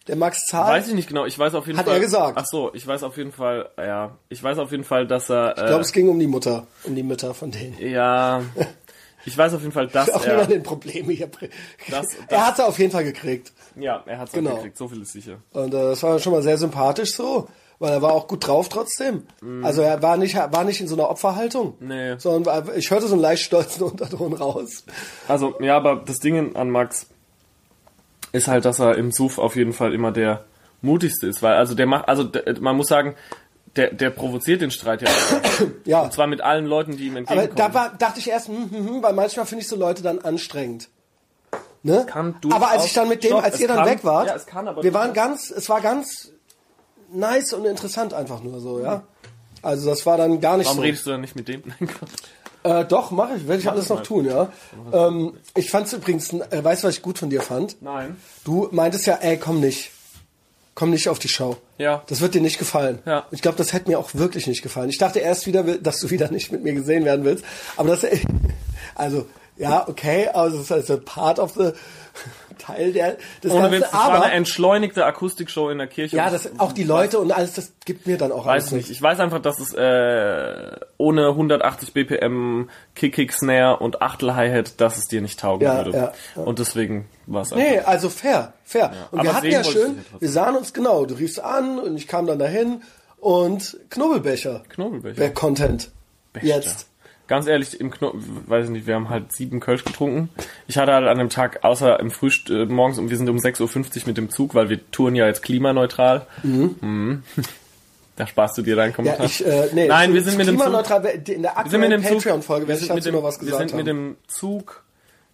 [0.08, 0.72] Der Max Zahl.
[0.72, 1.94] Weiß ich nicht genau, ich weiß auf jeden Hat Fall.
[1.96, 2.38] er gesagt.
[2.40, 5.48] Ach so, ich weiß auf jeden Fall, ja, ich weiß auf jeden Fall, dass er,
[5.58, 7.76] äh, ich glaube, es ging um die Mutter, um die Mütter von denen.
[7.80, 8.42] ja,
[9.24, 11.28] ich weiß auf jeden Fall, dass Auch er, den Probleme hier.
[11.90, 13.52] Das- er das- hat sie auf jeden Fall gekriegt.
[13.74, 14.54] ja, er hat's Genau.
[14.56, 15.38] gekriegt, so viel ist sicher.
[15.52, 17.48] Und äh, das war schon mal sehr sympathisch so,
[17.80, 19.24] weil er war auch gut drauf trotzdem.
[19.62, 21.74] Also er war nicht, war nicht in so einer Opferhaltung.
[21.80, 22.14] Nee.
[22.16, 24.84] Sondern ich hörte so einen leicht stolzen Unterton raus.
[25.28, 27.08] Also, ja, aber das Ding an Max
[28.36, 30.44] ist halt, dass er im Suff auf jeden Fall immer der
[30.82, 33.14] mutigste ist, weil, also der macht, also der, man muss sagen,
[33.76, 35.08] der, der provoziert den Streit ja.
[35.84, 36.00] Ja.
[36.02, 37.56] Und zwar mit allen Leuten, die ihm Aber entgegenkommen.
[37.56, 40.18] da war, dachte ich erst, hm, hm, hm, weil manchmal finde ich so Leute dann
[40.20, 40.88] anstrengend.
[41.82, 42.04] Ne?
[42.50, 44.66] aber als ich dann mit dem, Stopp, als ihr dann kann- weg wart, ja, kann
[44.66, 46.32] aber wir waren ganz, es war ganz
[47.12, 49.04] nice und interessant einfach nur so, ja.
[49.62, 50.82] Also das war dann gar nicht Warum so.
[50.82, 51.62] redest du dann nicht mit dem?
[52.66, 54.50] Äh, doch, mache ich, werde ich alles es noch tun, ja.
[54.92, 57.80] Ähm, ich fand's übrigens, äh, weißt du, was ich gut von dir fand?
[57.80, 58.16] Nein.
[58.44, 59.92] Du meintest ja, ey, komm nicht.
[60.74, 61.56] Komm nicht auf die Show.
[61.78, 62.02] Ja.
[62.08, 62.98] Das wird dir nicht gefallen.
[63.06, 63.20] Ja.
[63.20, 64.90] Und Ich glaube, das hätte mir auch wirklich nicht gefallen.
[64.90, 67.44] Ich dachte erst wieder, dass du wieder nicht mit mir gesehen werden willst.
[67.76, 68.04] Aber das,
[68.96, 71.70] also, ja, okay, also das ist also part of the
[72.58, 73.72] Teil der, des Ohne Ganzen.
[73.78, 76.16] Witz, das war Aber, eine entschleunigte Akustikshow in der Kirche.
[76.16, 78.90] ja, das, auch die Leute und alles, das gibt mir dann auch Weiß alles nicht.
[78.90, 84.80] Ich weiß einfach, dass es äh, ohne 180 BPM Kick Kick Snare und Achtel Hi-Hat,
[84.80, 85.96] dass es dir nicht taugen Ja, würde.
[85.96, 86.42] ja, ja.
[86.42, 87.64] Und deswegen war es einfach.
[87.68, 88.92] Nee, also fair, fair.
[89.10, 92.08] Und Aber wir hatten ja schön, wir sahen uns genau, du riefst an und ich
[92.08, 92.82] kam dann dahin
[93.18, 94.62] und Knubbelbecher.
[94.68, 95.16] Knobelbecher.
[95.18, 95.90] Wer Content.
[96.32, 96.48] Bester.
[96.48, 96.88] Jetzt.
[97.28, 100.28] Ganz ehrlich, im Kno weiß ich nicht, wir haben halt sieben Kölsch getrunken.
[100.68, 103.36] Ich hatte halt an dem Tag, außer im Frühst äh, morgens, und wir sind um
[103.36, 103.62] 6.50
[104.02, 106.26] Uhr mit dem Zug, weil wir touren ja jetzt klimaneutral.
[106.42, 107.22] Mhm.
[108.16, 109.26] Da sparst du dir deinen Ja, Kommentar.
[109.26, 110.66] ich, äh, nee, Nein, wir sind mit dem Zug.
[110.66, 113.44] In der Wir sind mit aktuellen dem Zug, Patreon-Folge wir sind mit dem, noch was
[113.44, 114.82] wir sind mit dem Zug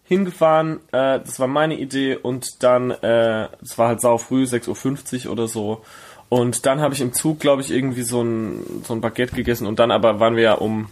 [0.05, 5.25] hingefahren, äh, das war meine Idee und dann, äh, es war halt sau früh, 6.50
[5.25, 5.81] Uhr oder so.
[6.29, 9.67] Und dann habe ich im Zug, glaube ich, irgendwie so ein, so ein Baguette gegessen
[9.67, 10.89] und dann aber waren wir ja um,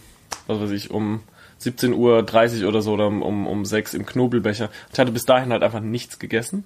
[0.47, 1.21] was weiß ich, um
[1.61, 4.69] 17.30 Uhr oder so oder um, um, um 6 im Knobelbecher.
[4.91, 6.63] Ich hatte bis dahin halt einfach nichts gegessen.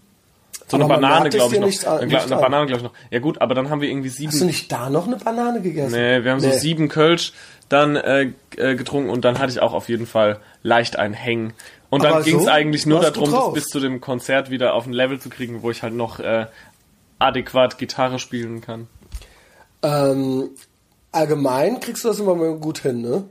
[0.67, 1.67] So eine Aber Banane, glaube ich noch.
[1.67, 2.41] nicht an- Eine, eine an.
[2.41, 2.93] Banane, glaube ich noch.
[3.11, 5.61] Ja gut, aber dann haben wir irgendwie sieben Hast du nicht da noch eine Banane
[5.61, 5.91] gegessen?
[5.91, 6.57] Nee, wir haben so Nee.
[6.57, 7.33] sieben Kölsch
[7.69, 11.53] dann äh, äh, getrunken und dann hatte ich auch auf jeden Fall leicht ein Hängen.
[11.89, 12.49] Und dann ging es so?
[12.49, 15.69] eigentlich nur darum, das bis zu dem Konzert wieder auf ein Level zu kriegen, wo
[15.71, 16.47] ich halt noch äh,
[17.19, 18.87] adäquat Gitarre spielen kann.
[19.83, 20.49] Ähm,
[21.11, 23.25] allgemein kriegst du das immer mal gut hin, ne?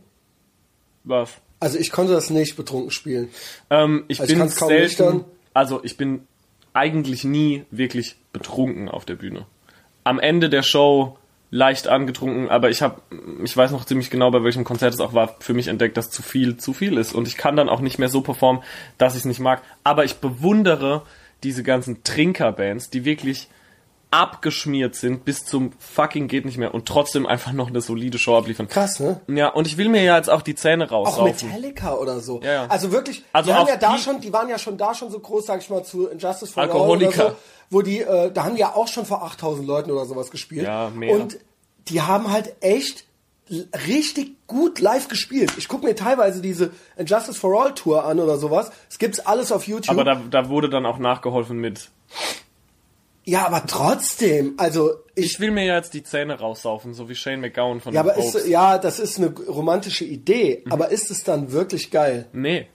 [1.04, 1.30] Was?
[1.60, 3.28] Also ich konnte das nicht betrunken spielen.
[3.70, 5.24] Ähm, ich Also ich bin kaum selten, nüchtern.
[5.54, 6.26] also ich bin
[6.72, 9.46] eigentlich nie wirklich betrunken auf der Bühne.
[10.02, 11.16] Am Ende der Show
[11.50, 13.00] leicht angetrunken, aber ich habe,
[13.44, 16.10] ich weiß noch ziemlich genau, bei welchem Konzert es auch war, für mich entdeckt, dass
[16.10, 18.62] zu viel zu viel ist und ich kann dann auch nicht mehr so performen,
[18.98, 19.62] dass ich es nicht mag.
[19.84, 21.02] Aber ich bewundere
[21.44, 23.48] diese ganzen Trinkerbands, die wirklich
[24.14, 28.36] abgeschmiert sind bis zum fucking geht nicht mehr und trotzdem einfach noch eine solide Show
[28.36, 28.68] abliefern.
[28.68, 29.20] Krass, ne?
[29.26, 31.48] Ja, und ich will mir ja jetzt auch die Zähne Auch raussaufen.
[31.48, 32.40] Metallica oder so.
[32.42, 32.66] Ja, ja.
[32.66, 35.18] Also wirklich, Also die auf ja da schon, die waren ja schon da schon so
[35.18, 37.24] groß, sag ich mal, zu Injustice for All Alkoholiker.
[37.26, 37.36] oder so,
[37.70, 40.64] wo die, äh, da haben die ja auch schon vor 8000 Leuten oder sowas gespielt.
[40.64, 41.14] Ja, mehr.
[41.14, 41.38] Und
[41.88, 43.04] die haben halt echt
[43.88, 45.52] richtig gut live gespielt.
[45.58, 48.70] Ich gucke mir teilweise diese Injustice for All Tour an oder sowas.
[48.88, 49.90] Es gibt's alles auf YouTube.
[49.90, 51.90] Aber da, da wurde dann auch nachgeholfen mit
[53.24, 57.14] ja, aber trotzdem, also ich, Ich will mir ja jetzt die Zähne raussaufen, so wie
[57.14, 60.72] Shane McGowan von ja, aber ist, ja, das ist eine romantische Idee, Mhm.
[60.72, 62.26] aber ist es dann wirklich geil?
[62.32, 62.66] Nee.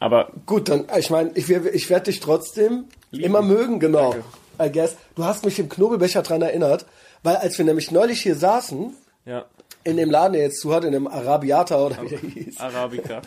[0.00, 3.24] Aber Gut, dann, ich meine, ich, ich werde dich trotzdem Lieben.
[3.24, 4.12] immer mögen, genau.
[4.12, 4.24] Danke.
[4.62, 4.96] I guess.
[5.16, 6.86] Du hast mich im Knobelbecher dran erinnert,
[7.22, 8.94] weil als wir nämlich neulich hier saßen,
[9.24, 9.46] ja,
[9.82, 13.22] in dem Laden, der jetzt zuhört, in dem Arabiata oder wie der hieß, Arabica.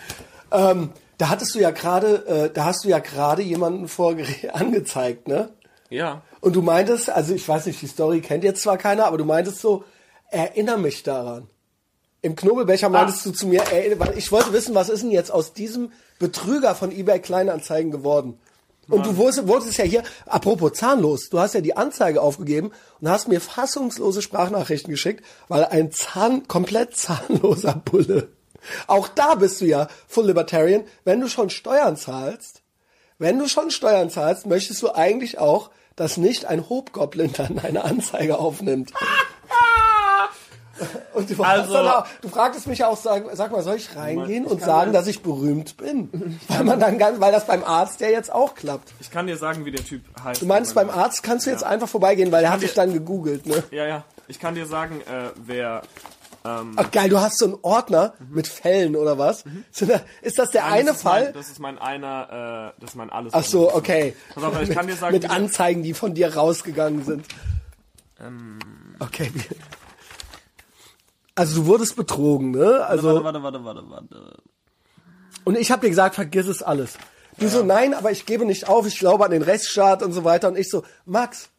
[0.52, 4.16] ähm, da hattest du ja gerade, äh, da hast du ja gerade jemanden vor
[4.54, 5.50] angezeigt, ne?
[5.90, 6.22] Ja.
[6.42, 9.26] Und du meintest, also ich weiß nicht, die Story kennt jetzt zwar keiner, aber du
[9.26, 9.84] meintest so,
[10.30, 11.48] erinnere mich daran.
[12.22, 15.32] Im Knobelbecher meintest du zu mir, ey, weil ich wollte wissen, was ist denn jetzt
[15.32, 18.40] aus diesem Betrüger von eBay Kleinanzeigen geworden?
[18.90, 23.10] Und du wurdest, wurdest ja hier, apropos zahnlos, du hast ja die Anzeige aufgegeben und
[23.10, 28.30] hast mir fassungslose Sprachnachrichten geschickt, weil ein Zahn, komplett zahnloser Bulle.
[28.88, 30.84] Auch da bist du ja Full Libertarian.
[31.04, 32.62] Wenn du schon Steuern zahlst,
[33.20, 37.84] wenn du schon Steuern zahlst, möchtest du eigentlich auch, dass nicht ein Hobgoblin dann eine
[37.84, 38.92] Anzeige aufnimmt.
[41.14, 44.46] Und du, Also- auch, du fragtest mich ja auch, sag, sag mal, soll ich reingehen
[44.46, 46.40] und sagen, dass ich berühmt bin?
[46.48, 48.94] Weil man dann ganz, weil das beim Arzt ja jetzt auch klappt.
[49.00, 50.42] Ich kann dir sagen, wie der Typ heißt.
[50.42, 53.48] Du meinst, beim Arzt kannst du jetzt einfach vorbeigehen, weil der hat dich dann gegoogelt,
[53.48, 53.64] ne?
[53.72, 54.04] Ja, ja.
[54.28, 55.82] Ich kann dir sagen, äh, wer...
[56.46, 59.44] Ähm, Ach geil, du hast so einen Ordner mit Fällen oder was?
[59.80, 61.24] Da- Ist das der nein, eine das Fall?
[61.26, 62.74] Mein, das ist mein einer...
[62.78, 63.34] Äh, das ist mein alles.
[63.34, 64.16] Ach so, okay.
[64.34, 67.26] Pass auf, ich kann dir sagen, mit Anzeigen, die von dir rausgegangen sind.
[68.20, 68.60] Ähm.
[69.00, 69.32] Okay.
[71.36, 72.86] Also du wurdest betrogen, ne?
[72.86, 74.38] Also Warte, warte, warte, warte, warte.
[75.44, 76.98] und ich habe dir gesagt, vergiss es alles.
[77.38, 80.24] Du so, nein, aber ich gebe nicht auf, ich glaube an den Rechtsstaat und so
[80.24, 80.48] weiter.
[80.48, 81.50] Und ich so, Max,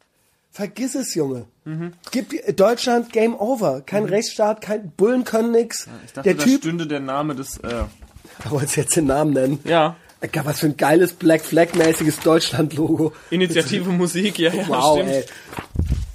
[0.51, 1.45] vergiss es, Junge.
[1.65, 1.93] Mhm.
[2.11, 3.81] Gib Deutschland Game Over.
[3.81, 5.87] Kein Rechtsstaat, kein Bullen können nix.
[6.05, 7.57] Ich dachte, Der da Typ, stünde der Name des...
[7.57, 7.69] Äh,
[8.43, 9.59] da wolltest jetzt den Namen nennen.
[9.63, 9.95] ja.
[10.21, 13.13] Egal, was für ein geiles Black Flag mäßiges Deutschland-Logo.
[13.29, 15.11] Initiative Musik, ja, ja, Wow, stimmt.
[15.13, 15.23] ey.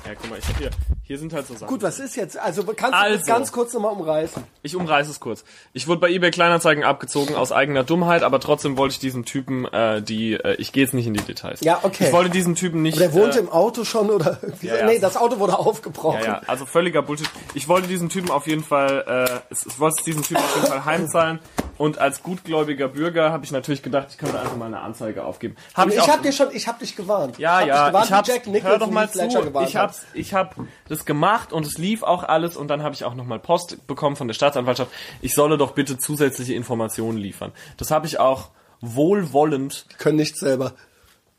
[0.05, 0.71] Ja, guck mal, ich hab hier...
[1.07, 1.67] Hier sind halt so Sachen.
[1.69, 2.39] Gut, was ist jetzt?
[2.39, 3.19] Also kannst du Also.
[3.19, 4.43] das ganz kurz nochmal umreißen?
[4.63, 5.45] Ich umreiße es kurz.
[5.75, 9.67] Ich wurde bei eBay Kleinanzeigen abgezogen aus eigener Dummheit, aber trotzdem wollte ich diesem Typen
[9.67, 11.61] äh, die, äh, ich gehe jetzt nicht in die Details.
[11.61, 12.07] Ja, okay.
[12.07, 12.99] Ich wollte diesem Typen nicht.
[12.99, 14.69] Der wohnte äh, im Auto schon oder irgendwie?
[14.69, 16.21] Ja, nee, das Auto wurde aufgebrochen.
[16.21, 17.29] ja, ja, also völliger Bullshit.
[17.53, 20.69] Ich wollte diesem Typen auf jeden Fall, äh, es- ich wollte diesem Typen auf jeden
[20.69, 21.39] Fall heimzahlen
[21.79, 25.57] und als gutgläubiger Bürger habe ich natürlich gedacht, ich könnte einfach mal eine Anzeige aufgeben.
[25.75, 27.39] Hab ich auch- habe dir schon, ich habe dich gewarnt.
[27.39, 29.63] Ja, ich hab ja, dich gewarnt, ich hab's, wie Jack Nicholson hör doch mal zu,
[29.67, 30.57] ich hab's, ich hab
[30.89, 34.17] das gemacht und es lief auch alles und dann habe ich auch nochmal Post bekommen
[34.17, 34.91] von der Staatsanwaltschaft,
[35.21, 37.53] ich solle doch bitte zusätzliche Informationen liefern.
[37.77, 40.73] Das habe ich auch wohlwollend, Die können nichts selber.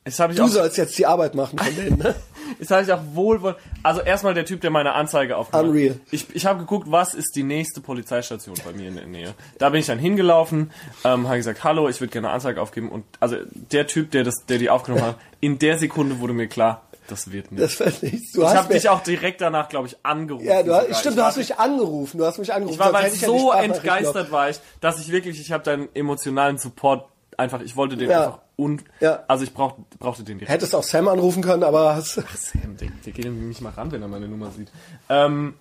[0.05, 2.13] Das habe ich Du auch, sollst jetzt die Arbeit machen von denen, ne?
[2.59, 5.71] das habe ich auch wohlwollend, also erstmal der Typ, der meine Anzeige aufgemacht hat.
[5.71, 5.99] Unreal.
[6.11, 9.33] Ich, ich habe geguckt, was ist die nächste Polizeistation bei mir in der Nähe.
[9.57, 10.71] Da bin ich dann hingelaufen,
[11.03, 14.23] ähm, habe gesagt, hallo, ich würde gerne eine Anzeige aufgeben und also der Typ, der
[14.23, 17.63] das, der die aufgenommen hat, in der Sekunde wurde mir klar, das wird nicht.
[17.63, 18.31] Das fand ich.
[18.31, 20.45] Du Ich habe dich auch direkt danach, glaube ich, angerufen.
[20.45, 20.99] ja, du hast, sogar.
[20.99, 22.17] stimmt, du hast mich angerufen.
[22.17, 22.73] Du hast mich angerufen.
[22.73, 26.57] Ich war weil ja so entgeistert war ich, dass ich wirklich, ich habe deinen emotionalen
[26.57, 27.07] Support
[27.37, 28.25] einfach, ich wollte den Ja.
[28.25, 29.23] einfach und Ja.
[29.27, 30.51] also ich brauch, brauchte den direkt.
[30.51, 34.01] Hättest auch Sam anrufen können, aber hast, Sam, der, der geht nämlich mal ran, wenn
[34.01, 34.71] er meine Nummer sieht.
[35.09, 35.55] Ähm,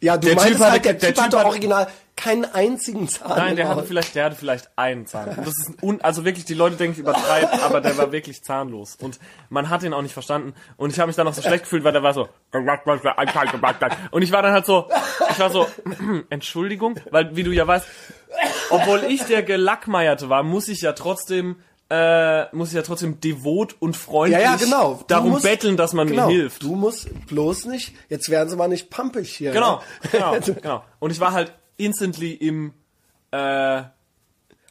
[0.00, 1.86] ja, du Der meintest Typ halt, der, der Typ Typ hatte hatte- original
[2.16, 3.30] keinen einzigen Zahn.
[3.38, 5.30] nein, der hatte vielleicht, der hatte vielleicht einen Zahn.
[5.30, 8.42] Und das ist un, also wirklich, die Leute denken, ich übertreibe, aber der war wirklich
[8.44, 8.96] zahnlos.
[9.00, 9.18] Und
[9.48, 10.52] man hat ihn auch nicht verstanden.
[10.76, 12.28] Und ich habe mich dann auch so schlecht gefühlt, weil der war so.
[14.10, 14.86] Und ich war dann halt so,
[15.30, 15.66] ich war so,
[16.30, 17.86] Entschuldigung, weil wie du ja weißt,
[18.70, 21.56] obwohl ich der Gelackmeierte war, muss ich ja trotzdem
[21.90, 25.02] äh, muss ich ja trotzdem devot und freundlich Ja, ja, genau.
[25.08, 26.28] Darum musst- betteln, dass man genau.
[26.28, 26.62] mir hilft.
[26.62, 29.50] Du musst bloß nicht, jetzt werden sie mal nicht pampig hier.
[29.52, 30.08] Genau, Ne?
[30.12, 30.84] genau, genau.
[31.00, 32.72] Und ich war halt instantly im,
[33.32, 33.82] äh,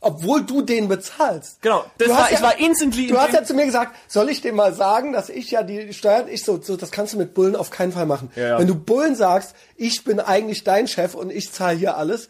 [0.02, 1.62] Obwohl du den bezahlst.
[1.62, 3.66] genau, das Du war, hast ich ja- war instantly Du in hast ja zu mir
[3.66, 6.90] gesagt, soll ich dir mal sagen, dass ich ja die Steuern, ich so, so, das
[6.92, 8.32] kannst du mit Bullen auf keinen Fall machen.
[8.38, 8.60] Ja, ja.
[8.60, 12.30] Wenn du Bullen sagst, ich bin eigentlich dein Chef und ich zahle hier alles,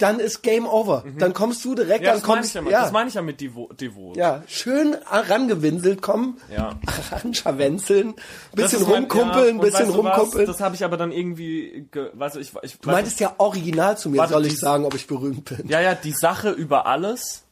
[0.00, 1.04] dann ist Game Over.
[1.18, 2.06] Dann kommst du direkt, Mhm.
[2.06, 2.70] ja, dann das meine ich kommst ja, mal.
[2.70, 3.80] ja, das meine ich ja mit devot.
[3.80, 4.16] devot.
[4.16, 6.78] ja, schön rangewinselt kommen, Ja.
[7.12, 8.14] ranscharwenzeln,
[8.52, 10.16] bisschen ist mein- rumkumpeln, ja, bisschen weißt du was?
[10.18, 10.46] rumkumpeln.
[10.46, 13.96] Das habe ich aber dann irgendwie, ge, weißt du, ich, ich du meintest ja original
[13.98, 15.68] zu mir, soll ich sagen, ob ich berühmt bin.
[15.68, 17.44] Ja, ja, die Sache über alles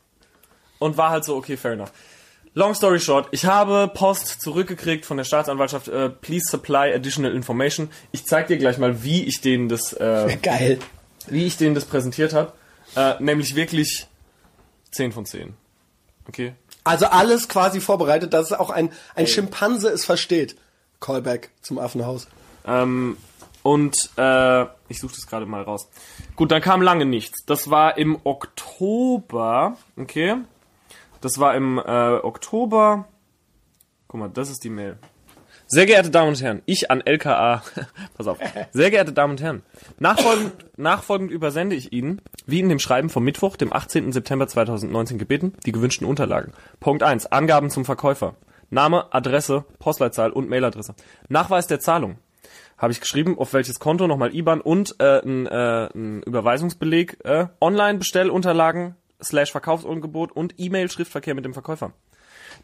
[0.78, 1.92] und war halt so, okay, fair enough.
[2.54, 7.88] Long story short, ich habe Post zurückgekriegt von der Staatsanwaltschaft, äh, please supply additional information.
[8.10, 10.78] Ich zeig dir gleich mal, wie ich denen das, äh, Geil.
[11.32, 12.52] Wie ich denen das präsentiert habe.
[12.96, 14.06] Äh, nämlich wirklich
[14.92, 15.55] 10 von 10.
[16.28, 16.55] Okay?
[16.84, 20.56] Also alles quasi vorbereitet, dass auch ein, ein Schimpanse es versteht.
[21.00, 22.28] Callback zum Affenhaus.
[22.66, 23.16] Ähm,
[23.62, 25.88] und äh, ich suche das gerade mal raus.
[26.36, 27.44] Gut, dann kam lange nichts.
[27.44, 30.36] Das war im Oktober, okay?
[31.20, 33.06] Das war im äh, Oktober.
[34.06, 34.98] Guck mal, das ist die Mail.
[35.70, 37.62] Sehr geehrte Damen und Herren, ich an LKA.
[38.16, 38.38] Pass auf.
[38.72, 39.62] Sehr geehrte Damen und Herren,
[39.98, 44.10] nachfolgend, nachfolgend übersende ich Ihnen, wie in dem Schreiben vom Mittwoch, dem 18.
[44.12, 46.54] September 2019 gebeten, die gewünschten Unterlagen.
[46.80, 47.26] Punkt 1.
[47.26, 48.36] Angaben zum Verkäufer.
[48.70, 50.94] Name, Adresse, Postleitzahl und Mailadresse.
[51.28, 52.16] Nachweis der Zahlung.
[52.78, 57.48] Habe ich geschrieben, auf welches Konto, nochmal IBAN und äh, ein, äh, ein Überweisungsbeleg, äh,
[57.60, 61.92] Online-Bestellunterlagen, slash Verkaufsangebot und E-Mail-Schriftverkehr mit dem Verkäufer.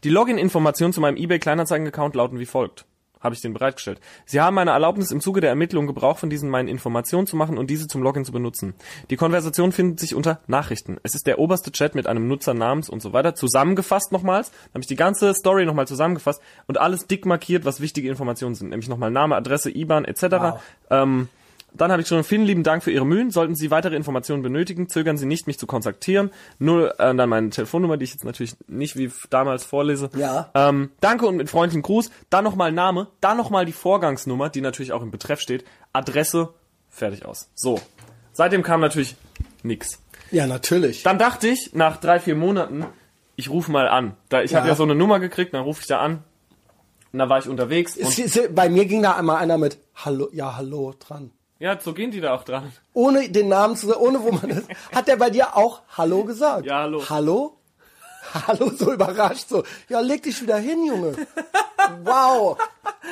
[0.03, 2.87] Die Login-Informationen zu meinem eBay Kleinanzeigen-Account lauten wie folgt.
[3.19, 3.99] Habe ich den bereitgestellt.
[4.25, 7.57] Sie haben meine Erlaubnis im Zuge der Ermittlung Gebrauch von diesen meinen Informationen zu machen
[7.57, 8.75] und diese zum Login zu benutzen.
[9.09, 10.97] Die Konversation findet sich unter Nachrichten.
[11.03, 13.35] Es ist der oberste Chat mit einem Nutzer namens und so weiter.
[13.35, 14.51] Zusammengefasst nochmals.
[14.69, 18.69] Habe ich die ganze Story nochmal zusammengefasst und alles dick markiert, was wichtige Informationen sind.
[18.69, 20.59] Nämlich nochmal Name, Adresse, IBAN etc.
[20.89, 21.29] Ähm,
[21.77, 23.31] dann habe ich schon vielen lieben Dank für Ihre Mühen.
[23.31, 26.31] Sollten Sie weitere Informationen benötigen, zögern Sie nicht, mich zu kontaktieren.
[26.59, 30.09] Nur äh, dann meine Telefonnummer, die ich jetzt natürlich nicht wie damals vorlese.
[30.15, 30.49] Ja.
[30.53, 32.09] Ähm, danke und mit freundlichen Gruß.
[32.29, 35.65] Dann nochmal Name, dann nochmal die Vorgangsnummer, die natürlich auch im Betreff steht.
[35.93, 36.53] Adresse,
[36.89, 37.49] fertig aus.
[37.55, 37.79] So.
[38.33, 39.15] Seitdem kam natürlich
[39.63, 39.99] nix.
[40.31, 41.03] Ja, natürlich.
[41.03, 42.85] Dann dachte ich, nach drei, vier Monaten,
[43.35, 44.15] ich rufe mal an.
[44.29, 44.59] Da, ich Ja.
[44.59, 46.23] habe ja so eine Nummer gekriegt, dann rufe ich da an.
[47.13, 47.95] Und da war ich unterwegs.
[47.95, 51.31] Und, es- Bei mir ging da einmal einer mit Hallo, ja, hallo dran.
[51.59, 52.71] Ja, so gehen die da auch dran.
[52.93, 54.67] Ohne den Namen zu ohne wo man ist.
[54.93, 56.65] Hat der bei dir auch Hallo gesagt?
[56.65, 57.03] Ja, hallo.
[57.09, 57.57] Hallo?
[58.47, 59.63] Hallo, so überrascht, so.
[59.87, 61.15] Ja, leg dich wieder hin, Junge.
[62.03, 62.57] Wow.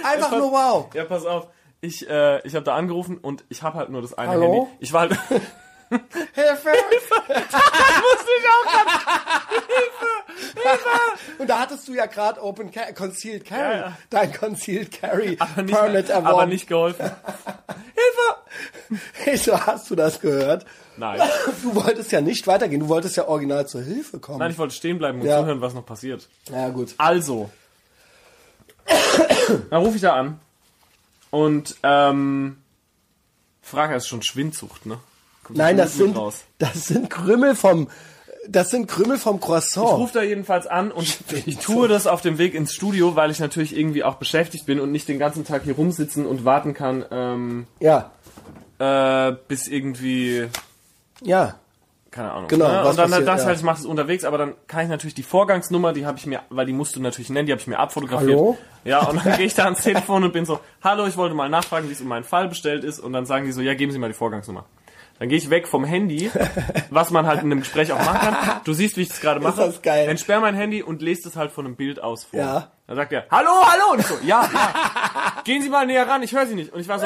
[0.04, 0.88] Einfach nur wow.
[0.94, 1.48] Ja, pass auf.
[1.82, 4.54] Ich, äh, ich habe da angerufen und ich habe halt nur das eine Hallo?
[4.54, 4.78] Handy.
[4.80, 5.20] Ich war halt.
[6.34, 6.70] Hilfe!
[11.38, 13.62] Und da hattest du ja gerade Open Ca Concealed Carry.
[13.62, 13.98] Ja, ja.
[14.10, 16.50] Dein Concealed Carry aber nicht, Permit aber erworben.
[16.50, 17.06] nicht geholfen.
[19.24, 19.44] Hilfe!
[19.44, 20.66] So hast du das gehört?
[20.98, 21.20] Nein.
[21.64, 22.80] Du wolltest ja nicht weitergehen.
[22.82, 24.40] Du wolltest ja original zur Hilfe kommen.
[24.40, 25.40] Nein, ich wollte stehen bleiben und Ja.
[25.40, 26.28] zuhören, was noch passiert.
[26.52, 26.94] ja, gut.
[26.98, 27.50] Also.
[29.70, 30.40] Dann rufe ich da an.
[31.32, 32.58] Und, ähm.
[33.62, 35.00] Frage ist schon Schwindsucht, ne?
[35.44, 36.44] Kommt Nein, das sind, raus.
[36.58, 37.90] das sind Krümel vom,
[38.48, 39.88] das sind Krümel vom Ich Croissant.
[39.88, 43.40] rufe da jedenfalls an und ich tue das auf dem Weg ins Studio, weil ich
[43.40, 47.06] natürlich irgendwie auch beschäftigt bin und nicht den ganzen Tag hier rumsitzen und warten kann,
[47.12, 48.12] ähm, Ja,
[48.80, 50.48] äh, bis irgendwie
[51.22, 51.56] ja.
[52.12, 52.48] keine Ahnung.
[52.48, 52.88] Genau, Ne?
[52.90, 53.48] Und dann passiert, das ja.
[53.48, 56.26] halt, ich mache es unterwegs, aber dann kann ich natürlich die Vorgangsnummer, die habe ich
[56.26, 58.32] mir, weil die musst du natürlich nennen, die habe ich mir abfotografiert.
[58.38, 58.58] Hallo?
[58.86, 61.50] Ja, und dann gehe ich da ans Telefon und bin so, hallo, ich wollte mal
[61.50, 63.00] nachfragen, wie es um meinen Fall bestellt ist.
[63.00, 64.66] Und dann sagen die so, ja, geben Sie mal die Vorgangsnummer.
[65.20, 66.30] Dann gehe ich weg vom Handy,
[66.90, 68.62] was man halt in einem Gespräch auch machen kann.
[68.66, 69.62] Du siehst, wie ich das gerade mache.
[69.62, 70.10] das geil.
[70.10, 72.40] Entsperr mein Handy und lese es halt von einem Bild aus vor.
[72.40, 72.72] Ja.
[72.86, 73.94] Dann sagt er, hallo, hallo!
[73.94, 74.74] Und ich so, ja, ja.
[75.46, 76.74] Gehen Sie mal näher ran, ich höre Sie nicht.
[76.74, 77.06] Und ich war so,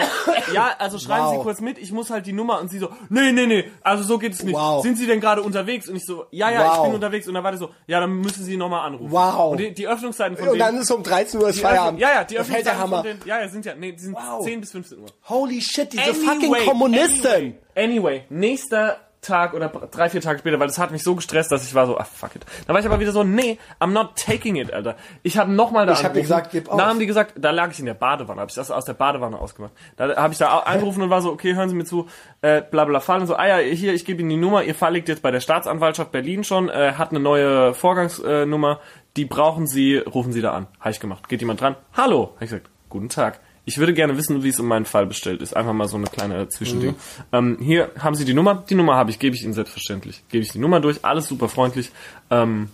[0.52, 1.34] ja, also schreiben Wow.
[1.36, 2.60] Sie kurz mit, ich muss halt die Nummer.
[2.60, 4.56] Und sie so, nee, nee, nee, also so geht es nicht.
[4.56, 4.82] Wow.
[4.82, 5.88] Sind Sie denn gerade unterwegs?
[5.88, 6.86] Und ich so, ja, ja, ich Wow.
[6.86, 7.28] bin unterwegs.
[7.28, 9.12] Und dann war der so, ja, dann müssen Sie nochmal anrufen.
[9.12, 9.52] Wow.
[9.52, 10.66] Und die, die Öffnungszeiten von Und denen...
[10.74, 12.00] dann ist um 13 Uhr die Feierabend.
[12.00, 13.20] Ja, ja, die das Öffnungszeiten von denen...
[13.26, 14.44] Ja, ja, sind ja, nee, die sind Wow.
[14.44, 15.08] 10 bis 15 Uhr.
[15.30, 17.56] Holy shit, diese fucking Kommunisten.
[17.76, 18.98] Anyway, anyway, nächster
[19.28, 21.86] Tag oder drei, vier Tage später, weil das hat mich so gestresst, dass ich war
[21.86, 22.46] so, ah, fuck it.
[22.66, 24.96] Dann war ich aber wieder so, nee, I'm not taking it, Alter.
[25.24, 26.24] Ich habe nochmal da Ich hab dir angerufen.
[26.24, 26.78] gesagt, gib auf.
[26.78, 28.94] Dann haben die gesagt, da lag ich in der Badewanne, habe ich das aus der
[28.94, 29.74] Badewanne ausgemacht.
[29.98, 32.08] Da habe ich da angerufen und war so, okay, hören Sie mir zu,
[32.42, 34.76] äh, bla bla Fall und so, ah ja, hier, ich gebe Ihnen die Nummer, Ihr
[34.76, 39.26] Fall liegt jetzt bei der Staatsanwaltschaft Berlin schon, äh, hat eine neue Vorgangsnummer, äh, die
[39.26, 40.68] brauchen Sie, rufen Sie da an.
[40.80, 41.28] Habe ich gemacht.
[41.28, 41.76] Geht jemand dran?
[41.96, 43.40] Hallo, habe ich gesagt, guten Tag.
[43.70, 45.54] Ich würde gerne wissen, wie es um meinen Fall bestellt ist.
[45.56, 46.96] Einfach mal so eine kleine Zwischending.
[47.34, 48.64] Ähm, hier haben Sie die Nummer.
[48.70, 50.24] Die Nummer habe ich, gebe ich Ihnen selbstverständlich.
[50.30, 51.04] Gebe ich die Nummer durch.
[51.04, 51.92] Alles super freundlich.
[52.32, 52.70] Ähm,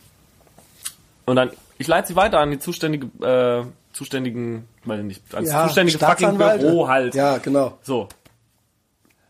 [1.25, 1.49] Und dann,
[1.79, 5.97] ich leite sie weiter an die zuständige, äh, zuständigen, weiß ich nicht, als Ja, zuständige
[5.97, 6.37] fucking.
[6.37, 7.15] Büro halt.
[7.15, 7.77] Ja, genau.
[7.81, 8.07] So.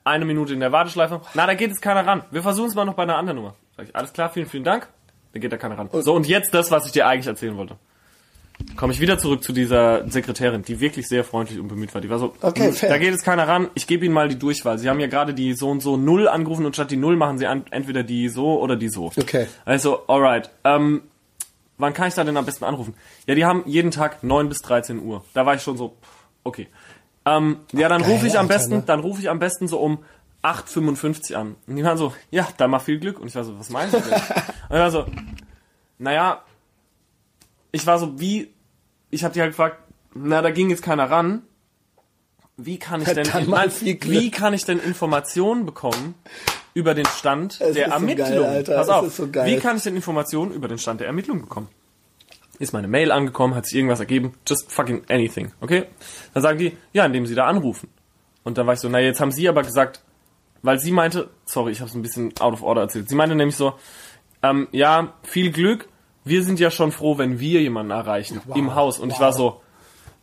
[0.03, 1.21] Eine Minute in der Warteschleife.
[1.33, 2.23] Na, da geht jetzt keiner ran.
[2.29, 3.55] Wir versuchen es mal noch bei einer anderen Nummer.
[3.77, 4.89] Sag ich, alles klar, vielen, vielen Dank.
[5.31, 5.89] Da geht da keiner ran.
[5.93, 7.77] So, und jetzt das, was ich dir eigentlich erzählen wollte.
[8.75, 12.01] Komme ich wieder zurück zu dieser Sekretärin, die wirklich sehr freundlich und bemüht war.
[12.01, 12.89] Die war so, Okay, "Hm, fair.
[12.89, 13.69] da geht jetzt keiner ran.
[13.75, 14.77] Ich gebe Ihnen mal die Durchwahl.
[14.79, 17.37] Sie haben ja gerade die so und so Null angerufen und statt die Null machen
[17.37, 19.11] Sie an, entweder die so oder die so.
[19.15, 19.47] Okay.
[19.65, 20.49] Also, alright.
[20.63, 21.03] Ähm,
[21.77, 22.93] wann kann ich da denn am besten anrufen?
[23.27, 25.23] Ja, die haben jeden Tag 9 bis 13 Uhr.
[25.33, 25.95] Da war ich schon so,
[26.43, 26.67] okay.
[27.25, 28.83] Ähm, ja, dann rufe ich am Alter, besten, ne?
[28.85, 29.99] dann rufe ich am besten so um
[30.41, 31.55] 8.55 an.
[31.67, 33.19] Und die waren so, ja, dann mach viel Glück.
[33.19, 34.11] Und ich war so, was meinst du denn?
[34.69, 35.05] Und ich war so,
[35.99, 36.41] naja,
[37.71, 38.52] ich war so, wie,
[39.13, 39.77] ich habe die halt gefragt,
[40.15, 41.43] na, da ging jetzt keiner ran.
[42.57, 46.15] Wie kann ich denn, mal nein, wie kann ich denn Informationen bekommen
[46.73, 48.45] über den Stand Es der ist so geil, Ermittlung?
[48.45, 49.47] Alter, Pass auf, ist so geil.
[49.47, 51.67] wie kann ich denn Informationen über den Stand der Ermittlung bekommen?
[52.59, 55.85] Ist meine Mail angekommen, hat sich irgendwas ergeben, just fucking anything, okay?
[56.33, 57.89] Dann sagen die, ja, indem sie da anrufen.
[58.43, 60.01] Und dann war ich so, na, jetzt haben sie aber gesagt,
[60.61, 63.09] weil sie meinte, sorry, ich habe es ein bisschen out of order erzählt.
[63.09, 63.73] Sie meinte nämlich so,
[64.43, 65.87] ähm, ja, viel Glück,
[66.25, 68.99] wir sind ja schon froh, wenn wir jemanden erreichen im Haus.
[68.99, 69.61] Und ich war so,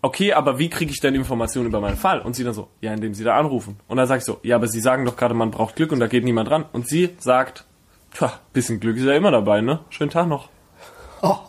[0.03, 2.21] okay, aber wie kriege ich denn Informationen über meinen Fall?
[2.21, 3.79] Und sie dann so, ja, indem sie da anrufen.
[3.89, 6.01] Und dann sag ich so, ja, aber sie sagen doch gerade, man braucht Glück und
[6.01, 6.65] da geht niemand ran.
[6.73, 7.65] Und sie sagt,
[8.13, 9.81] tja, bisschen Glück ist ja immer dabei, ne?
[9.91, 10.49] Schönen Tag noch.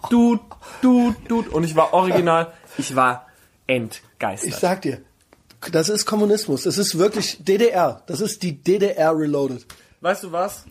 [0.10, 0.40] Du,
[0.82, 1.45] du, du.
[1.52, 3.28] Und ich war original, ich war
[3.68, 4.49] entgeistert.
[4.49, 5.02] Ich sag dir,
[5.72, 6.64] das ist Kommunismus.
[6.64, 8.03] Das ist wirklich DDR.
[8.07, 9.65] Das ist die DDR reloaded.
[10.02, 10.65] weißt du was?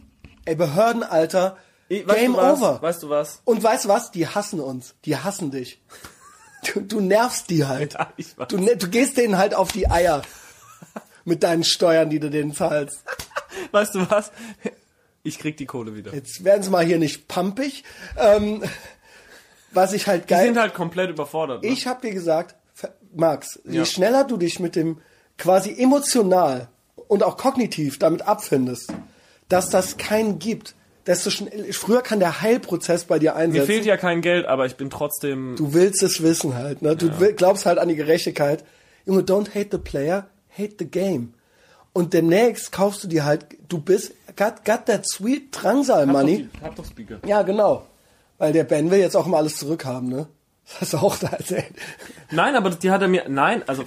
[0.44, 1.57] Ey, Behördenalter,
[1.90, 2.80] Ich- weißt Game over.
[2.80, 3.42] Weißt du was?
[3.44, 4.10] Und weißt du was?
[4.12, 4.94] Die hassen uns.
[5.04, 5.82] Die hassen dich.
[6.72, 7.94] Du, du nervst die halt.
[7.94, 8.44] Ja.
[8.46, 10.22] Du, ne- du gehst denen halt auf die Eier.
[11.24, 13.02] Mit deinen Steuern, die du denen zahlst.
[13.72, 14.30] Weißt du was?
[15.22, 16.14] Ich krieg die Kohle wieder.
[16.14, 17.84] Jetzt werden sie mal hier nicht pumpig.
[18.16, 18.62] Ähm,
[19.72, 20.46] was ich halt Die geil...
[20.46, 21.62] sind halt komplett überfordert.
[21.62, 21.68] Ne?
[21.68, 22.54] Ich habe dir gesagt,
[23.14, 23.84] Max, je Ja.
[23.84, 25.00] schneller du dich mit dem
[25.38, 26.68] quasi emotional
[27.08, 28.92] und auch kognitiv damit abfindest,
[29.48, 30.74] dass das keinen gibt,
[31.06, 33.66] desto schnell, früher kann der Heilprozess bei dir Mir einsetzen.
[33.66, 35.56] fehlt ja kein Geld, aber ich bin trotzdem.
[35.56, 36.97] du willst es wissen halt, ne?
[36.97, 38.64] Du will- glaubst halt an die Gerechtigkeit.
[39.06, 41.35] Junge, don't hate the player, hate the game.
[41.93, 46.48] Und demnächst kaufst du dir halt, du bist, got, got that sweet Drangsal money.
[46.55, 47.18] Hab doch, hab doch Speaker.
[47.27, 47.85] Ja, genau.
[48.39, 50.27] Weil der Ben will jetzt auch mal alles zurückhaben, ne?
[50.72, 51.66] Das hast du auch da erzählt.
[52.30, 53.24] Nein, aber die hat er mir.
[53.28, 53.84] Nein, also.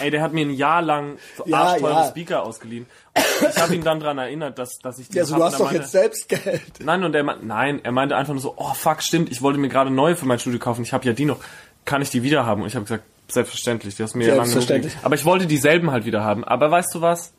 [0.00, 2.08] Ey, der hat mir ein Jahr lang so Ja, arschteure ja.
[2.08, 2.86] Speaker ausgeliehen.
[3.14, 5.54] Und ich habe ihn dann dran erinnert, dass, dass ich die Ja, also du hast
[5.58, 6.62] doch meinte- jetzt selbst Geld.
[6.84, 9.58] Nein, und er meinte, nein, er meinte einfach nur so, oh fuck, stimmt, ich wollte
[9.58, 11.38] mir gerade neue für mein Studio kaufen, ich habe ja die noch.
[11.86, 12.60] Kann ich die wieder haben?
[12.62, 14.90] Und ich habe gesagt, selbstverständlich, die hast mir ja lange.
[15.02, 16.44] Aber ich wollte dieselben halt wieder haben.
[16.44, 17.32] Aber weißt du was?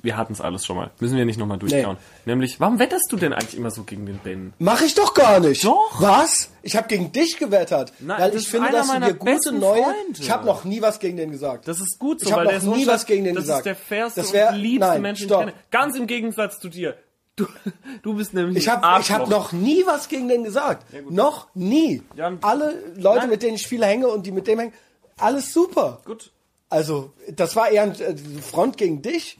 [0.00, 0.90] Wir hatten es alles schon mal.
[1.00, 1.96] Müssen wir nicht nochmal durchkauen.
[2.24, 4.52] Nämlich, warum wetterst du denn eigentlich immer so gegen den Ben?
[4.60, 5.64] Mach ich doch gar nicht.
[5.64, 6.00] Doch.
[6.00, 6.50] Was?
[6.62, 7.92] Ich habe gegen dich gewettert.
[7.98, 9.82] Nein, weil ich finde, dass du dir gute neue.
[9.82, 10.20] Freunde.
[10.20, 11.66] Ich habe noch nie was gegen den gesagt.
[11.66, 13.66] Das ist gut so, Ich hab weil noch der nie was gegen den das gesagt.
[13.66, 15.52] Das ist der fairste Das wär- und liebste nein, Mensch, den ich kenne.
[15.72, 16.96] Ganz im Gegensatz zu dir.
[17.34, 17.46] Du,
[18.02, 20.86] du bist nämlich ich habe hab noch nie was gegen den gesagt.
[21.10, 22.02] noch nie.
[22.14, 23.30] Ja, Alle Leute, nein.
[23.30, 24.72] mit denen ich viel hänge und die mit dem hängen,
[25.16, 26.00] alles super.
[26.04, 26.30] Gut.
[26.68, 29.38] Also, das war eher ein äh, Front gegen dich.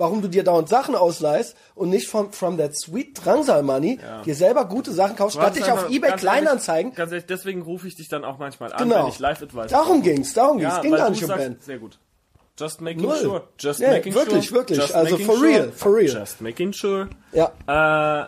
[0.00, 4.34] Warum du dir dauernd Sachen ausleihst und nicht from, from that sweet Drangsal Money dir
[4.34, 6.94] selber gute Sachen kaufst, statt dich auf Ebay ganz ehrlich- Kleinanzeigen.
[6.94, 9.02] Ganz ehrlich, deswegen rufe ich dich dann auch manchmal an, Genau.
[9.02, 10.72] wenn ich Live-Advice Darum ging's, darum ging's.
[10.74, 11.56] Ja, Ging gar nicht um Ben.
[11.60, 11.98] Sehr gut.
[12.58, 13.18] Just making Null.
[13.18, 13.42] sure.
[13.58, 14.60] Just Nee, making wirklich, sure.
[14.60, 14.78] wirklich.
[14.78, 15.48] Just Also making for sure.
[15.48, 16.12] real, for real.
[16.14, 17.08] Just making sure.
[17.32, 18.22] Ja.
[18.22, 18.26] Äh,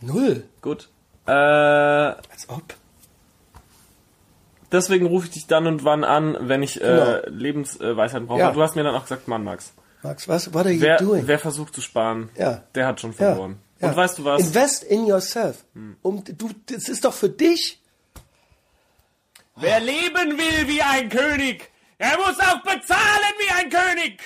[0.00, 0.42] Null.
[0.60, 0.88] gut.
[1.26, 2.62] Äh, Als ob.
[4.72, 8.40] deswegen rufe ich dich dann und wann an, wenn ich äh, Lebensweisheiten brauche.
[8.40, 8.50] Ja.
[8.52, 10.52] Du hast mir dann auch gesagt, Mann, Max, Max, was?
[10.52, 11.26] What are you wer, doing?
[11.26, 12.62] wer versucht zu sparen, Ja.
[12.74, 13.58] der hat schon verloren.
[13.80, 13.88] ja.
[13.90, 14.40] Und weißt du was?
[14.40, 15.64] Invest in yourself.
[16.02, 17.80] Um, du, das ist doch für dich.
[19.56, 24.20] Wer leben will wie ein König, er muss auch bezahlen wie ein König.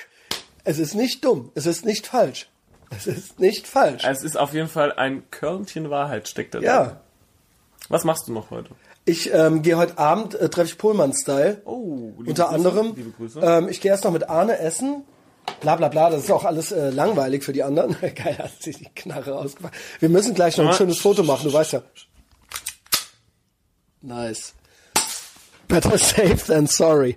[0.64, 1.50] Es ist nicht dumm.
[1.54, 2.48] Es ist nicht falsch.
[2.90, 4.04] Es ist nicht falsch.
[4.04, 6.66] Es ist auf jeden Fall ein Körnchen Wahrheit steckt da drin.
[6.68, 7.00] Ja.
[7.88, 8.70] Was machst du noch heute?
[9.04, 11.62] Ich ähm, gehe heute Abend, äh, treffe ich Pullman-Style.
[11.64, 12.94] Oh, liebe Unter Grüße, anderem.
[12.96, 13.40] Liebe Grüße.
[13.40, 15.04] Ähm, ich gehe erst noch mit Arne essen.
[15.60, 17.96] Bla bla bla, das ist auch alles äh, langweilig für die anderen.
[18.14, 19.74] Geil, hat sich die Knarre ausgepackt.
[20.00, 21.82] Wir müssen gleich noch ein schönes Foto machen, du weißt ja.
[24.02, 24.54] Nice.
[25.68, 27.16] Better safe than sorry.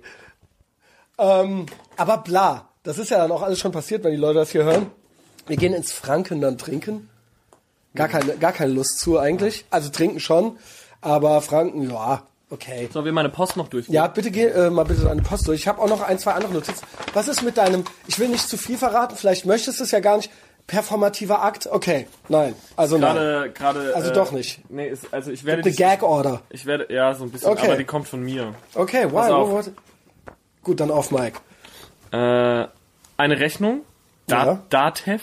[1.18, 1.66] Ähm,
[1.96, 4.64] aber bla, das ist ja dann auch alles schon passiert, wenn die Leute das hier
[4.64, 4.90] hören.
[5.46, 7.08] Wir gehen ins Franken dann trinken.
[7.94, 9.64] Gar keine, gar keine Lust zu eigentlich.
[9.70, 10.58] Also trinken schon,
[11.00, 12.88] aber Franken, ja, okay.
[12.92, 13.94] Sollen wir meine Post noch durchgehen?
[13.94, 15.60] Ja, bitte geh äh, mal bitte deine Post durch.
[15.60, 16.84] Ich habe auch noch ein, zwei andere Notizen.
[17.14, 20.00] Was ist mit deinem, ich will nicht zu viel verraten, vielleicht möchtest du es ja
[20.00, 20.30] gar nicht,
[20.66, 21.66] performativer Akt?
[21.70, 22.54] Okay, nein.
[22.76, 23.14] Also nein.
[23.14, 23.96] Gerade, gerade.
[23.96, 24.60] Also äh, doch nicht.
[24.70, 25.62] Nee, ist, also ich werde.
[25.64, 26.42] The die- Gag Order.
[26.50, 27.66] Ich werde, ja, so ein bisschen, Okay.
[27.66, 28.54] aber die kommt von mir.
[28.74, 29.68] Okay, wow.
[30.62, 31.38] Gut, dann auf Mike.
[32.12, 32.66] Äh,
[33.16, 33.80] eine Rechnung.
[34.26, 34.62] Da Ja.
[34.70, 35.22] Datev.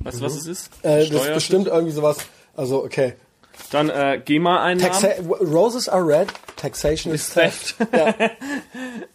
[0.00, 0.70] Weißt du, was es ist?
[0.82, 2.16] Äh, das ist bestimmt irgendwie sowas.
[2.56, 3.14] Also, okay.
[3.70, 4.92] Dann äh, GEMA-Einnahmen.
[4.92, 5.08] Taxa
[5.40, 7.76] Roses are red, taxation is theft.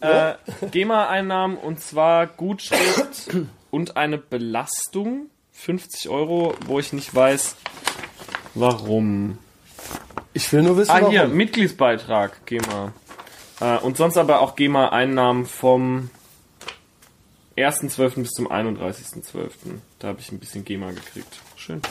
[0.01, 0.31] Ja.
[0.31, 0.35] äh,
[0.71, 3.29] GEMA-Einnahmen und zwar Gutschrift
[3.71, 5.29] und eine Belastung.
[5.53, 7.57] 50 Euro, wo ich nicht weiß,
[8.55, 9.37] warum.
[10.33, 11.11] Ich will nur wissen, Ah, warum.
[11.11, 12.93] hier, Mitgliedsbeitrag, GEMA.
[13.59, 16.09] Äh, und sonst aber auch GEMA-Einnahmen vom
[17.57, 18.21] 1.12.
[18.21, 19.49] bis zum 31.12.
[19.99, 21.39] Da habe ich ein bisschen GEMA gekriegt.
[21.57, 21.81] Schön.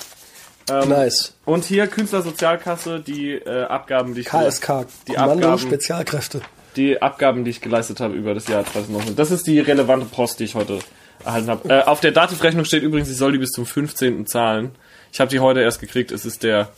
[0.71, 1.35] Ähm, Nice.
[1.45, 6.41] Und hier Künstlersozialkasse, die äh, Abgaben, die ich KSK, die Kommando Abgaben, Spezialkräfte.
[6.77, 9.17] die Abgaben, die ich geleistet habe über das Jahr 2019.
[9.17, 10.79] Das ist die relevante Post, die ich heute
[11.25, 11.69] erhalten habe.
[11.69, 14.27] Äh, auf der Dativrechnung steht übrigens, ich soll die bis zum 15.
[14.27, 14.73] zahlen.
[15.13, 16.13] Ich habe die heute erst gekriegt.
[16.13, 16.69] Es ist der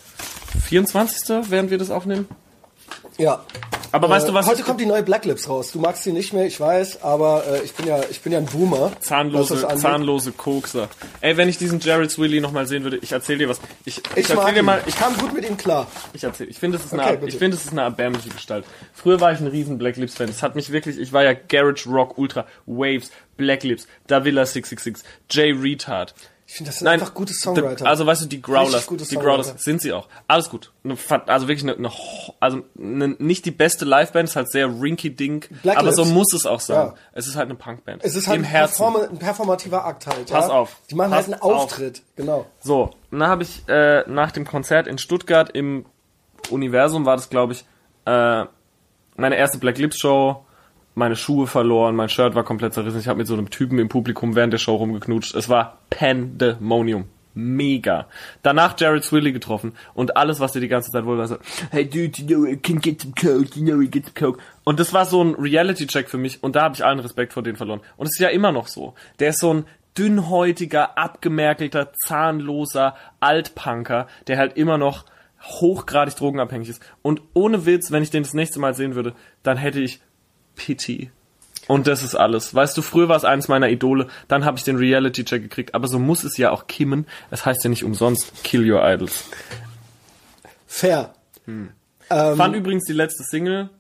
[0.64, 1.50] 24.
[1.50, 2.28] während wir das aufnehmen.
[3.18, 3.44] Ja.
[3.92, 4.46] Aber weißt du was?
[4.46, 5.72] Heute kommt die neue Black Lips raus.
[5.72, 8.38] Du magst sie nicht mehr, ich weiß, aber äh, ich bin ja, ich bin ja
[8.38, 8.92] ein Boomer.
[9.00, 10.88] Zahnlose, zahnlose Kokser.
[11.20, 13.60] Ey, wenn ich diesen Jared Swilly nochmal sehen würde, ich erzähl dir was.
[13.84, 15.88] Ich, ich, Ich, erzähl dir mal, ich kam gut mit ihm klar.
[16.12, 18.64] ich erzähl, ich finde, es ist Okay, eine, ich finde, es ist eine erbärmliche Gestalt.
[18.94, 20.28] Früher war ich ein riesen Black Lips Fan.
[20.28, 25.04] Es hat mich wirklich, ich war ja Garage Rock Ultra, Waves, Black Lips, Davilla 666,
[25.30, 26.14] Jay Retard.
[26.50, 27.86] Ich finde, das sind Nein, einfach gute Songwriter.
[27.86, 30.08] Also weißt du, die Growlers, die Growlers sind sie auch.
[30.26, 30.72] Alles gut.
[31.26, 31.92] Also wirklich eine, eine
[32.40, 35.96] also eine, nicht die beste Liveband, ist halt sehr rinky dink, Black aber Lips.
[35.98, 36.88] so muss es auch sein.
[36.88, 36.94] Ja.
[37.12, 38.02] Es ist halt eine Punkband.
[38.02, 38.82] es ist halt Im ein, Herzen.
[38.82, 40.28] Ein performativer Akt halt.
[40.28, 40.52] Pass ja?
[40.52, 40.76] auf.
[40.90, 41.52] Die machen halt einen auf.
[41.52, 42.02] Auftritt.
[42.16, 42.46] Genau.
[42.58, 45.86] So, dann habe ich äh, nach dem Konzert in Stuttgart im
[46.50, 47.64] Universum war das, glaube ich,
[48.06, 48.44] äh,
[49.14, 50.44] meine erste Black Lips Show.
[50.94, 53.00] Meine Schuhe verloren, mein Shirt war komplett zerrissen.
[53.00, 55.34] Ich habe mit so einem Typen im Publikum während der Show rumgeknutscht.
[55.34, 57.06] Es war Pandemonium.
[57.32, 58.08] Mega.
[58.42, 61.36] Danach Jared Swilly getroffen und alles, was dir die ganze Zeit wohl war, so,
[61.70, 64.42] hey dude, you know, I can get some coke, you know, I get some coke.
[64.64, 67.42] Und das war so ein Reality-Check für mich und da habe ich allen Respekt vor
[67.42, 67.80] denen verloren.
[67.96, 68.94] Und es ist ja immer noch so.
[69.20, 69.64] Der ist so ein
[69.96, 75.04] dünnhäutiger, abgemerkelter, zahnloser Altpunker, der halt immer noch
[75.42, 76.82] hochgradig drogenabhängig ist.
[77.02, 80.00] Und ohne Witz, wenn ich den das nächste Mal sehen würde, dann hätte ich
[80.56, 81.10] Pity.
[81.66, 82.54] Und das ist alles.
[82.54, 85.86] Weißt du, früher war es eines meiner Idole, dann habe ich den Reality-Check gekriegt, aber
[85.86, 87.06] so muss es ja auch kimmen.
[87.30, 89.24] Es heißt ja nicht umsonst Kill Your Idols.
[90.66, 91.14] Fair.
[92.08, 93.70] Fand übrigens die letzte Single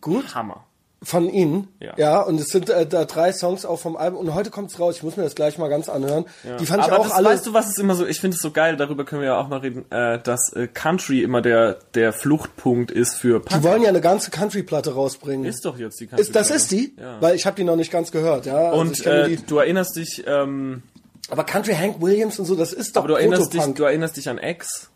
[0.00, 0.34] Gut.
[0.34, 0.64] Hammer.
[1.02, 1.68] Von ihnen.
[1.96, 2.20] Ja.
[2.20, 4.18] und es sind äh, da drei Songs auch vom Album.
[4.20, 4.96] Und heute kommt's raus.
[4.96, 6.26] Ich muss mir das gleich mal ganz anhören.
[6.60, 7.28] Die fand aber ich auch das, alle.
[7.30, 9.38] weißt du, was ist immer so, ich finde es so geil, darüber können wir ja
[9.40, 13.62] auch mal reden, äh, dass äh, Country immer der, der Fluchtpunkt ist für die Punk.
[13.62, 15.46] wollen ja eine ganze Country-Platte rausbringen.
[15.46, 16.20] Ist doch jetzt die Country.
[16.22, 16.94] Ist, das ist die?
[17.00, 17.16] Ja.
[17.22, 18.44] Weil ich habe die noch nicht ganz gehört.
[18.44, 20.82] Ja, also Und äh, die, du erinnerst dich, ähm,
[21.30, 24.18] aber Country Hank Williams und so, das ist doch aber du erinnerst dich, du erinnerst
[24.18, 24.90] dich an X.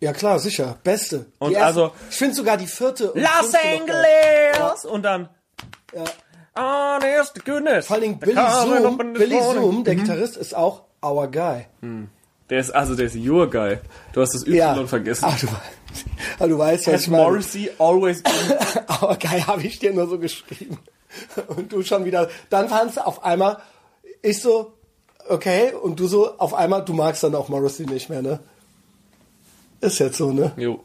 [0.00, 0.78] Ja klar, sicher.
[0.82, 1.26] Beste.
[1.38, 3.12] Und Die erste- also- ich finde sogar die vierte.
[3.12, 3.52] und Los.
[3.54, 4.84] Angeles!
[4.86, 5.28] Und dann,
[5.94, 6.04] Ja.
[6.56, 7.86] honest to goodness.
[7.86, 9.40] Vor allen Dingen Billy Zoom, Billy.
[9.40, 11.66] Zoom, der Gitarrist, ist auch our guy.
[12.50, 13.78] Der ist, also der ist your guy.
[14.12, 14.86] Du hast das Y Ja.
[14.86, 15.24] vergessen.
[15.28, 15.46] Ach, du,
[16.38, 17.22] aber du weißt, was Has ich meine.
[17.24, 18.32] Morrissey always been
[19.02, 20.78] Our guy habe ich dir nur so geschrieben.
[21.48, 22.28] Und du schon wieder.
[22.50, 23.58] Dann fandst du auf einmal,
[24.22, 24.72] ich so,
[25.28, 28.40] okay, und du so, auf einmal, du magst dann auch Morrissey nicht mehr, ne?
[29.80, 30.52] Ist jetzt so, ne?
[30.56, 30.82] Jo.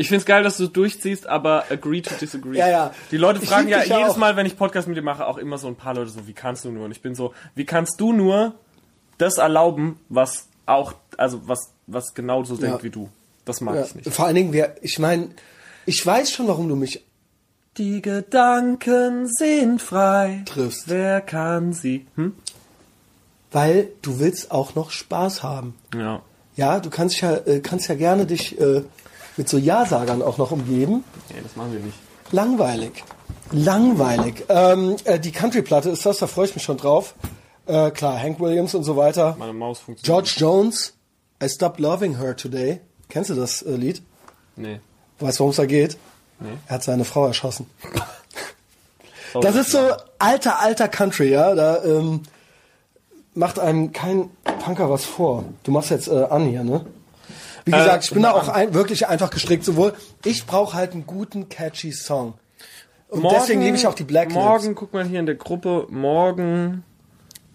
[0.00, 2.56] Ich find's geil, dass du durchziehst, aber agree to disagree.
[2.56, 2.94] Ja, ja.
[3.10, 4.16] Die Leute fragen ja jedes auch.
[4.16, 6.32] Mal, wenn ich Podcast mit dir mache, auch immer so ein paar Leute so, wie
[6.32, 6.86] kannst du nur?
[6.86, 8.54] Und ich bin so, wie kannst du nur
[9.18, 12.82] das erlauben, was auch, also was, was genau so denkt Ja.
[12.82, 13.10] wie du?
[13.44, 13.82] Das mag Ja.
[13.84, 14.08] ich nicht.
[14.10, 15.28] Vor allen Dingen, wer, ich meine,
[15.84, 17.04] ich weiß schon, warum du mich
[17.76, 20.42] Die Gedanken sind frei.
[20.46, 20.88] Triffst.
[20.88, 22.06] Wer kann sie?
[22.16, 22.34] Hm?
[23.52, 25.74] weil du willst auch noch Spaß haben.
[25.94, 26.22] Ja.
[26.56, 28.82] Ja, du kannst ja, äh, kannst ja gerne dich äh,
[29.36, 31.04] mit so Ja-Sagern auch noch umgeben.
[31.30, 31.98] Nee, das machen wir nicht.
[32.32, 33.04] Langweilig.
[33.52, 34.44] Langweilig.
[34.48, 37.14] Ähm, äh, die Country-Platte ist das, da freue ich mich schon drauf.
[37.66, 39.36] Äh, klar, Hank Williams und so weiter.
[39.38, 40.26] Meine Maus funktioniert.
[40.26, 40.94] George Jones,
[41.42, 42.80] I Stopped Loving Her Today.
[43.08, 44.02] Kennst du das äh, Lied?
[44.56, 44.80] Nee.
[45.18, 45.96] Weißt du, worum es da geht?
[46.38, 46.48] Nee.
[46.66, 47.66] Er hat seine Frau erschossen.
[49.32, 49.46] Sorry.
[49.46, 49.78] Das ist so
[50.18, 51.54] alter, alter Country, ja.
[51.54, 52.22] Da ähm,
[53.34, 54.30] macht einem kein
[54.64, 55.44] Punker was vor.
[55.62, 56.84] Du machst jetzt äh, an hier, ne?
[57.64, 59.64] Wie gesagt, ich bin da auch ein, wirklich einfach gestrickt.
[59.64, 62.34] Sowohl ich brauche halt einen guten, catchy Song.
[63.08, 64.34] Und deswegen liebe ich auch die Black Lips.
[64.34, 66.84] Morgen, guck mal hier in der Gruppe, morgen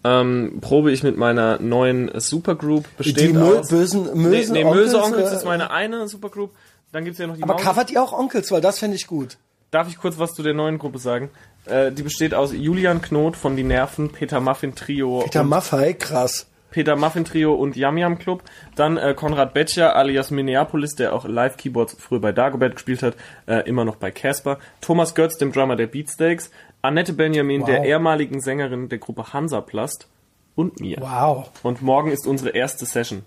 [0.06, 3.68] ähm, probe ich mit meiner neuen Supergroup die bestehend Mö aus.
[3.68, 6.52] bösen nee, Mösen nee, Möse Onkels äh, ist meine eine Supergroup.
[6.92, 7.62] Dann gibt's ja noch die Aber Maus.
[7.62, 9.38] covert ihr auch Onkels, weil das fände ich gut.
[9.70, 11.30] Darf ich kurz was zu der neuen Gruppe sagen?
[11.64, 16.46] Äh, die besteht aus Julian Knot von Die Nerven, Peter Muffin Trio Peter Maffei, krass.
[16.76, 18.42] Peter Muffin Trio und Yam Yam Club.
[18.74, 23.14] Dann äh, Konrad Betscher alias Minneapolis, der auch Live-Keyboards früher bei Dagobert gespielt hat,
[23.46, 24.58] äh, immer noch bei Casper.
[24.82, 26.50] Thomas Götz, dem Drummer der Beatsteaks.
[26.82, 27.66] Annette Benjamin, Wow.
[27.68, 30.06] der ehemaligen Sängerin der Gruppe Hansaplast.
[30.54, 30.98] Und mir.
[31.00, 31.50] Wow.
[31.62, 33.22] Und morgen ist unsere erste Session.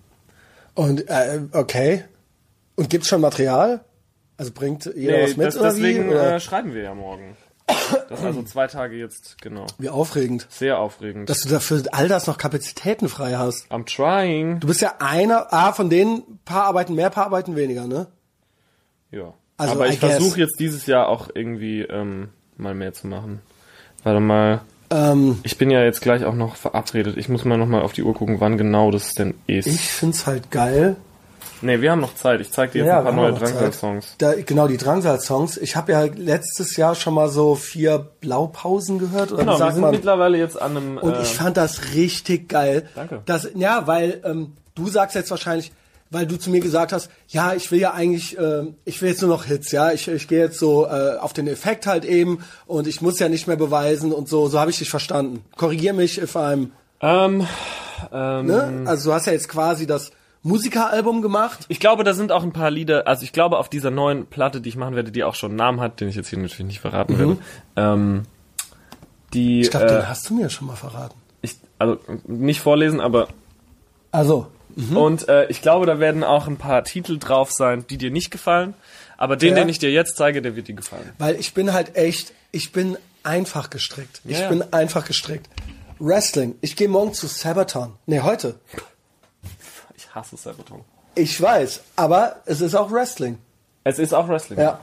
[0.76, 2.04] Und äh, okay.
[2.76, 3.84] Und gibt's schon Material?
[4.38, 6.10] Also bringt jeder was mit das, oder deswegen wie?
[6.12, 6.36] Oder?
[6.36, 7.36] Äh, schreiben wir ja morgen.
[8.10, 9.66] Das also zwei Tage jetzt, genau.
[9.78, 11.30] wie aufregend, Sehr aufregend.
[11.30, 13.72] dass du dafür all das noch Kapazitäten frei hast.
[13.72, 14.60] I'm trying.
[14.60, 18.08] Du bist ja einer, ah, von denen paar arbeiten mehr, paar arbeiten weniger, ne?
[19.12, 19.34] Ja.
[19.58, 23.41] Also, Aber I ich versuche jetzt dieses Jahr auch irgendwie ähm, mal mehr zu machen.
[24.04, 24.62] Warte mal.
[24.90, 27.18] Ähm, Ich bin ja jetzt gleich auch noch verabredet.
[27.18, 29.68] Ich muss mal noch mal auf die Uhr gucken, wann genau das denn ist.
[29.68, 30.96] ich find's halt geil.
[31.61, 32.41] Nee, wir haben noch Zeit.
[32.41, 33.34] Ich zeig dir jetzt ein paar neue.
[33.34, 34.16] Drangsal-Songs.
[34.45, 35.57] Genau, die Drangsal-Songs.
[35.57, 39.32] Ich habe ja letztes Jahr schon mal so vier Blaupausen gehört.
[39.32, 39.91] Oder Genau, wir sind man?
[39.91, 40.98] mittlerweile jetzt an einem...
[40.98, 42.88] Und äh, ich fand das richtig geil.
[42.95, 43.22] Danke.
[43.26, 45.72] Das, ja, weil ähm, du sagst jetzt wahrscheinlich,
[46.11, 49.22] weil du zu mir gesagt hast, ja, ich will ja eigentlich, ähm, ich will jetzt
[49.22, 52.44] nur noch Hits, ja, ich, ich gehe jetzt so äh, auf den Effekt halt eben
[52.66, 55.44] und ich muss ja nicht mehr beweisen und so, so habe ich dich verstanden.
[55.56, 56.70] Korrigier mich if I'm,
[57.02, 57.45] ähm,
[58.11, 58.84] ähm, ne?
[58.86, 60.11] Also du hast ja jetzt quasi das
[60.44, 61.66] Musikeralbum gemacht.
[61.68, 64.61] Ich glaube, da sind auch ein paar Lieder, also ich glaube auf dieser neuen Platte,
[64.61, 66.66] die ich machen werde, die auch schon einen Namen hat, den ich jetzt hier natürlich
[66.66, 67.38] nicht verraten werde,
[67.76, 68.24] ähm,
[69.34, 69.61] die, Mhm.
[69.61, 71.16] Ich glaube, äh, den hast du mir schon mal verraten.
[71.41, 73.28] ich, also nicht vorlesen, aber
[74.11, 74.48] Also,
[74.95, 78.32] Und äh, ich glaube, da werden auch ein paar Titel drauf sein, die dir nicht
[78.32, 78.74] gefallen.
[79.18, 79.56] Aber den, Ja.
[79.56, 81.11] den ich dir jetzt zeige, der wird dir gefallen.
[81.18, 84.22] weil ich bin halt echt, ich bin einfach gestrickt.
[84.24, 84.49] Ich Ja, ja.
[84.49, 85.49] bin einfach gestrickt.
[85.99, 86.56] Wrestling.
[86.61, 87.91] Ich gehe morgen zu Sabaton.
[88.06, 88.56] Nee, heute.
[90.10, 90.81] Ich hasse Sabaton.
[91.14, 93.38] Ich weiß, aber es ist auch Wrestling.
[93.84, 94.60] Es ist auch Wrestling.
[94.60, 94.80] Ja.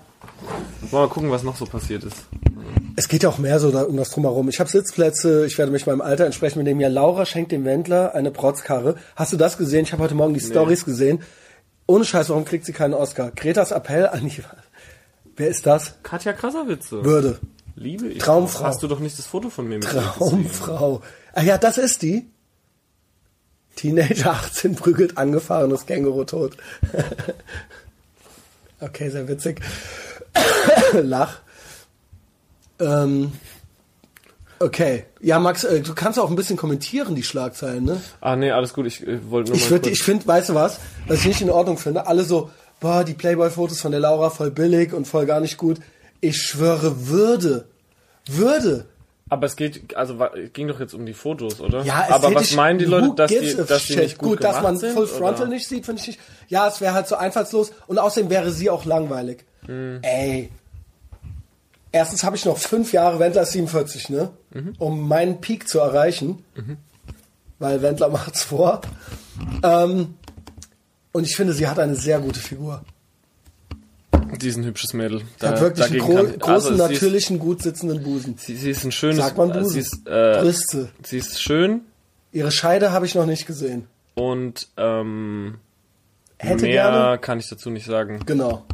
[0.82, 2.27] Wollen wir mal gucken, was noch so passiert ist.
[2.94, 4.48] Es geht ja auch mehr so da, um das Drumherum.
[4.48, 6.81] Ich habe Sitzplätze, ich werde mich meinem Alter entsprechend mitnehmen.
[6.81, 8.97] Ja, Laura schenkt dem Wendler eine Protzkarre.
[9.16, 9.82] Hast du das gesehen?
[9.82, 11.20] Ich habe heute Morgen die Stories gesehen.
[11.89, 13.32] Ohne Scheiß, warum kriegt sie keinen Oscar?
[13.32, 14.43] Gretas Appell an die...
[15.36, 15.94] Wer ist das?
[16.05, 17.05] Katja Krasavitze.
[17.05, 17.40] Würde.
[17.74, 18.19] Liebe ich.
[18.19, 18.66] Traumfrau.
[18.66, 19.89] Hast du doch nicht das Foto von mir mit?
[19.89, 21.03] Traumfrau.
[21.35, 22.31] Ah ja, das ist die.
[23.77, 26.57] Teenager 18 prügelt angefahrenes Känguru tot.
[28.81, 29.61] okay, sehr witzig.
[30.93, 31.40] Lach.
[32.81, 33.32] Ähm,
[34.59, 35.05] okay.
[35.20, 38.01] Ja, Max, äh, du kannst auch ein bisschen kommentieren, die Schlagzeilen, ne?
[38.20, 38.86] Ah, nee, alles gut.
[38.86, 41.40] Ich äh, wollte nur Ich, mal würd, ich finde, weißt du was, was ich nicht
[41.43, 42.07] in Ordnung finde?
[42.07, 42.51] Alle so,
[42.81, 45.78] boah, die Playboy-Fotos von der Laura voll billig und voll gar nicht gut.
[46.20, 47.66] Ich schwöre, Würde.
[48.28, 48.86] Würde.
[49.28, 51.82] Aber es geht, also es ging doch jetzt um die Fotos, oder?
[51.82, 54.77] Ja, Aber was meinen die Leute, dass die, dass die nicht gut, gut dass man
[54.77, 55.48] sind, Full Frontal oder?
[55.48, 56.20] nicht sieht, finde ich nicht.
[56.48, 59.44] Ja, es wäre halt so einfallslos und außerdem wäre sie auch langweilig.
[59.66, 59.98] Hm.
[60.03, 60.51] Ey.
[61.90, 64.31] Erstens habe ich noch fünf Jahre Wendler ist 47, ne?
[64.53, 64.74] Mhm.
[64.78, 66.44] Um meinen Peak zu erreichen.
[67.59, 68.81] Weil Wendler macht's vor.
[69.62, 70.15] Ähm,
[71.12, 72.82] und ich finde, sie hat eine sehr gute Figur.
[74.39, 75.23] Die ist ein hübsches Mädel.
[75.41, 78.37] Sie hat wirklich einen gro kann großen, also sie ist- natürlichen, gut sitzenden Busen.
[78.39, 79.19] Sie, sie ist ein schönes.
[79.19, 79.69] Sagt man Busen?
[79.71, 80.89] Sie ist, äh, Brüste.
[81.05, 81.83] sie ist schön
[82.33, 83.87] Ihre Scheide habe ich noch nicht gesehen.
[84.15, 85.59] und ähm,
[86.39, 87.19] Hätte mehr gerne.
[87.19, 88.21] kann ich dazu nicht sagen.
[88.27, 88.65] Genau.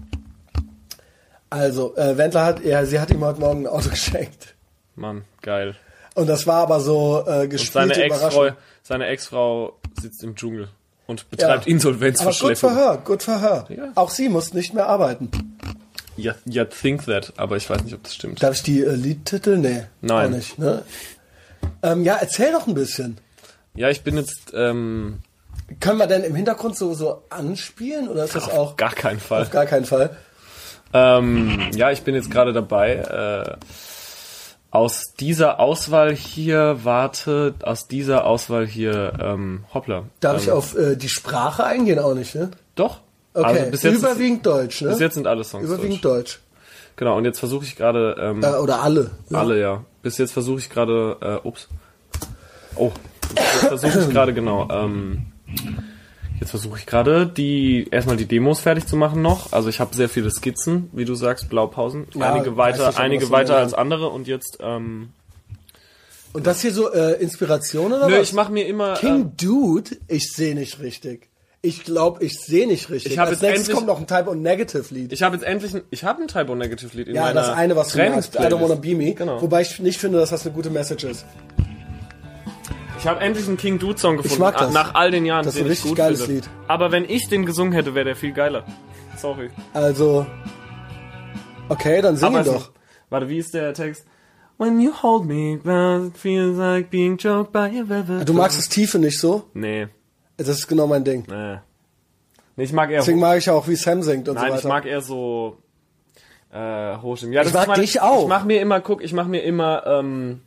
[1.50, 4.54] Also, äh, Wendler hat, ja, sie hat ihm heute Morgen ein Auto geschenkt.
[4.96, 5.76] Mann, geil.
[6.14, 7.94] Und das war aber so äh, Und gespielte
[8.82, 10.68] seine Ex-Frau, sitzt im Dschungel
[11.06, 11.70] und betreibt Ja.
[11.72, 12.70] Insolvenzverschleppung.
[12.70, 13.84] Aber gut für her, gut für her.
[13.86, 13.92] Ja.
[13.94, 15.30] Auch sie muss nicht mehr arbeiten.
[16.22, 18.42] Ja, ja, think that, aber ich weiß nicht, ob das stimmt.
[18.42, 19.58] Darf ich die äh, Liedtitel?
[19.58, 19.84] Nee.
[20.00, 20.26] Nein.
[20.26, 20.82] Auch nicht, ne?
[21.82, 23.18] ähm, ja, erzähl doch ein bisschen.
[23.74, 25.20] Ja, ich bin jetzt ähm,
[25.80, 29.42] Können wir denn im Hintergrund so, so anspielen oder ist das auch gar keinen Fall.
[29.42, 30.16] auf gar keinen Fall?
[30.92, 32.96] Ähm, ja, ich bin jetzt gerade dabei.
[32.96, 33.56] Äh,
[34.70, 40.04] aus dieser Auswahl hier, warte, aus dieser Auswahl hier, ähm, hoppla.
[40.20, 41.98] Darf ähm, ich auf äh, die Sprache eingehen?
[41.98, 42.50] Auch nicht, ne?
[42.74, 43.00] Doch.
[43.34, 44.90] Okay, Also bis jetzt, überwiegend Deutsch, ne?
[44.90, 46.34] bis jetzt sind alle Songs überwiegend Deutsch.
[46.34, 46.40] Deutsch.
[46.96, 49.10] Genau, und jetzt versuche ich gerade, ähm, Äh, oder alle.
[49.30, 49.38] ne?
[49.38, 49.84] alle, ja.
[50.02, 51.68] Bis jetzt versuche ich gerade, äh, ups.
[52.76, 52.90] Oh,
[53.34, 55.22] jetzt versuche ich gerade, genau, ähm,
[56.40, 59.52] jetzt versuche ich gerade, die, erstmal die Demos fertig zu machen noch.
[59.52, 62.06] Also ich habe sehr viele Skizzen, wie du sagst, Blaupausen.
[62.14, 65.10] Ja, einige weiter, schon, einige weiter als andere und jetzt, ähm,
[66.34, 68.28] Und das hier so äh, Inspiration oder nö, was?
[68.28, 71.28] ich mache mir immer, King Dude, ich sehe nicht richtig.
[71.64, 73.12] Ich glaube, ich sehe nicht richtig.
[73.12, 75.12] Ich hab Als jetzt nächstes endlich- kommt noch ein Type und Negative Lied.
[75.12, 77.50] Ich habe jetzt endlich, ein, ich habe ein Typo Negative Lied in ja, meiner das
[77.50, 78.34] eine, was du magst.
[78.34, 79.14] I don't wanna be me.
[79.14, 79.40] Genau.
[79.40, 81.24] Wobei ich nicht finde, dass das eine gute Message ist.
[82.98, 84.40] Ich habe endlich einen King Dude Song gefunden.
[84.40, 84.72] mag das.
[84.72, 86.34] Nach all den Jahren, Das ist ein ich richtig geiles finde.
[86.40, 86.50] Lied.
[86.66, 88.64] Aber wenn ich den gesungen hätte, wäre der viel geiler.
[89.16, 89.50] Sorry.
[89.72, 90.26] Also,
[91.68, 92.70] okay, dann sing Aber ihn doch.
[93.10, 94.04] Warte, wie ist der Text?
[94.58, 98.28] When you hold me, it feels like being choked by a velvet.
[98.28, 99.44] Du magst das Tiefe nicht so?
[99.54, 99.88] Nee,
[100.36, 101.24] Das ist genau mein Ding.
[101.28, 101.58] nee.
[102.54, 104.64] Nee, ich mag eher Deswegen mag ich auch, wie Sam singt und Nein, so ich
[104.64, 104.68] weiter.
[104.68, 105.56] mag eher so
[106.52, 107.32] äh, Stimmen.
[107.32, 108.22] Ja, das Ich mag meine, dich auch.
[108.24, 110.42] Ich mach mir immer, guck, ich mach mir immer ähm,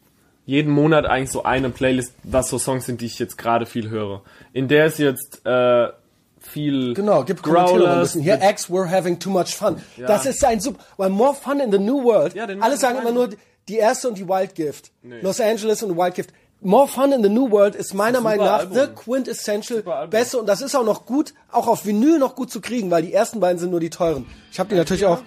[0.46, 3.90] jeden Monat eigentlich so eine Playlist, was so Songs sind, die ich jetzt gerade viel
[3.90, 4.22] höre.
[4.54, 5.88] In der ist jetzt äh,
[6.40, 8.02] viel Genau, gib ein Growlers.
[8.14, 8.22] bisschen.
[8.22, 9.78] Hier, X, we're having too much fun.
[9.98, 12.36] Das ist ein super, weil more fun in the new world.
[12.36, 13.30] Ja, Alle sagen immer nur
[13.68, 14.92] die erste und die Wild Gift.
[15.02, 16.30] Los Angeles und Wild Gift.
[16.66, 18.76] More Fun in the New World ist meiner Meinung nach Album.
[18.76, 22.60] the quintessential beste und das ist auch noch gut, auch auf Vinyl noch gut zu
[22.60, 24.26] kriegen, weil die ersten beiden sind nur die teuren.
[24.52, 25.22] Ich habe die natürlich auch.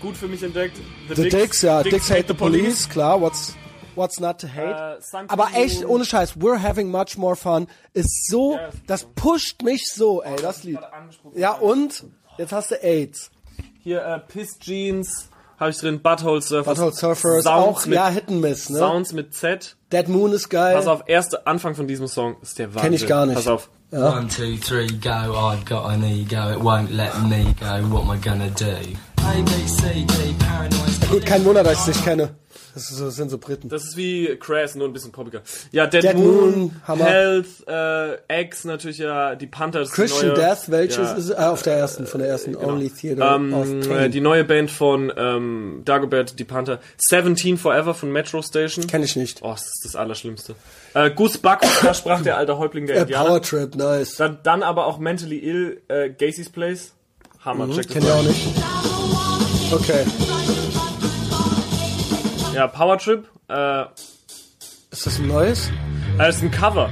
[0.00, 0.78] Gut für mich entdeckt.
[1.14, 3.54] The Dicks, ja, Dicks, Hate the Police, klar, what's,
[3.96, 5.02] what's not to hate.
[5.02, 9.04] Sun Aber echt, ohne Scheiß, We're Having Much More Fun ist so, Ja, ist das
[9.04, 10.78] pusht mich so, ey, das Lied.
[11.34, 12.04] Ja, und,
[12.38, 13.30] jetzt hast du AIDS.
[13.82, 15.28] Hier äh, Piss Jeans
[15.58, 16.66] habe ich drin, Butthole Surfers.
[16.76, 18.78] Butthole Surfers, Sounds auch, mit, ja, Hit and Miss, ne?
[18.78, 19.76] Sounds mit Z.
[19.92, 20.76] Dead Moon ist geil.
[20.76, 22.82] Pass auf, erster Anfang von diesem Song ist der Wahnsinn.
[22.82, 23.36] Kenn ich gar nicht.
[23.36, 23.68] Pass auf.
[23.90, 25.08] One, two, three, go.
[25.08, 26.50] I've got an ego.
[26.50, 27.90] It won't let me go.
[27.90, 28.66] What am I gonna do?
[29.22, 31.10] A, B, C, D, paranoid.
[31.10, 32.34] Gut, kein Wunder, dass ich nicht kenne.
[32.74, 33.68] Das, ist, das sind so Briten.
[33.68, 35.42] Das ist wie Crash, nur ein bisschen poppiger.
[35.72, 37.04] Ja, Dead, Dead Moon, Moon, Hammer.
[37.04, 39.80] Health, äh, X natürlich ja, die Panther.
[39.80, 42.28] das ist die Christian neue, Death, welches ja, ist, ah, auf der ersten, von der
[42.30, 43.90] ersten Only Theater of Ähm, Pain.
[43.98, 46.80] äh, die neue Band von ähm, Dagobert, die Panther.
[46.98, 48.86] 17 Forever von Metro Station.
[48.86, 49.42] Kenn ich nicht.
[49.42, 50.54] Oh, das ist das Allerschlimmste.
[50.94, 53.28] Äh, Gus Buck, da sprach der alte Häuptling der Äh, Indianer.
[53.28, 54.16] Power Trip, nice.
[54.16, 56.92] Dann, dann aber auch Mentally Ill, äh, Gacy's Place.
[57.44, 58.46] Hammer, check das Kenn ich auch nicht.
[59.72, 60.04] Okay.
[62.54, 63.24] Ja, Power Trip.
[63.48, 63.84] Äh,
[64.90, 65.70] Ist das ein neues?
[66.16, 66.90] das ist ein Cover.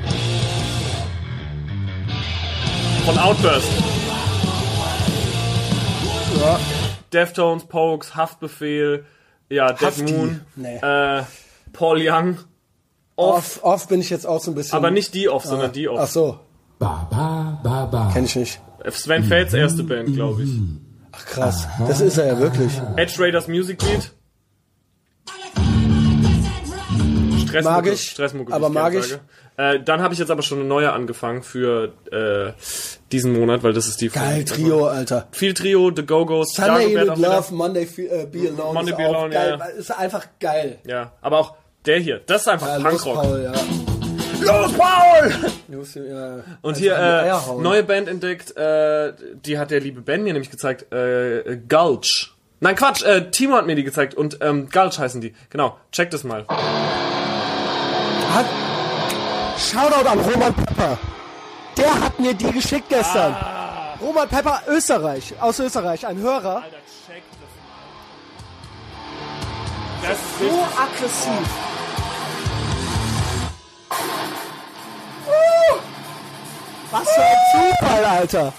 [3.04, 3.68] Von Outburst.
[6.40, 6.60] Ja.
[7.12, 9.04] Deftones, Pokes, Haftbefehl,
[9.48, 10.12] ja, Dead Hafti.
[10.12, 10.76] Moon, Nee.
[10.76, 11.22] äh,
[11.72, 12.38] Paul Young.
[13.18, 14.76] Off, Off, off bin ich jetzt auch so ein bisschen.
[14.76, 16.10] aber nicht die Off, sondern die Ach Off.
[16.10, 16.38] so,
[16.78, 18.10] Ba, ba, ba, ba.
[18.12, 18.60] kenn ich nicht.
[18.90, 20.50] Sven Fates erste Band, glaube ich.
[21.12, 22.72] Ach krass, das ist er ja wirklich.
[22.96, 24.12] Edge Raiders Music Beat.
[27.92, 29.08] Ich, Stressmucke, aber ich mag gern ich.
[29.10, 29.20] sage.
[29.58, 32.52] Äh, dann habe ich jetzt aber schon eine neue angefangen für äh,
[33.10, 35.28] diesen Monat, weil das ist die Geil, Trio, Alter.
[35.32, 36.98] Viel Trio, The Go-Go's, Sunday you.
[37.14, 39.56] Love, Monday äh, Be Alone Monday ist Be Alone, geil.
[39.58, 39.64] ja.
[39.66, 40.78] Ist einfach geil.
[40.84, 41.54] Ja, aber auch
[41.86, 43.22] der hier, das ist einfach Ja, los, Punkrock.
[43.22, 43.52] Paul, ja.
[44.42, 45.34] Los, Paul!
[45.68, 46.40] Los, ja.
[46.60, 49.14] Und hier die Eier äh, neue Band entdeckt, äh,
[49.44, 52.32] die hat der liebe Ben mir nämlich gezeigt, äh, Gulch.
[52.60, 55.34] Nein, Quatsch, äh, Timo hat mir die gezeigt und ähm, Gulch heißen die.
[55.48, 56.44] Genau, check das mal.
[58.36, 58.46] Hat,
[59.58, 60.98] Shoutout an Roman Pepper.
[61.74, 63.32] Der hat mir die geschickt gestern.
[63.32, 63.94] Ah.
[63.98, 66.56] Roman Pepper, Österreich, aus Österreich, ein Hörer.
[66.56, 66.76] Alter,
[67.06, 67.22] check
[70.02, 70.10] das.
[70.10, 71.48] Das ist So aggressiv.
[75.26, 75.78] Uh,
[76.90, 78.52] was für ein Zufall, Alter.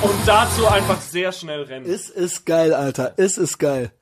[0.00, 1.84] Und dazu einfach sehr schnell rennen.
[1.84, 3.12] Es ist geil, Alter.
[3.18, 3.92] Es ist geil.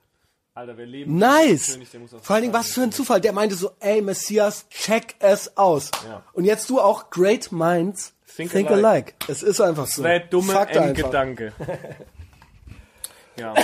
[0.58, 1.16] Alter, wir leben.
[1.18, 1.74] Nice.
[1.74, 3.20] König, auf Vor allen Dingen, was für ein Zufall.
[3.20, 5.92] Der meinte so, ey, Messias, check es aus.
[6.04, 6.24] Ja.
[6.32, 8.88] Und jetzt du auch, great minds think, Think alike.
[8.88, 9.14] alike.
[9.28, 10.02] Es ist einfach so.
[10.02, 10.88] Wäre dumme Fakt einfach.
[10.88, 11.52] Endgedanke.
[13.38, 13.54] ja.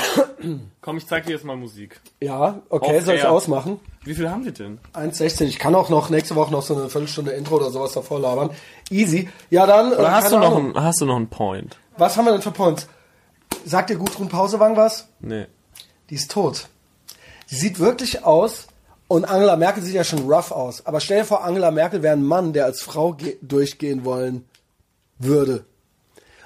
[0.82, 2.00] Komm, ich zeig dir jetzt mal Musik.
[2.20, 3.80] Ja, okay, Off soll ich ausmachen?
[4.04, 4.78] Wie viel haben wir denn?
[4.92, 5.46] 1,16.
[5.46, 8.50] Ich kann auch noch nächste Woche noch so eine Viertelstunde Intro oder sowas davor labern.
[8.88, 9.28] Easy.
[9.50, 9.90] Ja, dann.
[9.90, 10.76] äh, Oder hast du, noch Ahnung.
[10.76, 11.76] ein, hast du noch einen Point?
[11.96, 12.86] Was haben wir denn für Points?
[13.64, 15.08] Sagt dir Gudrun Pausewang was?
[15.18, 15.46] Nee.
[16.08, 16.68] Die ist tot.
[17.50, 18.66] Die sieht wirklich aus.
[19.06, 20.86] Und Angela Merkel sieht ja schon rough aus.
[20.86, 24.44] Aber stell dir vor, Angela Merkel wäre ein Mann, der als Frau ge- durchgehen wollen
[25.18, 25.64] würde.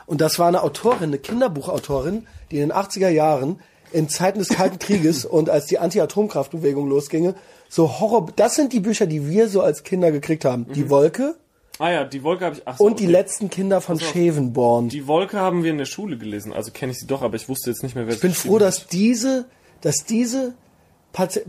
[0.07, 3.61] Und das war eine Autorin, eine Kinderbuchautorin, die in den 80er Jahren
[3.93, 7.35] in Zeiten des Kalten Krieges und als die Anti-Atomkraftbewegung losginge,
[7.69, 10.67] so Horror, das sind die Bücher, die wir so als Kinder gekriegt haben.
[10.75, 11.37] Die Wolke
[11.81, 12.63] Ah ja, die Wolke habe ich.
[12.65, 13.13] Ach so, und die okay.
[13.13, 14.89] letzten Kinder von Schevenborn.
[14.89, 17.49] Die Wolke haben wir in der Schule gelesen, also kenne ich sie doch, aber ich
[17.49, 19.47] wusste jetzt nicht mehr, wer Ich bin froh, dass diese,
[19.81, 20.55] dass diese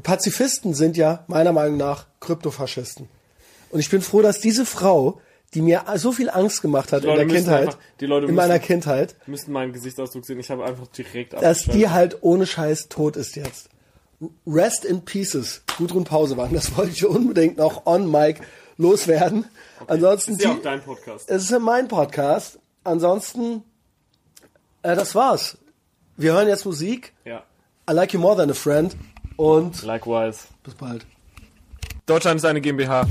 [0.04, 3.08] Pazifisten sind ja meiner Meinung nach Kryptofaschisten.
[3.72, 5.22] Und ich bin froh, dass diese Frau,
[5.54, 8.34] die mir so viel Angst gemacht hat in der müssen Kindheit, einfach- die Leute in
[8.34, 10.40] müssen- meiner Kindheit, müssten meinen Gesichtsausdruck sehen.
[10.40, 13.70] Ich habe einfach direkt dass die halt ohne Scheiß tot ist jetzt.
[14.46, 15.62] Rest in Pieces.
[15.78, 16.54] Gudrun Pausewang.
[16.54, 18.42] Das wollte ich unbedingt noch on mic
[18.78, 19.46] loswerden.
[19.88, 21.30] Ansonsten ist ja auch dein Podcast.
[21.30, 22.60] es ist ja mein Podcast.
[22.84, 23.64] Ansonsten,
[24.84, 25.58] äh, das war's.
[26.18, 27.14] Wir hören jetzt Musik.
[27.24, 27.44] Ja,
[27.90, 28.96] I like you more than a friend.
[29.40, 30.48] Und likewise.
[30.64, 31.06] bis bald.
[32.06, 33.08] Deutschland ist eine GmbH.